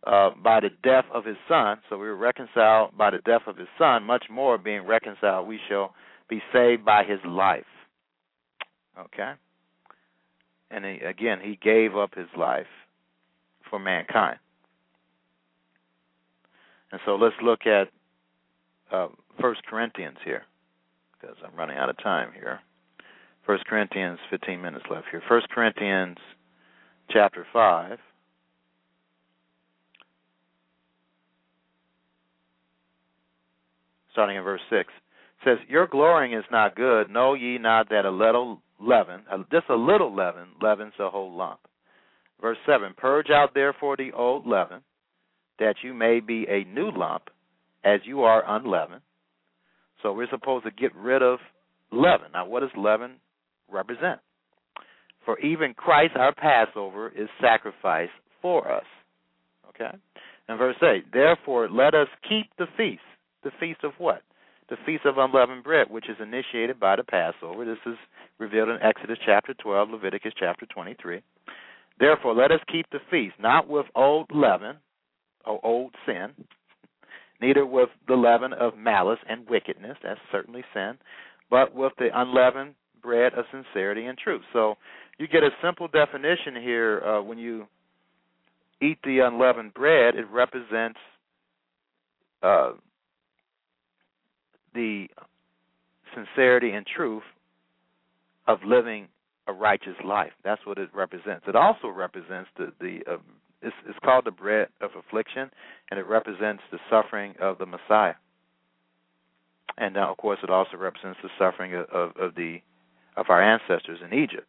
uh, 0.08 0.32
by 0.44 0.60
the 0.60 0.70
death 0.84 1.06
of 1.14 1.24
his 1.24 1.38
son. 1.48 1.78
So 1.88 2.00
we 2.00 2.08
were 2.08 2.16
reconciled 2.16 2.98
by 2.98 3.12
the 3.12 3.20
death 3.20 3.44
of 3.46 3.58
his 3.58 3.68
son. 3.78 4.04
Much 4.04 4.26
more, 4.32 4.58
being 4.58 4.88
reconciled, 4.88 5.48
we 5.48 5.60
shall 5.70 5.94
be 6.28 6.42
saved 6.52 6.84
by 6.84 7.04
his 7.04 7.20
life. 7.24 7.64
Okay 8.98 9.34
and 10.72 10.86
he, 10.86 11.00
again 11.00 11.40
he 11.42 11.58
gave 11.62 11.96
up 11.96 12.16
his 12.16 12.28
life 12.38 12.68
for 13.70 13.80
mankind. 13.80 14.38
And 16.92 17.00
so 17.06 17.16
let's 17.16 17.36
look 17.42 17.66
at 17.66 17.88
uh, 18.92 19.08
First 19.40 19.62
Corinthians 19.66 20.18
here, 20.26 20.44
because 21.20 21.38
I'm 21.46 21.58
running 21.58 21.78
out 21.78 21.90
of 21.90 21.98
time 22.04 22.32
here. 22.34 22.60
First 23.46 23.66
Corinthians, 23.66 24.20
15 24.30 24.62
minutes 24.62 24.86
left 24.90 25.08
here. 25.10 25.22
First 25.28 25.50
Corinthians, 25.50 26.18
chapter 27.10 27.46
five. 27.52 27.98
Starting 34.12 34.36
in 34.36 34.44
verse 34.44 34.62
6, 34.70 34.92
says, 35.46 35.58
Your 35.70 35.88
glorying 35.88 36.34
is 36.34 36.44
not 36.52 36.76
good. 36.76 37.10
Know 37.10 37.34
ye 37.34 37.58
not 37.58 37.90
that 37.90 38.04
a 38.04 38.12
little 38.12 38.62
leaven, 38.82 39.22
just 39.52 39.70
a 39.70 39.76
little 39.76 40.16
leaven, 40.16 40.48
leavens 40.62 40.94
a 41.00 41.10
whole 41.10 41.36
lump. 41.36 41.60
Verse 42.40 42.58
7 42.66 42.94
Purge 42.98 43.30
out 43.30 43.54
therefore 43.54 43.96
the 43.96 44.12
old 44.12 44.48
leaven, 44.48 44.82
that 45.60 45.76
you 45.84 45.94
may 45.94 46.20
be 46.20 46.46
a 46.50 46.64
new 46.64 46.92
lump, 46.92 47.24
as 47.84 48.00
you 48.04 48.22
are 48.22 48.44
unleavened. 48.48 49.02
So 50.02 50.14
we're 50.14 50.30
supposed 50.30 50.66
to 50.66 50.72
get 50.72 50.96
rid 50.96 51.22
of 51.22 51.40
leaven. 51.92 52.28
Now, 52.34 52.48
what 52.48 52.62
does 52.62 52.70
leaven 52.76 53.14
represent? 53.72 54.20
For 55.26 55.40
even 55.40 55.76
Christ, 55.76 56.14
our 56.16 56.34
Passover, 56.34 57.10
is 57.10 57.30
sacrificed 57.40 58.12
for 58.42 58.72
us. 58.72 58.86
Okay? 59.70 59.96
And 60.48 60.58
verse 60.58 60.76
8, 60.82 61.12
therefore 61.14 61.70
let 61.70 61.94
us 61.94 62.08
keep 62.28 62.48
the 62.58 62.66
feast. 62.76 63.02
The 63.44 63.52
feast 63.60 63.84
of 63.84 63.92
what? 63.98 64.24
The 64.72 64.78
feast 64.86 65.04
of 65.06 65.18
unleavened 65.18 65.66
bread, 65.66 65.90
which 65.90 66.08
is 66.08 66.16
initiated 66.22 66.80
by 66.80 66.96
the 66.96 67.04
Passover. 67.04 67.66
This 67.66 67.78
is 67.86 67.98
revealed 68.40 68.70
in 68.70 68.78
Exodus 68.82 69.18
chapter 69.26 69.54
12, 69.54 69.90
Leviticus 69.90 70.32
chapter 70.40 70.66
23. 70.66 71.22
Therefore, 72.00 72.34
let 72.34 72.52
us 72.52 72.62
keep 72.72 72.86
the 72.90 73.02
feast, 73.12 73.36
not 73.38 73.68
with 73.68 73.86
old 73.96 74.28
leaven 74.34 74.78
or 75.46 75.60
old 75.66 75.94
sin, 76.06 76.30
neither 77.42 77.66
with 77.66 77.90
the 78.08 78.14
leaven 78.14 78.54
of 78.54 78.78
malice 78.78 79.20
and 79.28 79.46
wickedness, 79.50 79.98
that's 80.02 80.22
certainly 80.32 80.64
sin, 80.74 80.94
but 81.50 81.76
with 81.76 81.92
the 82.00 82.08
unleavened 82.14 82.76
bread 83.04 83.34
of 83.34 83.44
sincerity 83.52 84.06
and 84.06 84.18
truth. 84.18 84.44
So 84.54 84.76
you 85.18 85.28
get 85.28 85.44
a 85.44 85.50
simple 85.62 85.90
definition 85.90 86.56
here 86.62 87.02
uh, 87.02 87.22
when 87.22 87.40
you 87.40 87.68
eat 88.82 89.00
the 89.04 89.20
unleavened 89.20 89.74
bread, 89.74 90.16
it 90.16 90.28
represents 90.32 91.00
uh, 92.42 92.72
the 94.74 95.08
sincerity 96.16 96.72
and 96.72 96.86
truth 96.86 97.24
of 98.48 98.60
living 98.66 99.08
a 99.48 99.54
righteous 99.54 99.96
life. 100.06 100.32
That's 100.44 100.66
what 100.66 100.78
it 100.78 100.90
represents. 100.94 101.46
It 101.48 101.56
also 101.56 101.88
represents 101.88 102.50
the 102.58 102.74
the 102.80 103.00
uh, 103.10 103.18
it's, 103.62 103.76
it's 103.88 104.00
called 104.04 104.26
the 104.26 104.32
bread 104.32 104.70
of 104.82 104.92
affliction, 104.98 105.52
and 105.90 106.00
it 106.00 106.08
represents 106.08 106.64
the 106.72 106.80
suffering 106.90 107.36
of 107.40 107.60
the 107.60 107.66
Messiah. 107.66 108.16
And 109.78 109.94
now, 109.94 110.12
of 110.12 110.18
course, 110.18 110.40
it 110.44 110.50
also 110.50 110.78
represents 110.78 111.20
the 111.24 111.30
suffering 111.38 111.76
of, 111.76 111.86
of, 111.90 112.18
of 112.18 112.36
the 112.36 112.58
of 113.18 113.28
our 113.30 113.42
ancestors 113.42 114.00
in 114.04 114.18
Egypt. 114.18 114.48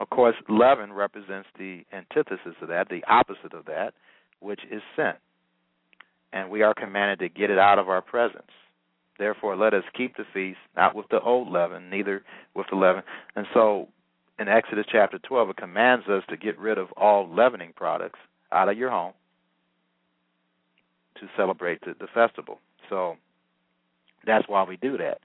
Of 0.00 0.10
course, 0.10 0.34
leaven 0.48 0.92
represents 0.92 1.48
the 1.58 1.84
antithesis 1.92 2.56
of 2.60 2.68
that, 2.68 2.88
the 2.88 3.04
opposite 3.06 3.54
of 3.54 3.66
that, 3.66 3.94
which 4.40 4.60
is 4.70 4.82
sin. 4.96 5.12
And 6.32 6.50
we 6.50 6.62
are 6.62 6.74
commanded 6.74 7.18
to 7.20 7.28
get 7.28 7.50
it 7.50 7.58
out 7.58 7.78
of 7.78 7.88
our 7.88 8.02
presence. 8.02 8.50
Therefore, 9.18 9.56
let 9.56 9.74
us 9.74 9.84
keep 9.96 10.16
the 10.16 10.24
feast, 10.32 10.58
not 10.76 10.94
with 10.94 11.06
the 11.10 11.20
old 11.20 11.50
leaven, 11.50 11.90
neither 11.90 12.22
with 12.54 12.66
the 12.70 12.76
leaven. 12.76 13.02
And 13.36 13.46
so, 13.52 13.88
in 14.38 14.48
Exodus 14.48 14.86
chapter 14.90 15.18
12, 15.18 15.50
it 15.50 15.56
commands 15.56 16.06
us 16.08 16.22
to 16.30 16.36
get 16.36 16.58
rid 16.58 16.78
of 16.78 16.88
all 16.96 17.28
leavening 17.32 17.72
products 17.76 18.18
out 18.50 18.68
of 18.68 18.78
your 18.78 18.90
home 18.90 19.12
to 21.20 21.26
celebrate 21.36 21.80
the, 21.82 21.94
the 22.00 22.08
festival. 22.14 22.58
So, 22.88 23.16
that's 24.26 24.48
why 24.48 24.64
we 24.64 24.76
do 24.76 24.96
that. 24.96 25.18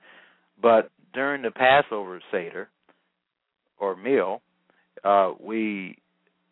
But 0.61 0.91
during 1.13 1.41
the 1.41 1.51
Passover 1.51 2.19
Seder 2.31 2.69
or 3.79 3.95
meal, 3.95 4.41
uh, 5.03 5.33
we 5.39 5.97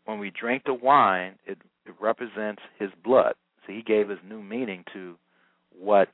when 0.05 0.19
we 0.19 0.31
drink 0.31 0.63
the 0.65 0.73
wine, 0.73 1.33
it, 1.45 1.57
it 1.85 1.95
represents 1.99 2.61
His 2.79 2.89
blood. 3.03 3.33
So 3.65 3.73
He 3.73 3.81
gave 3.81 4.09
us 4.09 4.17
new 4.27 4.41
meaning 4.41 4.83
to 4.93 5.15
what 5.77 6.09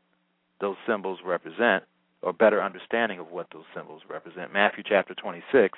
those 0.59 0.77
symbols 0.87 1.19
represent, 1.25 1.83
or 2.21 2.33
better 2.33 2.61
understanding 2.61 3.19
of 3.19 3.31
what 3.31 3.47
those 3.51 3.65
symbols 3.75 4.03
represent. 4.09 4.53
Matthew 4.53 4.83
chapter 4.87 5.15
26, 5.15 5.77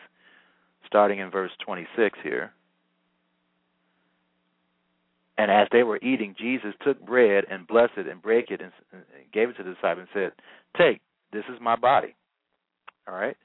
starting 0.86 1.20
in 1.20 1.32
verse 1.32 1.52
26 1.66 2.20
here. 2.22 2.52
And 5.38 5.50
as 5.50 5.68
they 5.72 5.84
were 5.84 5.98
eating, 5.98 6.36
Jesus 6.38 6.74
took 6.86 7.04
bread 7.04 7.46
and 7.50 7.66
blessed 7.66 7.94
it 7.98 8.08
and 8.08 8.22
brake 8.22 8.52
it 8.52 8.62
and 8.62 8.72
gave 9.34 9.50
it 9.50 9.58
to 9.58 9.64
the 9.64 9.74
disciples 9.74 10.08
and 10.14 10.32
said, 10.32 10.32
Take, 10.78 11.02
this 11.32 11.44
is 11.50 11.60
my 11.60 11.76
body. 11.76 12.16
All 13.08 13.16
right? 13.16 13.36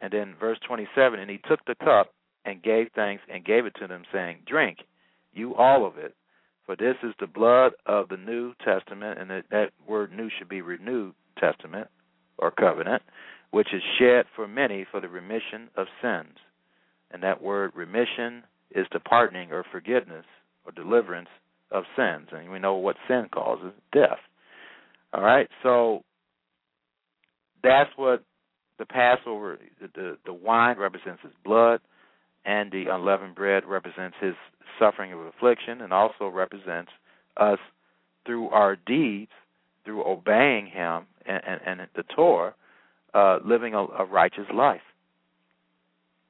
And 0.00 0.12
then 0.12 0.34
verse 0.38 0.58
27, 0.66 1.18
and 1.18 1.30
he 1.30 1.38
took 1.48 1.64
the 1.66 1.74
cup 1.74 2.14
and 2.44 2.62
gave 2.62 2.88
thanks 2.94 3.22
and 3.32 3.44
gave 3.44 3.66
it 3.66 3.74
to 3.80 3.86
them, 3.86 4.04
saying, 4.12 4.38
Drink, 4.46 4.78
you 5.34 5.54
all 5.54 5.86
of 5.86 5.98
it, 5.98 6.14
for 6.66 6.76
this 6.76 6.96
is 7.02 7.14
the 7.20 7.28
blood 7.28 7.72
of 7.86 8.08
the 8.08 8.16
New 8.16 8.52
Testament, 8.64 9.18
and 9.20 9.30
that, 9.50 9.70
word 9.88 10.12
new 10.12 10.28
should 10.36 10.48
be 10.48 10.60
renewed 10.60 11.14
testament 11.38 11.88
or 12.38 12.50
covenant, 12.50 13.02
which 13.52 13.68
is 13.72 13.82
shed 13.98 14.26
for 14.34 14.48
many 14.48 14.84
for 14.90 15.00
the 15.00 15.08
remission 15.08 15.68
of 15.76 15.86
sins. 16.02 16.36
And 17.12 17.22
that 17.22 17.40
word 17.40 17.72
remission 17.74 18.42
is 18.72 18.86
the 18.92 18.98
pardoning 18.98 19.52
or 19.52 19.64
forgiveness 19.70 20.24
or 20.64 20.72
deliverance 20.72 21.28
of 21.70 21.84
sins. 21.96 22.28
And 22.32 22.50
we 22.50 22.58
know 22.58 22.74
what 22.74 22.96
sin 23.06 23.28
causes 23.32 23.72
death. 23.92 24.18
All 25.12 25.22
right, 25.22 25.48
so 25.62 26.02
that's 27.62 27.90
what 27.96 28.24
the 28.78 28.86
Passover, 28.86 29.58
the, 29.80 29.88
the, 29.94 30.18
the 30.26 30.34
wine 30.34 30.78
represents 30.78 31.22
his 31.22 31.32
blood 31.44 31.80
and 32.46 32.70
the 32.70 32.84
unleavened 32.90 33.34
bread 33.34 33.64
represents 33.66 34.16
his 34.20 34.34
suffering 34.78 35.12
of 35.12 35.18
affliction 35.18 35.80
and 35.80 35.92
also 35.92 36.28
represents 36.28 36.90
us 37.36 37.58
through 38.24 38.48
our 38.50 38.76
deeds, 38.76 39.32
through 39.84 40.06
obeying 40.06 40.66
him 40.66 41.06
and, 41.26 41.42
and, 41.46 41.60
and 41.80 41.88
the 41.96 42.04
Torah, 42.14 42.54
uh, 43.14 43.38
living 43.44 43.74
a, 43.74 43.78
a 43.78 44.04
righteous 44.04 44.46
life. 44.54 44.80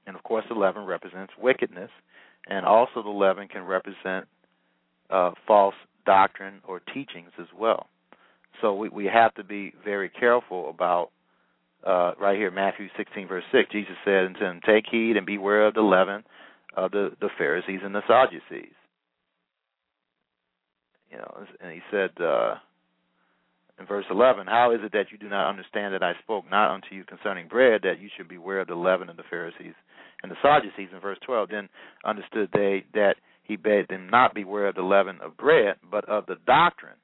And 0.06 0.16
of 0.16 0.22
course, 0.22 0.44
the 0.48 0.54
leaven 0.54 0.84
represents 0.84 1.32
wickedness, 1.40 1.90
and 2.48 2.64
also 2.64 3.02
the 3.02 3.10
leaven 3.10 3.48
can 3.48 3.62
represent 3.62 4.26
uh, 5.10 5.32
false 5.46 5.74
doctrine 6.06 6.60
or 6.66 6.80
teachings 6.80 7.30
as 7.40 7.46
well. 7.58 7.88
So 8.62 8.74
we, 8.74 8.88
we 8.88 9.04
have 9.06 9.34
to 9.34 9.44
be 9.44 9.74
very 9.84 10.08
careful 10.08 10.70
about 10.70 11.10
uh, 11.84 12.12
right 12.20 12.36
here, 12.36 12.50
Matthew 12.50 12.88
16, 12.96 13.28
verse 13.28 13.44
6, 13.52 13.70
Jesus 13.70 13.94
said 14.04 14.26
unto 14.26 14.40
him, 14.40 14.60
Take 14.66 14.84
heed 14.90 15.16
and 15.16 15.26
beware 15.26 15.66
of 15.66 15.74
the 15.74 15.82
leaven 15.82 16.24
of 16.76 16.90
the, 16.90 17.10
the 17.20 17.28
Pharisees 17.38 17.80
and 17.82 17.94
the 17.94 18.02
Sadducees. 18.06 18.74
You 21.10 21.18
know, 21.18 21.46
and 21.60 21.72
he 21.72 21.80
said 21.90 22.10
uh, 22.20 22.56
in 23.78 23.86
verse 23.86 24.04
11, 24.10 24.46
How 24.46 24.72
is 24.72 24.80
it 24.82 24.92
that 24.92 25.12
you 25.12 25.18
do 25.18 25.28
not 25.28 25.48
understand 25.48 25.94
that 25.94 26.02
I 26.02 26.12
spoke 26.22 26.44
not 26.50 26.74
unto 26.74 26.94
you 26.94 27.04
concerning 27.04 27.48
bread, 27.48 27.82
that 27.84 28.00
you 28.00 28.08
should 28.16 28.28
beware 28.28 28.60
of 28.60 28.68
the 28.68 28.74
leaven 28.74 29.08
of 29.08 29.16
the 29.16 29.22
Pharisees 29.28 29.74
and 30.22 30.32
the 30.32 30.36
Sadducees? 30.42 30.90
In 30.92 31.00
verse 31.00 31.18
12, 31.24 31.48
then 31.50 31.68
understood 32.04 32.48
they 32.52 32.84
that 32.94 33.16
he 33.44 33.56
bade 33.56 33.86
them 33.88 34.08
not 34.10 34.34
beware 34.34 34.66
of 34.66 34.74
the 34.74 34.82
leaven 34.82 35.18
of 35.22 35.36
bread, 35.36 35.76
but 35.90 36.08
of 36.08 36.26
the 36.26 36.36
doctrine 36.46 36.96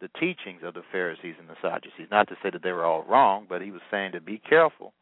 the 0.00 0.08
teachings 0.20 0.62
of 0.62 0.74
the 0.74 0.82
Pharisees 0.92 1.34
and 1.38 1.48
the 1.48 1.56
Sadducees. 1.60 2.08
Not 2.10 2.28
to 2.28 2.36
say 2.42 2.50
that 2.50 2.62
they 2.62 2.72
were 2.72 2.84
all 2.84 3.04
wrong, 3.04 3.46
but 3.48 3.62
he 3.62 3.70
was 3.70 3.80
saying 3.90 4.12
to 4.12 4.20
be 4.20 4.38
careful. 4.38 4.92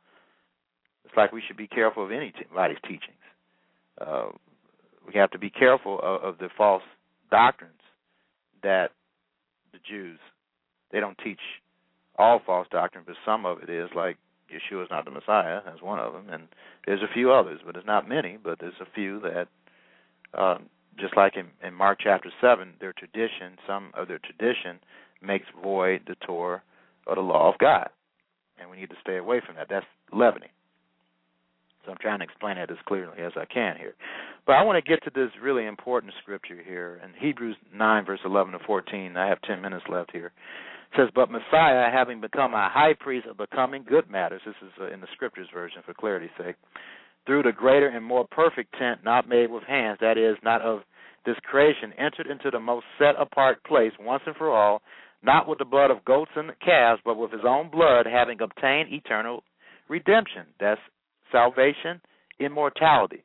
It's 1.05 1.17
like 1.17 1.33
we 1.33 1.43
should 1.47 1.57
be 1.57 1.69
careful 1.69 2.05
of 2.05 2.11
anybody's 2.11 2.79
teachings. 2.83 3.25
Uh, 4.01 4.29
we 5.07 5.15
have 5.15 5.31
to 5.31 5.39
be 5.39 5.51
careful 5.51 6.01
of, 6.03 6.23
of 6.23 6.39
the 6.39 6.49
false 6.57 6.83
doctrines 7.31 7.73
that 8.63 8.91
the 9.73 9.79
Jews 9.89 10.19
they 10.93 11.01
don't 11.01 11.19
teach 11.23 11.41
all 12.19 12.41
false 12.45 12.67
doctrine, 12.71 13.05
but 13.07 13.17
some 13.25 13.45
of 13.45 13.63
it 13.63 13.71
is 13.71 13.91
like 13.95 14.17
Yeshua 14.51 14.85
is 14.85 14.91
not 14.91 15.05
the 15.05 15.11
Messiah. 15.11 15.61
That's 15.65 15.83
one 15.83 15.99
of 15.99 16.13
them, 16.13 16.29
and 16.31 16.45
there's 16.87 17.03
a 17.03 17.13
few 17.13 17.33
others, 17.33 17.61
but 17.65 17.75
there's 17.75 17.87
not 17.87 18.09
many. 18.09 18.39
But 18.43 18.59
there's 18.61 18.81
a 18.81 18.91
few 18.95 19.21
that 19.21 19.49
um, 20.39 20.67
just 20.99 21.17
like 21.17 21.37
in, 21.37 21.47
in 21.67 21.75
Mark 21.75 21.99
chapter 22.03 22.31
seven, 22.41 22.75
their 22.81 22.93
tradition, 22.93 23.59
some 23.67 23.91
of 23.95 24.09
their 24.09 24.19
tradition, 24.19 24.81
makes 25.23 25.47
void 25.63 26.03
the 26.07 26.17
Torah 26.27 26.63
or 27.07 27.15
the 27.15 27.21
law 27.21 27.53
of 27.53 27.59
God, 27.59 27.89
and 28.61 28.71
we 28.71 28.77
need 28.77 28.91
to 28.91 28.97
stay 29.01 29.17
away 29.17 29.41
from 29.45 29.57
that. 29.57 29.69
That's 29.69 29.87
leavening. 30.13 30.51
So 31.87 31.93
I'm 31.93 31.99
trying 31.99 32.19
to 32.19 32.25
explain 32.25 32.59
it 32.59 32.71
as 32.71 32.77
clearly 32.87 33.19
as 33.23 33.33
I 33.37 33.45
can 33.45 33.77
here. 33.79 33.95
But 34.45 34.55
I 34.55 34.63
want 34.63 34.83
to 34.83 34.89
get 34.89 35.05
to 35.05 35.11
this 35.15 35.31
really 35.41 35.67
important 35.67 36.13
scripture 36.21 36.61
here 36.65 37.01
in 37.03 37.11
Hebrews 37.19 37.57
9, 37.73 38.05
verse 38.05 38.21
11 38.25 38.53
to 38.53 38.59
14. 38.67 39.17
I 39.17 39.29
have 39.29 39.41
10 39.43 39.63
minutes 39.63 39.85
left 39.89 40.11
here. 40.11 40.33
It 40.93 40.97
says, 40.97 41.09
But 41.15 41.31
Messiah, 41.31 41.91
having 41.93 42.21
become 42.21 42.55
a 42.55 42.69
high 42.69 42.95
priest 42.99 43.29
of 43.29 43.37
becoming 43.37 43.85
good 43.89 44.11
matters, 44.11 44.43
this 44.45 44.55
is 44.63 44.73
uh, 44.81 44.93
in 44.93 45.01
the 45.01 45.07
scriptures 45.15 45.49
version 45.55 45.83
for 45.87 45.95
clarity's 45.95 46.31
sake, 46.37 46.57
through 47.27 47.43
the 47.43 47.53
greater 47.53 47.89
and 47.89 48.05
more 48.05 48.27
perfect 48.31 48.75
tent 48.79 49.01
not 49.05 49.29
made 49.29 49.51
with 49.51 49.65
hands, 49.65 49.99
that 50.01 50.17
is, 50.17 50.37
not 50.43 50.63
of 50.63 50.81
this 51.25 51.37
creation, 51.43 51.93
entered 51.99 52.29
into 52.29 52.51
the 52.51 52.61
most 52.61 52.87
set 52.99 53.15
apart 53.21 53.63
place 53.65 53.93
once 54.01 54.23
and 54.27 54.37
for 54.37 54.51
all, 54.51 54.81
not 55.23 55.49
with 55.49 55.59
the 55.59 55.65
blood 55.65 55.91
of 55.91 56.05
goats 56.05 56.31
and 56.37 56.53
calves, 56.65 57.03
but 57.05 57.17
with 57.17 57.33
his 57.33 57.41
own 57.47 57.71
blood, 57.71 58.07
having 58.07 58.41
obtained 58.41 58.93
eternal 58.93 59.43
redemption. 59.89 60.47
That's 60.61 60.81
salvation, 61.33 62.01
immortality. 62.39 63.25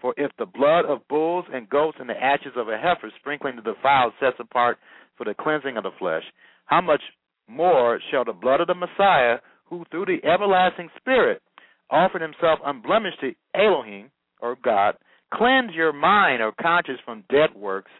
For 0.00 0.12
if 0.16 0.30
the 0.38 0.46
blood 0.46 0.84
of 0.84 1.06
bulls 1.08 1.44
and 1.52 1.68
goats 1.68 1.98
and 2.00 2.08
the 2.08 2.22
ashes 2.22 2.52
of 2.56 2.68
a 2.68 2.76
heifer 2.76 3.10
sprinkling 3.18 3.56
the 3.56 3.62
defiled 3.62 4.12
sets 4.20 4.36
apart 4.40 4.78
for 5.16 5.24
the 5.24 5.34
cleansing 5.34 5.76
of 5.76 5.84
the 5.84 5.90
flesh, 5.98 6.24
how 6.66 6.80
much 6.80 7.00
more 7.48 8.00
shall 8.10 8.24
the 8.24 8.32
blood 8.32 8.60
of 8.60 8.66
the 8.66 8.74
Messiah, 8.74 9.38
who 9.66 9.84
through 9.90 10.06
the 10.06 10.24
everlasting 10.28 10.88
Spirit 10.96 11.42
offered 11.90 12.22
himself 12.22 12.58
unblemished 12.64 13.20
to 13.20 13.32
Elohim, 13.54 14.10
or 14.40 14.56
God, 14.62 14.96
cleanse 15.32 15.72
your 15.74 15.92
mind 15.92 16.42
or 16.42 16.52
conscience 16.60 17.00
from 17.04 17.24
dead 17.30 17.50
works 17.54 17.90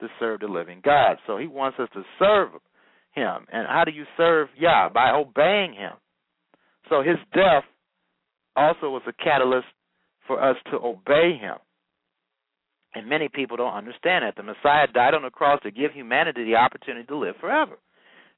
to 0.00 0.08
serve 0.20 0.40
the 0.40 0.46
living 0.46 0.80
God. 0.84 1.16
So 1.26 1.38
he 1.38 1.46
wants 1.46 1.78
us 1.78 1.88
to 1.94 2.02
serve 2.18 2.50
him. 3.12 3.46
And 3.50 3.66
how 3.66 3.84
do 3.84 3.92
you 3.92 4.04
serve 4.16 4.48
Yah? 4.58 4.90
By 4.92 5.10
obeying 5.12 5.72
him. 5.72 5.92
So 6.88 7.02
his 7.02 7.16
death 7.34 7.64
also 8.54 8.90
was 8.90 9.02
a 9.06 9.12
catalyst 9.12 9.66
for 10.26 10.42
us 10.42 10.56
to 10.70 10.76
obey 10.76 11.36
him. 11.40 11.56
And 12.94 13.08
many 13.08 13.28
people 13.28 13.56
don't 13.56 13.74
understand 13.74 14.24
that. 14.24 14.36
The 14.36 14.42
Messiah 14.42 14.86
died 14.92 15.14
on 15.14 15.22
the 15.22 15.30
cross 15.30 15.60
to 15.62 15.70
give 15.70 15.92
humanity 15.92 16.44
the 16.44 16.56
opportunity 16.56 17.06
to 17.06 17.16
live 17.16 17.34
forever. 17.40 17.78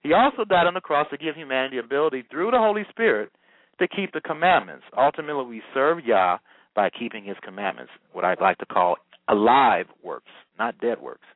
He 0.02 0.12
also 0.12 0.44
died 0.44 0.66
on 0.66 0.74
the 0.74 0.80
cross 0.80 1.06
to 1.11 1.18
give 1.18 1.34
humanity 1.34 1.76
the 1.76 1.84
ability 1.84 2.24
through 2.30 2.50
the 2.50 2.59
Holy 2.59 2.84
Spirit 2.90 3.30
to 3.79 3.89
keep 3.89 4.12
the 4.12 4.20
commandments. 4.20 4.85
Ultimately, 4.97 5.45
we 5.45 5.62
serve 5.74 6.05
Yah 6.05 6.39
by 6.74 6.91
keeping 6.91 7.24
his 7.24 7.37
commandments, 7.43 7.93
what 8.12 8.24
I'd 8.24 8.41
like 8.41 8.59
to 8.59 8.66
call 8.66 8.97
alive 9.29 9.87
works, 10.03 10.31
not 10.59 10.79
dead 10.79 11.01
works. 11.01 11.26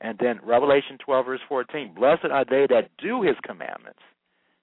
And 0.00 0.18
then 0.18 0.40
Revelation 0.44 0.98
12, 1.04 1.26
verse 1.26 1.40
14 1.48 1.94
Blessed 1.94 2.24
are 2.30 2.44
they 2.44 2.66
that 2.68 2.90
do 3.02 3.22
his 3.22 3.36
commandments. 3.44 4.00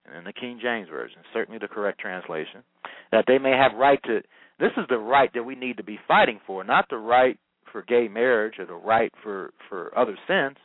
And 0.05 0.17
in 0.17 0.23
the 0.25 0.33
King 0.33 0.59
James 0.61 0.89
Version, 0.89 1.19
certainly 1.33 1.59
the 1.59 1.67
correct 1.67 1.99
translation, 1.99 2.63
that 3.11 3.25
they 3.27 3.37
may 3.37 3.51
have 3.51 3.77
right 3.77 4.01
to. 4.03 4.21
This 4.59 4.71
is 4.75 4.85
the 4.89 4.97
right 4.97 5.29
that 5.33 5.43
we 5.43 5.55
need 5.55 5.77
to 5.77 5.83
be 5.83 5.99
fighting 6.07 6.39
for, 6.45 6.63
not 6.63 6.89
the 6.89 6.97
right 6.97 7.39
for 7.71 7.83
gay 7.83 8.07
marriage 8.07 8.55
or 8.59 8.65
the 8.65 8.73
right 8.73 9.13
for 9.23 9.51
for 9.69 9.97
other 9.97 10.17
sins, 10.27 10.57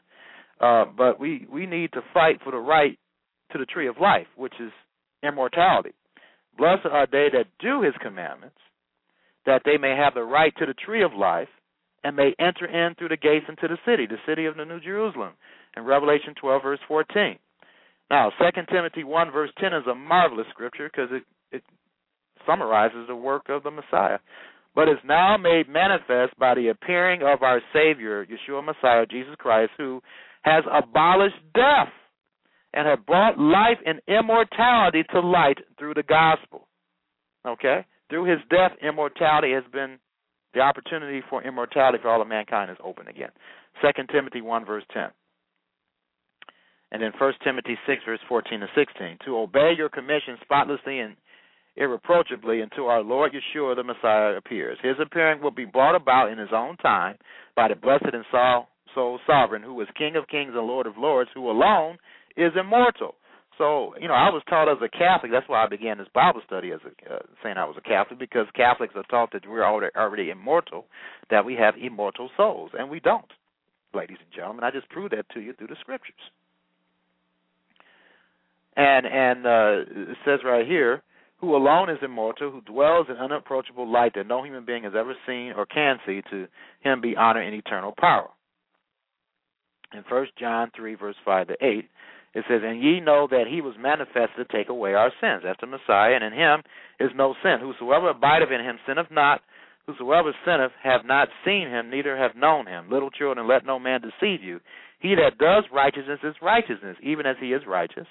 uh, 0.61 0.85
but 0.85 1.21
we 1.21 1.47
we 1.53 1.67
need 1.67 1.93
to 1.93 2.01
fight 2.13 2.41
for 2.43 2.51
the 2.51 2.59
right 2.59 2.99
to 3.53 3.59
the 3.59 3.67
tree 3.67 3.87
of 3.87 3.97
life, 4.01 4.27
which 4.37 4.55
is 4.59 4.73
immortality. 5.23 5.93
Blessed 6.57 6.87
are 6.91 7.07
they 7.11 7.29
that 7.33 7.47
do 7.59 7.83
his 7.83 7.95
commandments, 8.01 8.59
that 9.47 9.63
they 9.65 9.77
may 9.77 9.97
have 9.97 10.15
the 10.15 10.23
right 10.23 10.53
to 10.59 10.67
the 10.67 10.75
tree 10.75 11.03
of 11.03 11.13
life 11.13 11.49
and 12.05 12.17
may 12.17 12.35
enter 12.39 12.67
in 12.67 12.95
through 12.95 13.09
the 13.09 13.17
gates 13.17 13.47
into 13.49 13.67
the 13.67 13.79
city, 13.87 14.07
the 14.07 14.23
city 14.27 14.45
of 14.47 14.57
the 14.57 14.65
New 14.65 14.81
Jerusalem, 14.81 15.33
in 15.77 15.85
Revelation 15.85 16.35
12, 16.41 16.63
verse 16.63 16.79
14. 16.87 17.39
Now, 18.11 18.31
2 18.39 18.45
Timothy 18.71 19.05
1, 19.05 19.31
verse 19.31 19.51
10 19.59 19.73
is 19.73 19.87
a 19.91 19.95
marvelous 19.95 20.47
scripture 20.51 20.91
because 20.93 21.11
it, 21.11 21.25
it 21.51 21.63
summarizes 22.47 23.07
the 23.09 23.17
work 23.17 23.49
of 23.49 23.63
the 23.63 23.71
Messiah. 23.71 24.19
But 24.75 24.89
is 24.89 24.99
now 25.05 25.37
made 25.37 25.69
manifest 25.69 26.39
by 26.39 26.55
the 26.55 26.69
appearing 26.69 27.23
of 27.23 27.43
our 27.43 27.63
Savior, 27.73 28.27
Yeshua 28.27 28.65
Messiah, 28.65 29.07
Jesus 29.07 29.35
Christ, 29.39 29.71
who 29.79 30.03
has 30.43 30.65
abolished 30.71 31.41
death 31.55 31.89
and 32.75 32.87
have 32.87 33.07
brought 33.07 33.39
life 33.39 33.79
and 33.87 34.01
immortality 34.09 35.05
to 35.12 35.20
light 35.20 35.59
through 35.79 35.95
the 35.95 36.03
gospel. 36.03 36.68
Okay? 37.47 37.87
Through 38.11 38.25
his 38.25 38.41
death, 38.51 38.72
immortality 38.83 39.53
has 39.53 39.64
been 39.72 39.99
the 40.53 40.61
opportunity 40.61 41.22
for 41.31 41.43
immortality 41.43 41.99
for 42.03 42.11
all 42.11 42.20
of 42.20 42.29
mankind 42.29 42.70
is 42.70 42.77
open 42.85 43.09
again. 43.09 43.31
Second 43.81 44.09
Timothy 44.12 44.41
one 44.41 44.64
verse 44.64 44.85
ten. 44.93 45.09
And 46.93 47.03
then 47.03 47.12
First 47.18 47.39
Timothy 47.43 47.77
six 47.87 48.03
verse 48.07 48.20
fourteen 48.29 48.61
to 48.61 48.66
sixteen. 48.77 49.18
To 49.25 49.39
obey 49.39 49.72
your 49.77 49.89
commission 49.89 50.37
spotlessly 50.43 51.01
and 51.01 51.16
irreproachably 51.77 52.62
until 52.62 52.89
our 52.89 53.03
Lord 53.03 53.33
Yeshua 53.33 53.75
the 53.75 53.83
Messiah 53.83 54.37
appears. 54.37 54.79
His 54.81 54.95
appearing 55.01 55.43
will 55.43 55.51
be 55.51 55.64
brought 55.64 55.97
about 55.97 56.31
in 56.31 56.39
his 56.39 56.51
own 56.55 56.77
time 56.77 57.16
by 57.57 57.66
the 57.66 57.75
blessed 57.75 58.12
and 58.12 58.25
sole 58.95 59.18
sovereign, 59.27 59.62
who 59.62 59.81
is 59.81 59.89
King 59.99 60.14
of 60.14 60.29
kings 60.29 60.53
and 60.55 60.66
Lord 60.66 60.87
of 60.87 60.97
lords, 60.97 61.31
who 61.35 61.51
alone 61.51 61.99
is 62.37 62.53
immortal. 62.59 63.14
So, 63.57 63.95
you 64.01 64.09
know, 64.09 64.14
I 64.14 64.30
was 64.30 64.43
taught 64.49 64.68
as 64.68 64.78
a 64.82 64.89
Catholic. 64.89 65.30
That's 65.30 65.49
why 65.49 65.64
I 65.64 65.68
began 65.68 65.99
this 65.99 66.09
Bible 66.12 66.41
study 66.45 66.72
as 66.72 66.80
a, 66.85 67.14
uh, 67.14 67.18
saying 67.41 67.57
I 67.57 67.64
was 67.64 67.76
a 67.78 67.89
Catholic 67.89 68.18
because 68.18 68.47
Catholics 68.57 68.95
are 68.97 69.05
taught 69.05 69.32
that 69.32 69.49
we're 69.49 69.64
already, 69.64 69.95
already 69.97 70.30
immortal, 70.30 70.87
that 71.30 71.45
we 71.45 71.55
have 71.55 71.74
immortal 71.80 72.30
souls, 72.37 72.72
and 72.76 72.91
we 72.91 72.99
don't, 72.99 73.30
ladies 73.95 74.16
and 74.20 74.32
gentlemen. 74.35 74.64
I 74.64 74.72
just 74.72 74.89
proved 74.89 75.12
that 75.12 75.26
to 75.35 75.41
you 75.41 75.53
through 75.53 75.68
the 75.68 75.76
scriptures. 75.78 76.14
And 78.76 79.07
and 79.07 79.47
uh, 79.47 80.11
it 80.11 80.16
says 80.24 80.41
right 80.45 80.66
here, 80.66 81.05
who 81.39 81.55
alone 81.55 81.91
is 81.91 81.99
immortal, 82.03 82.51
who 82.51 82.61
dwells 82.62 83.07
in 83.09 83.16
unapproachable 83.16 83.89
light 83.89 84.14
that 84.16 84.26
no 84.26 84.43
human 84.43 84.64
being 84.64 84.82
has 84.82 84.95
ever 84.99 85.14
seen 85.28 85.53
or 85.57 85.64
can 85.64 85.99
see, 86.05 86.22
to 86.30 86.49
him 86.80 87.01
be 87.01 87.14
honor 87.16 87.41
and 87.41 87.55
eternal 87.55 87.95
power. 87.97 88.30
In 89.93 90.03
First 90.09 90.32
John 90.37 90.72
three 90.74 90.97
verse 90.97 91.14
five 91.24 91.47
to 91.47 91.55
eight 91.64 91.89
it 92.35 92.45
says, 92.49 92.62
And 92.64 92.82
ye 92.82 93.01
know 93.01 93.28
that 93.30 93.47
he 93.49 93.61
was 93.61 93.74
manifested 93.78 94.37
to 94.37 94.45
take 94.45 94.68
away 94.68 94.95
our 94.95 95.12
sins. 95.20 95.43
That's 95.45 95.61
the 95.61 95.66
Messiah, 95.66 96.14
and 96.14 96.24
in 96.24 96.32
him 96.32 96.62
is 96.99 97.11
no 97.14 97.35
sin. 97.43 97.59
Whosoever 97.61 98.11
abideth 98.11 98.51
in 98.51 98.61
him 98.61 98.78
sinneth 98.87 99.11
not. 99.11 99.41
Whosoever 99.87 100.32
sinneth 100.45 100.72
have 100.82 101.05
not 101.05 101.28
seen 101.45 101.68
him, 101.68 101.91
neither 101.91 102.16
have 102.16 102.35
known 102.35 102.66
him. 102.66 102.91
Little 102.91 103.11
children, 103.11 103.47
let 103.47 103.66
no 103.66 103.78
man 103.78 104.01
deceive 104.01 104.43
you. 104.43 104.61
He 104.99 105.14
that 105.14 105.39
does 105.39 105.64
righteousness 105.72 106.20
is 106.24 106.35
righteousness, 106.41 106.97
even 107.03 107.26
as 107.26 107.37
he 107.39 107.53
is 107.53 107.62
righteous. 107.66 108.07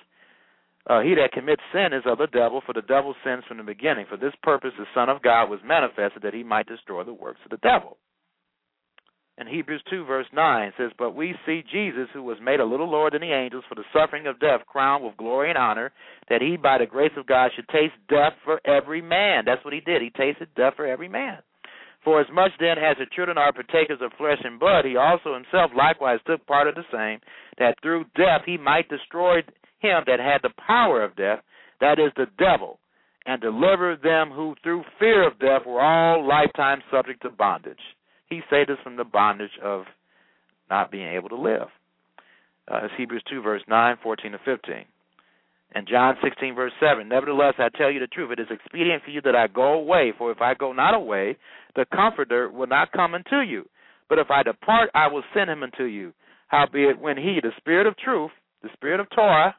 Uh, 0.87 1.01
he 1.01 1.15
that 1.15 1.31
commits 1.33 1.63
sin 1.73 1.91
is 1.91 2.03
of 2.05 2.19
the 2.19 2.27
devil, 2.27 2.61
for 2.65 2.73
the 2.73 2.83
devil 2.83 3.15
sins 3.23 3.43
from 3.47 3.57
the 3.57 3.63
beginning. 3.63 4.05
For 4.07 4.17
this 4.17 4.33
purpose 4.43 4.71
the 4.77 4.85
Son 4.93 5.09
of 5.09 5.21
God 5.21 5.49
was 5.49 5.59
manifested, 5.65 6.21
that 6.21 6.33
he 6.33 6.43
might 6.43 6.67
destroy 6.67 7.03
the 7.03 7.13
works 7.13 7.39
of 7.43 7.51
the 7.51 7.57
devil. 7.57 7.97
In 9.39 9.47
Hebrews 9.47 9.81
2, 9.89 10.05
verse 10.05 10.27
9, 10.31 10.73
says, 10.77 10.91
But 10.97 11.15
we 11.15 11.33
see 11.45 11.63
Jesus, 11.71 12.07
who 12.13 12.21
was 12.21 12.37
made 12.39 12.59
a 12.59 12.65
little 12.65 12.89
lower 12.89 13.09
than 13.09 13.21
the 13.21 13.33
angels 13.33 13.63
for 13.67 13.73
the 13.73 13.83
suffering 13.91 14.27
of 14.27 14.39
death, 14.39 14.61
crowned 14.67 15.03
with 15.03 15.17
glory 15.17 15.49
and 15.49 15.57
honor, 15.57 15.91
that 16.29 16.41
he, 16.41 16.55
by 16.55 16.77
the 16.77 16.85
grace 16.85 17.11
of 17.17 17.25
God, 17.25 17.51
should 17.55 17.67
taste 17.69 17.95
death 18.07 18.33
for 18.43 18.61
every 18.65 19.01
man. 19.01 19.43
That's 19.45 19.65
what 19.65 19.73
he 19.73 19.79
did. 19.79 20.03
He 20.03 20.11
tasted 20.11 20.49
death 20.55 20.73
for 20.75 20.85
every 20.85 21.09
man. 21.09 21.39
For 22.03 22.21
as 22.21 22.27
much 22.31 22.51
then 22.59 22.77
as 22.77 22.97
the 22.99 23.07
children 23.15 23.37
are 23.37 23.53
partakers 23.53 24.01
of 24.01 24.11
flesh 24.17 24.39
and 24.43 24.59
blood, 24.59 24.85
he 24.85 24.97
also 24.97 25.33
himself 25.33 25.71
likewise 25.75 26.19
took 26.27 26.45
part 26.45 26.67
of 26.67 26.75
the 26.75 26.85
same, 26.91 27.19
that 27.57 27.81
through 27.81 28.05
death 28.15 28.41
he 28.45 28.57
might 28.57 28.89
destroy 28.89 29.37
him 29.79 30.03
that 30.05 30.19
had 30.19 30.41
the 30.43 30.53
power 30.67 31.01
of 31.03 31.15
death, 31.15 31.39
that 31.79 31.99
is, 31.99 32.11
the 32.15 32.27
devil, 32.37 32.79
and 33.25 33.41
deliver 33.41 33.95
them 33.95 34.31
who 34.31 34.53
through 34.61 34.83
fear 34.99 35.25
of 35.25 35.39
death 35.39 35.65
were 35.65 35.81
all 35.81 36.27
lifetime 36.27 36.83
subject 36.91 37.21
to 37.23 37.29
bondage. 37.29 37.79
He 38.33 38.41
saved 38.49 38.71
us 38.71 38.79
from 38.83 38.95
the 38.95 39.03
bondage 39.03 39.51
of 39.63 39.83
not 40.69 40.91
being 40.91 41.07
able 41.07 41.29
to 41.29 41.35
live. 41.35 41.67
Uh, 42.67 42.87
Hebrews 42.97 43.23
2, 43.29 43.41
verse 43.41 43.61
9, 43.67 43.97
14 44.01 44.31
to 44.31 44.37
15. 44.39 44.75
And 45.75 45.87
John 45.87 46.15
16, 46.23 46.55
verse 46.55 46.71
7. 46.79 47.07
Nevertheless, 47.07 47.55
I 47.59 47.69
tell 47.69 47.91
you 47.91 47.99
the 47.99 48.07
truth. 48.07 48.31
It 48.31 48.39
is 48.39 48.47
expedient 48.49 49.03
for 49.03 49.11
you 49.11 49.21
that 49.21 49.35
I 49.35 49.47
go 49.47 49.73
away, 49.73 50.13
for 50.17 50.31
if 50.31 50.41
I 50.41 50.55
go 50.55 50.73
not 50.73 50.95
away, 50.95 51.37
the 51.75 51.85
Comforter 51.93 52.49
will 52.49 52.67
not 52.67 52.91
come 52.91 53.13
unto 53.13 53.37
you. 53.37 53.67
But 54.09 54.17
if 54.17 54.31
I 54.31 54.41
depart, 54.41 54.89
I 54.95 55.07
will 55.07 55.23
send 55.33 55.49
him 55.49 55.61
unto 55.61 55.83
you. 55.83 56.13
Howbeit, 56.47 56.99
when 56.99 57.17
he, 57.17 57.39
the 57.41 57.51
Spirit 57.57 57.85
of 57.85 57.97
truth, 57.97 58.31
the 58.63 58.69
Spirit 58.73 58.99
of 58.99 59.09
Torah, 59.11 59.55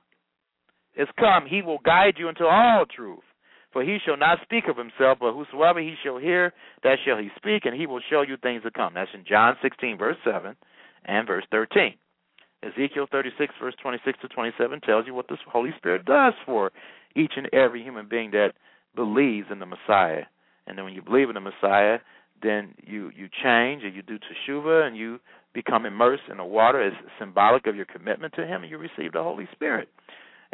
is 0.96 1.08
come, 1.18 1.46
he 1.48 1.62
will 1.62 1.78
guide 1.84 2.14
you 2.18 2.28
into 2.28 2.44
all 2.44 2.84
truth. 2.86 3.22
For 3.74 3.82
he 3.82 3.98
shall 4.06 4.16
not 4.16 4.38
speak 4.42 4.64
of 4.68 4.78
himself, 4.78 5.18
but 5.20 5.34
whosoever 5.34 5.80
he 5.80 5.96
shall 6.02 6.16
hear, 6.16 6.54
that 6.84 6.96
shall 7.04 7.18
he 7.18 7.28
speak, 7.36 7.66
and 7.66 7.74
he 7.74 7.86
will 7.86 8.00
show 8.08 8.22
you 8.22 8.36
things 8.36 8.62
to 8.62 8.70
come. 8.70 8.94
That's 8.94 9.10
in 9.12 9.24
John 9.28 9.56
16, 9.60 9.98
verse 9.98 10.16
7 10.24 10.54
and 11.04 11.26
verse 11.26 11.44
13. 11.50 11.94
Ezekiel 12.62 13.08
36, 13.10 13.52
verse 13.60 13.74
26 13.82 14.20
to 14.22 14.28
27 14.28 14.80
tells 14.80 15.06
you 15.08 15.12
what 15.12 15.26
the 15.26 15.36
Holy 15.52 15.70
Spirit 15.76 16.04
does 16.04 16.34
for 16.46 16.70
each 17.16 17.32
and 17.36 17.52
every 17.52 17.82
human 17.82 18.08
being 18.08 18.30
that 18.30 18.52
believes 18.94 19.48
in 19.50 19.58
the 19.58 19.66
Messiah. 19.66 20.22
And 20.68 20.78
then 20.78 20.84
when 20.84 20.94
you 20.94 21.02
believe 21.02 21.28
in 21.28 21.34
the 21.34 21.40
Messiah, 21.40 21.98
then 22.42 22.74
you 22.86 23.10
you 23.14 23.28
change 23.42 23.82
and 23.82 23.94
you 23.94 24.02
do 24.02 24.18
teshuva 24.18 24.86
and 24.86 24.96
you 24.96 25.18
become 25.52 25.84
immersed 25.84 26.24
in 26.30 26.36
the 26.36 26.44
water 26.44 26.80
as 26.80 26.92
symbolic 27.18 27.66
of 27.66 27.76
your 27.76 27.86
commitment 27.86 28.34
to 28.34 28.46
Him, 28.46 28.62
and 28.62 28.70
you 28.70 28.78
receive 28.78 29.12
the 29.12 29.22
Holy 29.22 29.48
Spirit. 29.52 29.88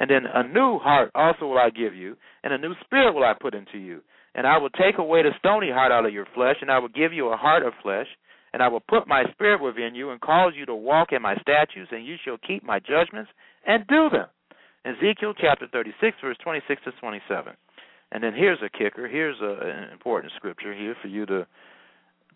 And 0.00 0.10
then 0.10 0.24
a 0.24 0.48
new 0.48 0.78
heart 0.78 1.10
also 1.14 1.46
will 1.46 1.58
I 1.58 1.68
give 1.68 1.94
you, 1.94 2.16
and 2.42 2.54
a 2.54 2.58
new 2.58 2.72
spirit 2.84 3.12
will 3.14 3.22
I 3.22 3.34
put 3.38 3.54
into 3.54 3.76
you. 3.78 4.00
And 4.34 4.46
I 4.46 4.56
will 4.56 4.70
take 4.70 4.96
away 4.96 5.22
the 5.22 5.30
stony 5.38 5.70
heart 5.70 5.92
out 5.92 6.06
of 6.06 6.12
your 6.12 6.26
flesh, 6.34 6.56
and 6.62 6.70
I 6.70 6.78
will 6.78 6.88
give 6.88 7.12
you 7.12 7.28
a 7.28 7.36
heart 7.36 7.64
of 7.64 7.74
flesh. 7.82 8.06
And 8.52 8.62
I 8.62 8.68
will 8.68 8.80
put 8.80 9.06
my 9.06 9.24
spirit 9.32 9.62
within 9.62 9.94
you, 9.94 10.10
and 10.10 10.20
cause 10.20 10.54
you 10.56 10.64
to 10.66 10.74
walk 10.74 11.12
in 11.12 11.20
my 11.20 11.36
statutes, 11.36 11.90
and 11.92 12.06
you 12.06 12.16
shall 12.24 12.38
keep 12.38 12.64
my 12.64 12.80
judgments 12.80 13.30
and 13.66 13.86
do 13.86 14.08
them. 14.10 14.26
Ezekiel 14.86 15.34
chapter 15.38 15.68
36, 15.70 16.16
verse 16.22 16.36
26 16.42 16.82
to 16.84 16.92
27. 16.92 17.52
And 18.12 18.24
then 18.24 18.32
here's 18.34 18.58
a 18.64 18.70
kicker. 18.70 19.06
Here's 19.06 19.36
a, 19.42 19.84
an 19.84 19.92
important 19.92 20.32
scripture 20.36 20.74
here 20.74 20.96
for 21.00 21.08
you 21.08 21.26
to 21.26 21.46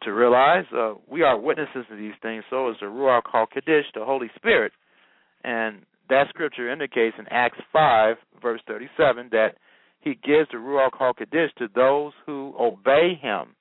to 0.02 0.12
realize. 0.12 0.66
Uh, 0.76 0.94
we 1.08 1.22
are 1.22 1.38
witnesses 1.38 1.86
to 1.88 1.96
these 1.96 2.12
things. 2.20 2.44
So 2.50 2.68
is 2.70 2.76
the 2.80 2.86
Ruach 2.86 3.22
HaKodesh, 3.32 3.84
the 3.94 4.04
Holy 4.04 4.30
Spirit. 4.36 4.72
And 5.44 5.86
that 6.08 6.28
scripture 6.28 6.70
indicates 6.70 7.16
in 7.18 7.26
Acts 7.28 7.58
5, 7.72 8.16
verse 8.42 8.60
37, 8.66 9.28
that 9.32 9.56
he 10.00 10.10
gives 10.10 10.48
the 10.50 10.58
Ruach 10.58 10.92
HaKodesh 10.92 11.54
to 11.58 11.68
those 11.74 12.12
who 12.26 12.54
obey 12.58 13.18
him. 13.20 13.56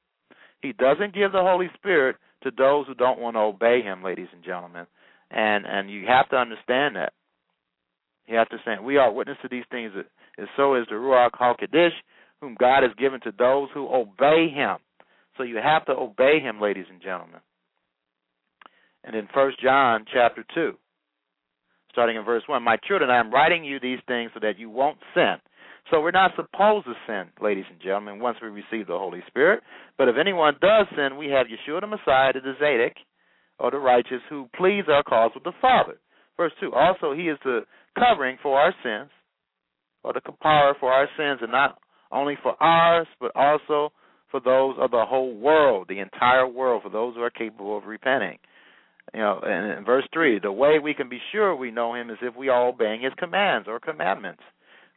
He 0.62 0.74
doesn't 0.74 1.16
give 1.16 1.32
the 1.32 1.42
Holy 1.42 1.70
Spirit 1.76 2.18
to 2.44 2.52
those 2.58 2.86
who 2.88 2.96
don't 2.96 3.20
want 3.20 3.36
to 3.36 3.40
obey 3.40 3.82
him, 3.82 4.04
ladies 4.04 4.28
and 4.34 4.44
gentlemen. 4.44 4.86
And 5.32 5.66
and 5.66 5.90
you 5.90 6.06
have 6.08 6.30
to 6.30 6.36
understand 6.36 6.96
that. 6.96 7.14
You 8.28 8.38
have 8.38 8.50
to 8.50 8.56
understand 8.56 8.86
we 8.86 8.98
are 8.98 9.12
witness 9.12 9.38
to 9.42 9.50
these 9.50 9.66
things, 9.72 9.92
and 10.38 10.48
so 10.56 10.76
is 10.76 10.86
the 10.90 10.96
Ruach 10.96 11.32
HaKodesh, 11.32 11.92
whom 12.40 12.56
God 12.60 12.84
has 12.84 12.92
given 12.98 13.20
to 13.22 13.34
those 13.38 13.70
who 13.74 13.88
obey 13.88 14.50
him. 14.54 14.78
So 15.38 15.44
you 15.44 15.58
have 15.58 15.86
to 15.86 15.94
obey 15.94 16.40
him, 16.40 16.62
ladies 16.62 16.86
and 16.90 17.02
gentlemen. 17.02 17.42
And 19.04 19.16
in 19.16 19.28
First 19.34 19.62
John 19.62 20.06
chapter 20.12 20.46
2, 20.54 20.78
starting 21.94 22.18
in 22.18 22.26
verse 22.26 22.44
1, 22.48 22.62
My 22.62 22.78
children, 22.88 23.10
I 23.10 23.20
am 23.20 23.32
writing 23.32 23.64
you 23.64 23.80
these 23.80 24.00
things 24.08 24.32
so 24.34 24.42
that 24.42 24.60
you 24.60 24.70
won't 24.70 24.98
sin. 25.14 25.36
So 25.92 26.02
we're 26.02 26.12
not 26.12 26.32
supposed 26.36 26.86
to 26.86 26.94
sin, 27.08 27.26
ladies 27.42 27.66
and 27.70 27.80
gentlemen, 27.80 28.20
once 28.20 28.38
we 28.42 28.50
receive 28.50 28.88
the 28.88 28.98
Holy 28.98 29.22
Spirit. 29.28 29.62
But 29.98 30.10
if 30.10 30.16
anyone 30.20 30.56
does 30.60 30.88
sin, 30.96 31.18
we 31.18 31.28
have 31.28 31.48
Yeshua 31.48 31.82
the 31.82 31.88
Messiah, 31.88 32.34
the 32.34 32.40
Tzaddik, 32.40 32.94
or 33.60 33.72
the 33.72 33.78
righteous, 33.78 34.22
who 34.30 34.50
pleads 34.56 34.88
our 34.90 35.04
cause 35.04 35.32
with 35.36 35.44
the 35.44 35.52
Father. 35.62 35.96
Verse 36.36 36.52
2, 36.60 36.74
also 36.74 37.14
he 37.14 37.24
is 37.24 37.38
the 37.44 37.62
covering 37.98 38.38
for 38.42 38.58
our 38.58 38.74
sins, 38.84 39.12
or 40.04 40.14
the 40.14 40.22
kapara 40.22 40.74
for 40.80 40.92
our 40.92 41.08
sins, 41.16 41.40
and 41.42 41.52
not 41.52 41.78
only 42.12 42.38
for 42.42 42.56
ours, 42.62 43.08
but 43.20 43.32
also 43.36 43.94
for 44.32 44.40
those 44.40 44.76
of 44.80 44.92
the 44.92 45.06
whole 45.06 45.36
world, 45.36 45.88
the 45.88 46.00
entire 46.00 46.48
world, 46.48 46.82
for 46.82 46.90
those 46.90 47.14
who 47.16 47.22
are 47.22 47.30
capable 47.30 47.78
of 47.78 47.86
repenting. 47.86 48.40
You 49.14 49.20
know, 49.20 49.42
and 49.44 49.78
in 49.78 49.86
verse 49.86 50.06
three, 50.14 50.40
the 50.40 50.52
way 50.52 50.80
we 50.80 50.94
can 50.94 51.10
be 51.10 51.20
sure 51.32 51.56
we 51.56 51.72
know 51.72 51.94
him 51.94 52.10
is 52.10 52.18
if 52.22 52.36
we 52.36 52.50
are 52.50 52.68
obeying 52.68 53.02
his 53.02 53.14
commands 53.18 53.68
or 53.68 53.80
commandments. 53.80 54.42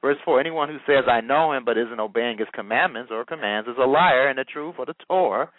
Verse 0.01 0.17
four, 0.25 0.41
anyone 0.41 0.69
who 0.69 0.79
says 0.87 1.05
I 1.09 1.21
know 1.21 1.53
him 1.53 1.65
but 1.65 1.77
isn't 1.77 2.01
obeying 2.01 2.39
his 2.39 2.49
commandments 2.55 3.11
or 3.13 3.25
commands 3.25 3.69
is 3.69 3.77
a 3.83 3.87
liar, 3.87 4.29
and 4.29 4.39
the 4.39 4.45
truth 4.45 4.77
or 4.79 4.87
the 4.87 4.95
Torah, 5.09 5.51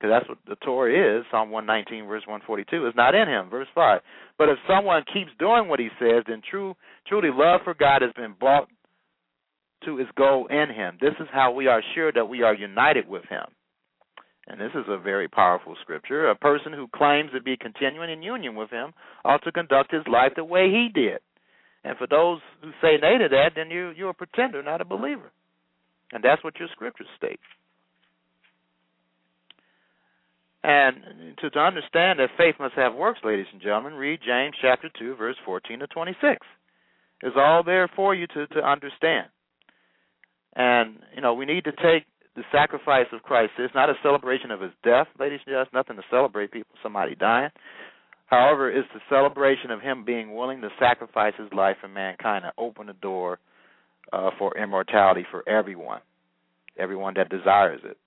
because 0.00 0.14
that's 0.14 0.28
what 0.28 0.38
the 0.46 0.56
Torah 0.64 1.18
is, 1.18 1.24
Psalm 1.30 1.50
119, 1.50 2.08
verse 2.08 2.22
142, 2.26 2.86
is 2.86 2.94
not 2.96 3.14
in 3.14 3.28
him. 3.28 3.50
Verse 3.50 3.68
5. 3.74 4.00
But 4.38 4.48
if 4.48 4.58
someone 4.66 5.04
keeps 5.12 5.30
doing 5.38 5.68
what 5.68 5.78
he 5.78 5.88
says, 5.98 6.24
then 6.26 6.42
true, 6.48 6.74
truly 7.06 7.28
love 7.32 7.60
for 7.64 7.74
God 7.74 8.02
has 8.02 8.12
been 8.16 8.34
brought 8.38 8.68
to 9.84 9.98
its 9.98 10.10
goal 10.16 10.46
in 10.46 10.74
him. 10.74 10.96
This 11.00 11.14
is 11.20 11.28
how 11.32 11.52
we 11.52 11.66
are 11.66 11.82
sure 11.94 12.12
that 12.12 12.28
we 12.28 12.42
are 12.42 12.54
united 12.54 13.08
with 13.08 13.24
him. 13.28 13.44
And 14.46 14.60
this 14.60 14.72
is 14.74 14.84
a 14.88 14.98
very 14.98 15.28
powerful 15.28 15.76
scripture. 15.82 16.28
A 16.28 16.34
person 16.34 16.72
who 16.72 16.88
claims 16.88 17.30
to 17.32 17.42
be 17.42 17.56
continuing 17.56 18.10
in 18.10 18.22
union 18.22 18.54
with 18.54 18.70
him 18.70 18.92
ought 19.24 19.42
to 19.44 19.52
conduct 19.52 19.92
his 19.92 20.06
life 20.10 20.32
the 20.34 20.44
way 20.44 20.70
he 20.70 20.88
did. 20.92 21.18
And 21.84 21.96
for 21.96 22.06
those 22.06 22.40
who 22.62 22.70
say 22.82 22.96
nay 23.00 23.18
to 23.18 23.28
that, 23.28 23.52
then 23.54 23.70
you 23.70 23.90
you're 23.90 24.10
a 24.10 24.14
pretender, 24.14 24.62
not 24.62 24.80
a 24.80 24.84
believer. 24.84 25.30
And 26.12 26.22
that's 26.22 26.42
what 26.42 26.58
your 26.58 26.68
scriptures 26.72 27.06
state. 27.16 27.40
And 30.62 31.36
to, 31.40 31.50
to 31.50 31.58
understand 31.58 32.18
that 32.18 32.30
faith 32.36 32.56
must 32.58 32.74
have 32.74 32.94
works, 32.94 33.20
ladies 33.24 33.46
and 33.52 33.62
gentlemen, 33.62 33.94
read 33.94 34.20
James 34.26 34.54
chapter 34.60 34.90
2, 34.98 35.16
verse 35.16 35.36
14 35.44 35.78
to 35.78 35.86
26. 35.86 36.46
It's 37.22 37.36
all 37.36 37.62
there 37.64 37.88
for 37.96 38.14
you 38.14 38.26
to, 38.26 38.46
to 38.48 38.60
understand. 38.60 39.28
And, 40.54 40.96
you 41.14 41.22
know, 41.22 41.34
we 41.34 41.46
need 41.46 41.64
to 41.64 41.72
take 41.72 42.04
the 42.36 42.42
sacrifice 42.52 43.06
of 43.12 43.22
Christ. 43.22 43.52
It's 43.58 43.74
not 43.74 43.90
a 43.90 43.94
celebration 44.02 44.50
of 44.50 44.60
his 44.60 44.72
death, 44.84 45.08
ladies 45.18 45.40
and 45.46 45.52
gentlemen. 45.52 45.68
Nothing 45.74 45.96
to 45.96 46.02
celebrate 46.10 46.52
people, 46.52 46.74
somebody 46.82 47.14
dying. 47.14 47.50
However, 48.26 48.70
it's 48.70 48.88
the 48.94 49.00
celebration 49.08 49.72
of 49.72 49.80
him 49.80 50.04
being 50.04 50.34
willing 50.34 50.60
to 50.60 50.68
sacrifice 50.78 51.34
his 51.36 51.52
life 51.52 51.76
for 51.80 51.88
mankind 51.88 52.44
and 52.44 52.52
open 52.56 52.86
the 52.86 52.92
door 52.94 53.40
uh, 54.12 54.30
for 54.38 54.56
immortality 54.56 55.26
for 55.30 55.46
everyone, 55.48 56.00
everyone 56.78 57.14
that 57.16 57.28
desires 57.28 57.80
it. 57.84 57.98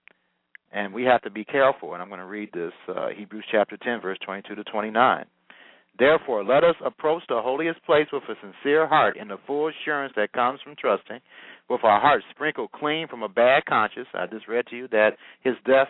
And 0.71 0.93
we 0.93 1.03
have 1.03 1.21
to 1.23 1.29
be 1.29 1.43
careful. 1.43 1.93
And 1.93 2.01
I'm 2.01 2.07
going 2.07 2.19
to 2.19 2.25
read 2.25 2.49
this 2.53 2.71
uh, 2.87 3.09
Hebrews 3.15 3.45
chapter 3.51 3.77
10, 3.77 4.01
verse 4.01 4.17
22 4.25 4.55
to 4.55 4.63
29. 4.63 5.25
Therefore, 5.99 6.43
let 6.43 6.63
us 6.63 6.75
approach 6.83 7.23
the 7.29 7.41
holiest 7.41 7.83
place 7.85 8.07
with 8.11 8.23
a 8.23 8.33
sincere 8.41 8.87
heart 8.87 9.15
in 9.15 9.27
the 9.27 9.37
full 9.45 9.69
assurance 9.69 10.13
that 10.15 10.33
comes 10.33 10.59
from 10.63 10.75
trusting, 10.75 11.19
with 11.69 11.83
our 11.83 11.99
hearts 12.01 12.25
sprinkled 12.31 12.71
clean 12.71 13.07
from 13.07 13.23
a 13.23 13.29
bad 13.29 13.65
conscience. 13.65 14.07
I 14.13 14.25
just 14.25 14.47
read 14.47 14.65
to 14.67 14.75
you 14.75 14.87
that 14.89 15.11
his 15.41 15.53
death 15.65 15.89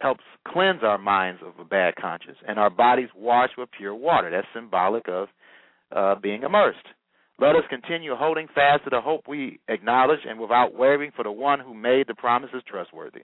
helps 0.00 0.24
cleanse 0.46 0.82
our 0.82 0.98
minds 0.98 1.40
of 1.44 1.58
a 1.60 1.64
bad 1.64 1.96
conscience, 1.96 2.38
and 2.46 2.58
our 2.58 2.70
bodies 2.70 3.08
washed 3.16 3.58
with 3.58 3.70
pure 3.76 3.94
water. 3.94 4.30
That's 4.30 4.46
symbolic 4.54 5.08
of 5.08 5.28
uh, 5.94 6.14
being 6.16 6.42
immersed. 6.42 6.86
Let 7.38 7.56
us 7.56 7.64
continue 7.68 8.14
holding 8.14 8.46
fast 8.54 8.84
to 8.84 8.90
the 8.90 9.00
hope 9.00 9.26
we 9.26 9.58
acknowledge, 9.68 10.20
and 10.28 10.38
without 10.38 10.74
wavering, 10.74 11.10
for 11.14 11.24
the 11.24 11.32
one 11.32 11.60
who 11.60 11.74
made 11.74 12.06
the 12.06 12.14
promises 12.14 12.62
trustworthy. 12.66 13.22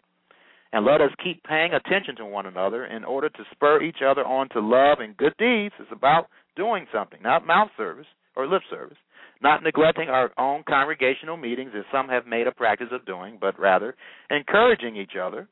And 0.73 0.85
let 0.85 1.01
us 1.01 1.11
keep 1.25 1.43
paying 1.45 1.73
attention 1.73 2.17
to 2.17 2.27
one 2.27 2.47
another 2.47 2.85
in 2.85 3.05
order 3.05 3.31
to 3.31 3.45
spur 3.53 3.83
each 3.83 3.99
other 4.05 4.25
on 4.25 4.49
to 4.51 4.61
love 4.61 4.99
and 5.01 5.17
good 5.17 5.35
deeds. 5.39 5.75
It's 5.81 5.91
about 5.91 6.29
doing 6.57 6.87
something, 6.93 7.21
not 7.23 7.47
mouth 7.47 7.71
service 7.77 8.07
or 8.37 8.47
lip 8.47 8.63
service, 8.71 8.99
not 9.41 9.63
neglecting 9.63 10.09
our 10.09 10.31
own 10.37 10.65
congregational 10.69 11.39
meetings 11.39 11.73
as 11.77 11.85
some 11.91 12.09
have 12.09 12.27
made 12.27 12.47
a 12.47 12.53
practice 12.53 12.89
of 12.93 13.07
doing, 13.07 13.39
but 13.41 13.59
rather 13.59 13.95
encouraging 14.31 14.97
each 14.97 15.13
other. 15.21 15.49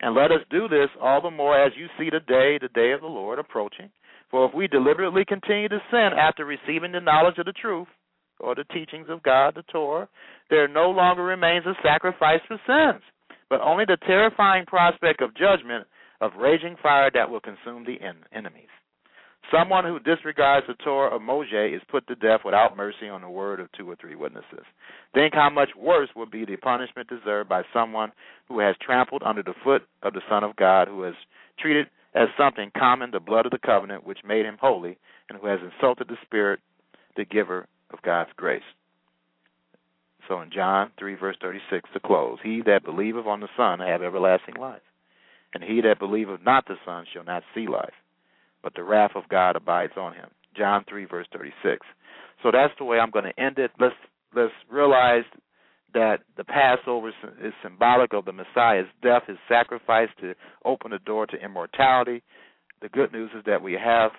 And 0.00 0.14
let 0.14 0.30
us 0.30 0.40
do 0.50 0.68
this 0.68 0.88
all 1.00 1.20
the 1.20 1.30
more 1.30 1.58
as 1.58 1.72
you 1.76 1.86
see 1.98 2.10
the 2.10 2.20
day, 2.20 2.58
the 2.60 2.72
day 2.74 2.92
of 2.92 3.00
the 3.00 3.06
Lord, 3.06 3.38
approaching. 3.38 3.90
For 4.30 4.46
if 4.48 4.54
we 4.54 4.68
deliberately 4.68 5.24
continue 5.26 5.68
to 5.68 5.78
sin 5.90 6.10
after 6.18 6.44
receiving 6.44 6.92
the 6.92 7.00
knowledge 7.00 7.38
of 7.38 7.46
the 7.46 7.52
truth, 7.52 7.88
or 8.38 8.54
the 8.54 8.64
teachings 8.64 9.06
of 9.08 9.22
God, 9.22 9.54
the 9.54 9.62
Torah, 9.72 10.08
there 10.50 10.68
no 10.68 10.90
longer 10.90 11.24
remains 11.24 11.64
a 11.64 11.72
sacrifice 11.82 12.40
for 12.46 12.58
sins 12.66 13.02
but 13.48 13.60
only 13.60 13.84
the 13.84 13.98
terrifying 14.06 14.66
prospect 14.66 15.20
of 15.20 15.34
judgment 15.34 15.86
of 16.20 16.32
raging 16.38 16.76
fire 16.82 17.10
that 17.12 17.30
will 17.30 17.40
consume 17.40 17.84
the 17.84 18.00
en- 18.04 18.24
enemies. 18.32 18.68
Someone 19.50 19.84
who 19.84 20.00
disregards 20.00 20.66
the 20.66 20.74
Torah 20.74 21.14
of 21.14 21.22
Moshe 21.22 21.76
is 21.76 21.82
put 21.88 22.06
to 22.08 22.16
death 22.16 22.40
without 22.44 22.76
mercy 22.76 23.08
on 23.08 23.20
the 23.20 23.30
word 23.30 23.60
of 23.60 23.70
two 23.72 23.88
or 23.88 23.94
three 23.94 24.16
witnesses. 24.16 24.64
Think 25.14 25.34
how 25.34 25.50
much 25.50 25.68
worse 25.78 26.08
will 26.16 26.26
be 26.26 26.44
the 26.44 26.56
punishment 26.56 27.08
deserved 27.08 27.48
by 27.48 27.62
someone 27.72 28.10
who 28.48 28.58
has 28.58 28.74
trampled 28.80 29.22
under 29.24 29.44
the 29.44 29.54
foot 29.62 29.82
of 30.02 30.14
the 30.14 30.22
Son 30.28 30.42
of 30.42 30.56
God, 30.56 30.88
who 30.88 31.02
has 31.02 31.14
treated 31.60 31.86
as 32.14 32.28
something 32.36 32.72
common 32.76 33.12
the 33.12 33.20
blood 33.20 33.46
of 33.46 33.52
the 33.52 33.58
covenant 33.58 34.04
which 34.04 34.24
made 34.26 34.46
him 34.46 34.56
holy, 34.60 34.98
and 35.28 35.38
who 35.38 35.46
has 35.46 35.60
insulted 35.62 36.08
the 36.08 36.16
Spirit, 36.24 36.58
the 37.16 37.24
giver 37.24 37.68
of 37.90 38.02
God's 38.02 38.30
grace. 38.36 38.62
So 40.28 40.40
in 40.40 40.50
John 40.50 40.90
3, 40.98 41.14
verse 41.14 41.36
36, 41.40 41.90
to 41.92 42.00
close, 42.00 42.38
He 42.42 42.62
that 42.66 42.84
believeth 42.84 43.26
on 43.26 43.40
the 43.40 43.48
Son 43.56 43.80
have 43.80 44.02
everlasting 44.02 44.56
life, 44.56 44.82
and 45.54 45.62
he 45.62 45.80
that 45.82 45.98
believeth 45.98 46.40
not 46.42 46.66
the 46.66 46.76
Son 46.84 47.04
shall 47.12 47.24
not 47.24 47.42
see 47.54 47.66
life, 47.68 47.94
but 48.62 48.74
the 48.74 48.82
wrath 48.82 49.12
of 49.14 49.28
God 49.28 49.56
abides 49.56 49.92
on 49.96 50.14
him. 50.14 50.28
John 50.56 50.84
3, 50.88 51.04
verse 51.04 51.26
36. 51.32 51.86
So 52.42 52.50
that's 52.50 52.72
the 52.78 52.84
way 52.84 52.98
I'm 52.98 53.10
going 53.10 53.24
to 53.24 53.40
end 53.40 53.58
it. 53.58 53.70
Let's 53.78 53.94
let's 54.34 54.52
realize 54.70 55.24
that 55.94 56.18
the 56.36 56.44
Passover 56.44 57.08
is 57.08 57.52
symbolic 57.62 58.12
of 58.12 58.24
the 58.24 58.32
Messiah's 58.32 58.86
death, 59.02 59.22
his 59.26 59.38
sacrifice 59.48 60.08
to 60.20 60.34
open 60.64 60.90
the 60.90 60.98
door 60.98 61.26
to 61.26 61.36
immortality. 61.42 62.22
The 62.82 62.88
good 62.88 63.12
news 63.12 63.30
is 63.36 63.42
that 63.46 63.62
we 63.62 63.74
have 63.82 64.10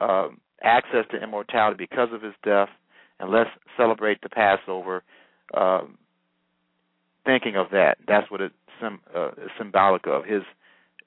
um, 0.00 0.40
access 0.62 1.04
to 1.10 1.22
immortality 1.22 1.76
because 1.78 2.10
of 2.12 2.22
his 2.22 2.34
death, 2.44 2.68
and 3.18 3.30
let's 3.30 3.50
celebrate 3.76 4.20
the 4.22 4.28
Passover 4.28 5.02
uh, 5.54 5.82
thinking 7.24 7.56
of 7.56 7.68
that. 7.72 7.98
That's 8.06 8.30
what 8.30 8.40
it's 8.40 8.54
sim- 8.80 9.00
uh, 9.14 9.30
symbolic 9.58 10.06
of 10.06 10.24
his 10.24 10.42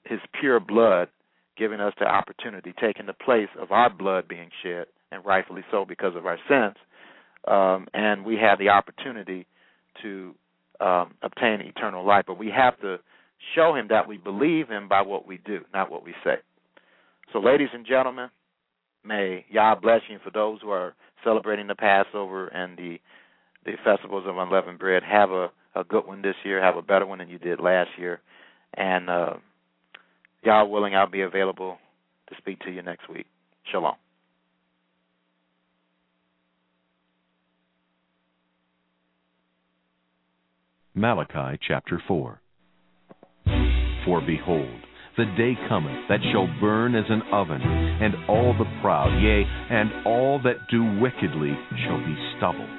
his 0.06 0.20
pure 0.40 0.60
blood 0.60 1.10
giving 1.58 1.82
us 1.82 1.94
the 2.00 2.06
opportunity, 2.06 2.74
taking 2.80 3.06
the 3.06 3.14
place 3.14 3.50
of 3.60 3.72
our 3.72 3.90
blood 3.90 4.28
being 4.28 4.50
shed, 4.64 4.86
and 5.12 5.26
rightfully 5.26 5.62
so 5.70 5.86
because 5.86 6.16
of 6.16 6.26
our 6.26 6.38
sins. 6.48 6.76
Um, 7.48 7.88
and 7.94 8.26
we 8.26 8.38
have 8.38 8.60
the 8.60 8.70
opportunity 8.70 9.46
to 10.02 10.34
um, 10.80 11.16
obtain 11.22 11.62
eternal 11.62 12.06
life. 12.06 12.26
But 12.26 12.40
we 12.40 12.50
have 12.50 12.80
to 12.82 12.98
show 13.56 13.76
him 13.76 13.88
that 13.90 14.08
we 14.08 14.18
believe 14.18 14.70
him 14.70 14.88
by 14.88 15.02
what 15.02 15.28
we 15.28 15.38
do, 15.46 15.62
not 15.74 15.92
what 15.92 16.04
we 16.04 16.14
say. 16.24 16.36
So, 17.34 17.40
ladies 17.40 17.70
and 17.74 17.86
gentlemen, 17.86 18.30
may 19.04 19.46
Yah 19.50 19.76
bless 19.76 20.02
you 20.10 20.20
for 20.24 20.32
those 20.32 20.62
who 20.62 20.70
are 20.72 20.96
celebrating 21.24 21.68
the 21.68 21.76
Passover 21.76 22.48
and 22.48 22.78
the 22.78 23.00
the 23.72 23.78
festivals 23.84 24.26
of 24.28 24.38
unleavened 24.38 24.80
bread. 24.80 25.04
Have 25.04 25.32
a, 25.32 25.52
a 25.76 25.84
good 25.84 26.06
one 26.06 26.22
this 26.22 26.36
year. 26.44 26.62
Have 26.62 26.78
a 26.78 26.82
better 26.82 27.06
one 27.06 27.20
than 27.20 27.30
you 27.30 27.38
did 27.38 27.60
last 27.60 27.90
year. 27.98 28.20
And 28.74 29.10
uh, 29.10 29.34
Yah 30.44 30.66
willing, 30.66 30.96
I'll 30.96 31.10
be 31.10 31.22
available 31.22 31.78
to 32.30 32.36
speak 32.38 32.60
to 32.62 32.72
you 32.72 32.82
next 32.82 33.10
week. 33.10 33.26
Shalom. 33.72 33.96
Malachi 40.96 41.60
chapter 41.66 42.02
4. 42.08 42.42
For 44.06 44.22
behold, 44.22 44.82
the 45.18 45.26
day 45.38 45.54
cometh 45.70 46.08
that 46.10 46.20
shall 46.32 46.48
burn 46.60 46.96
as 46.96 47.06
an 47.10 47.22
oven, 47.32 47.62
and 47.62 48.16
all 48.28 48.54
the 48.58 48.66
proud, 48.82 49.22
yea, 49.22 49.44
and 49.70 50.06
all 50.06 50.42
that 50.44 50.68
do 50.72 51.00
wickedly 51.00 51.54
shall 51.86 52.00
be 52.00 52.16
stubble 52.38 52.79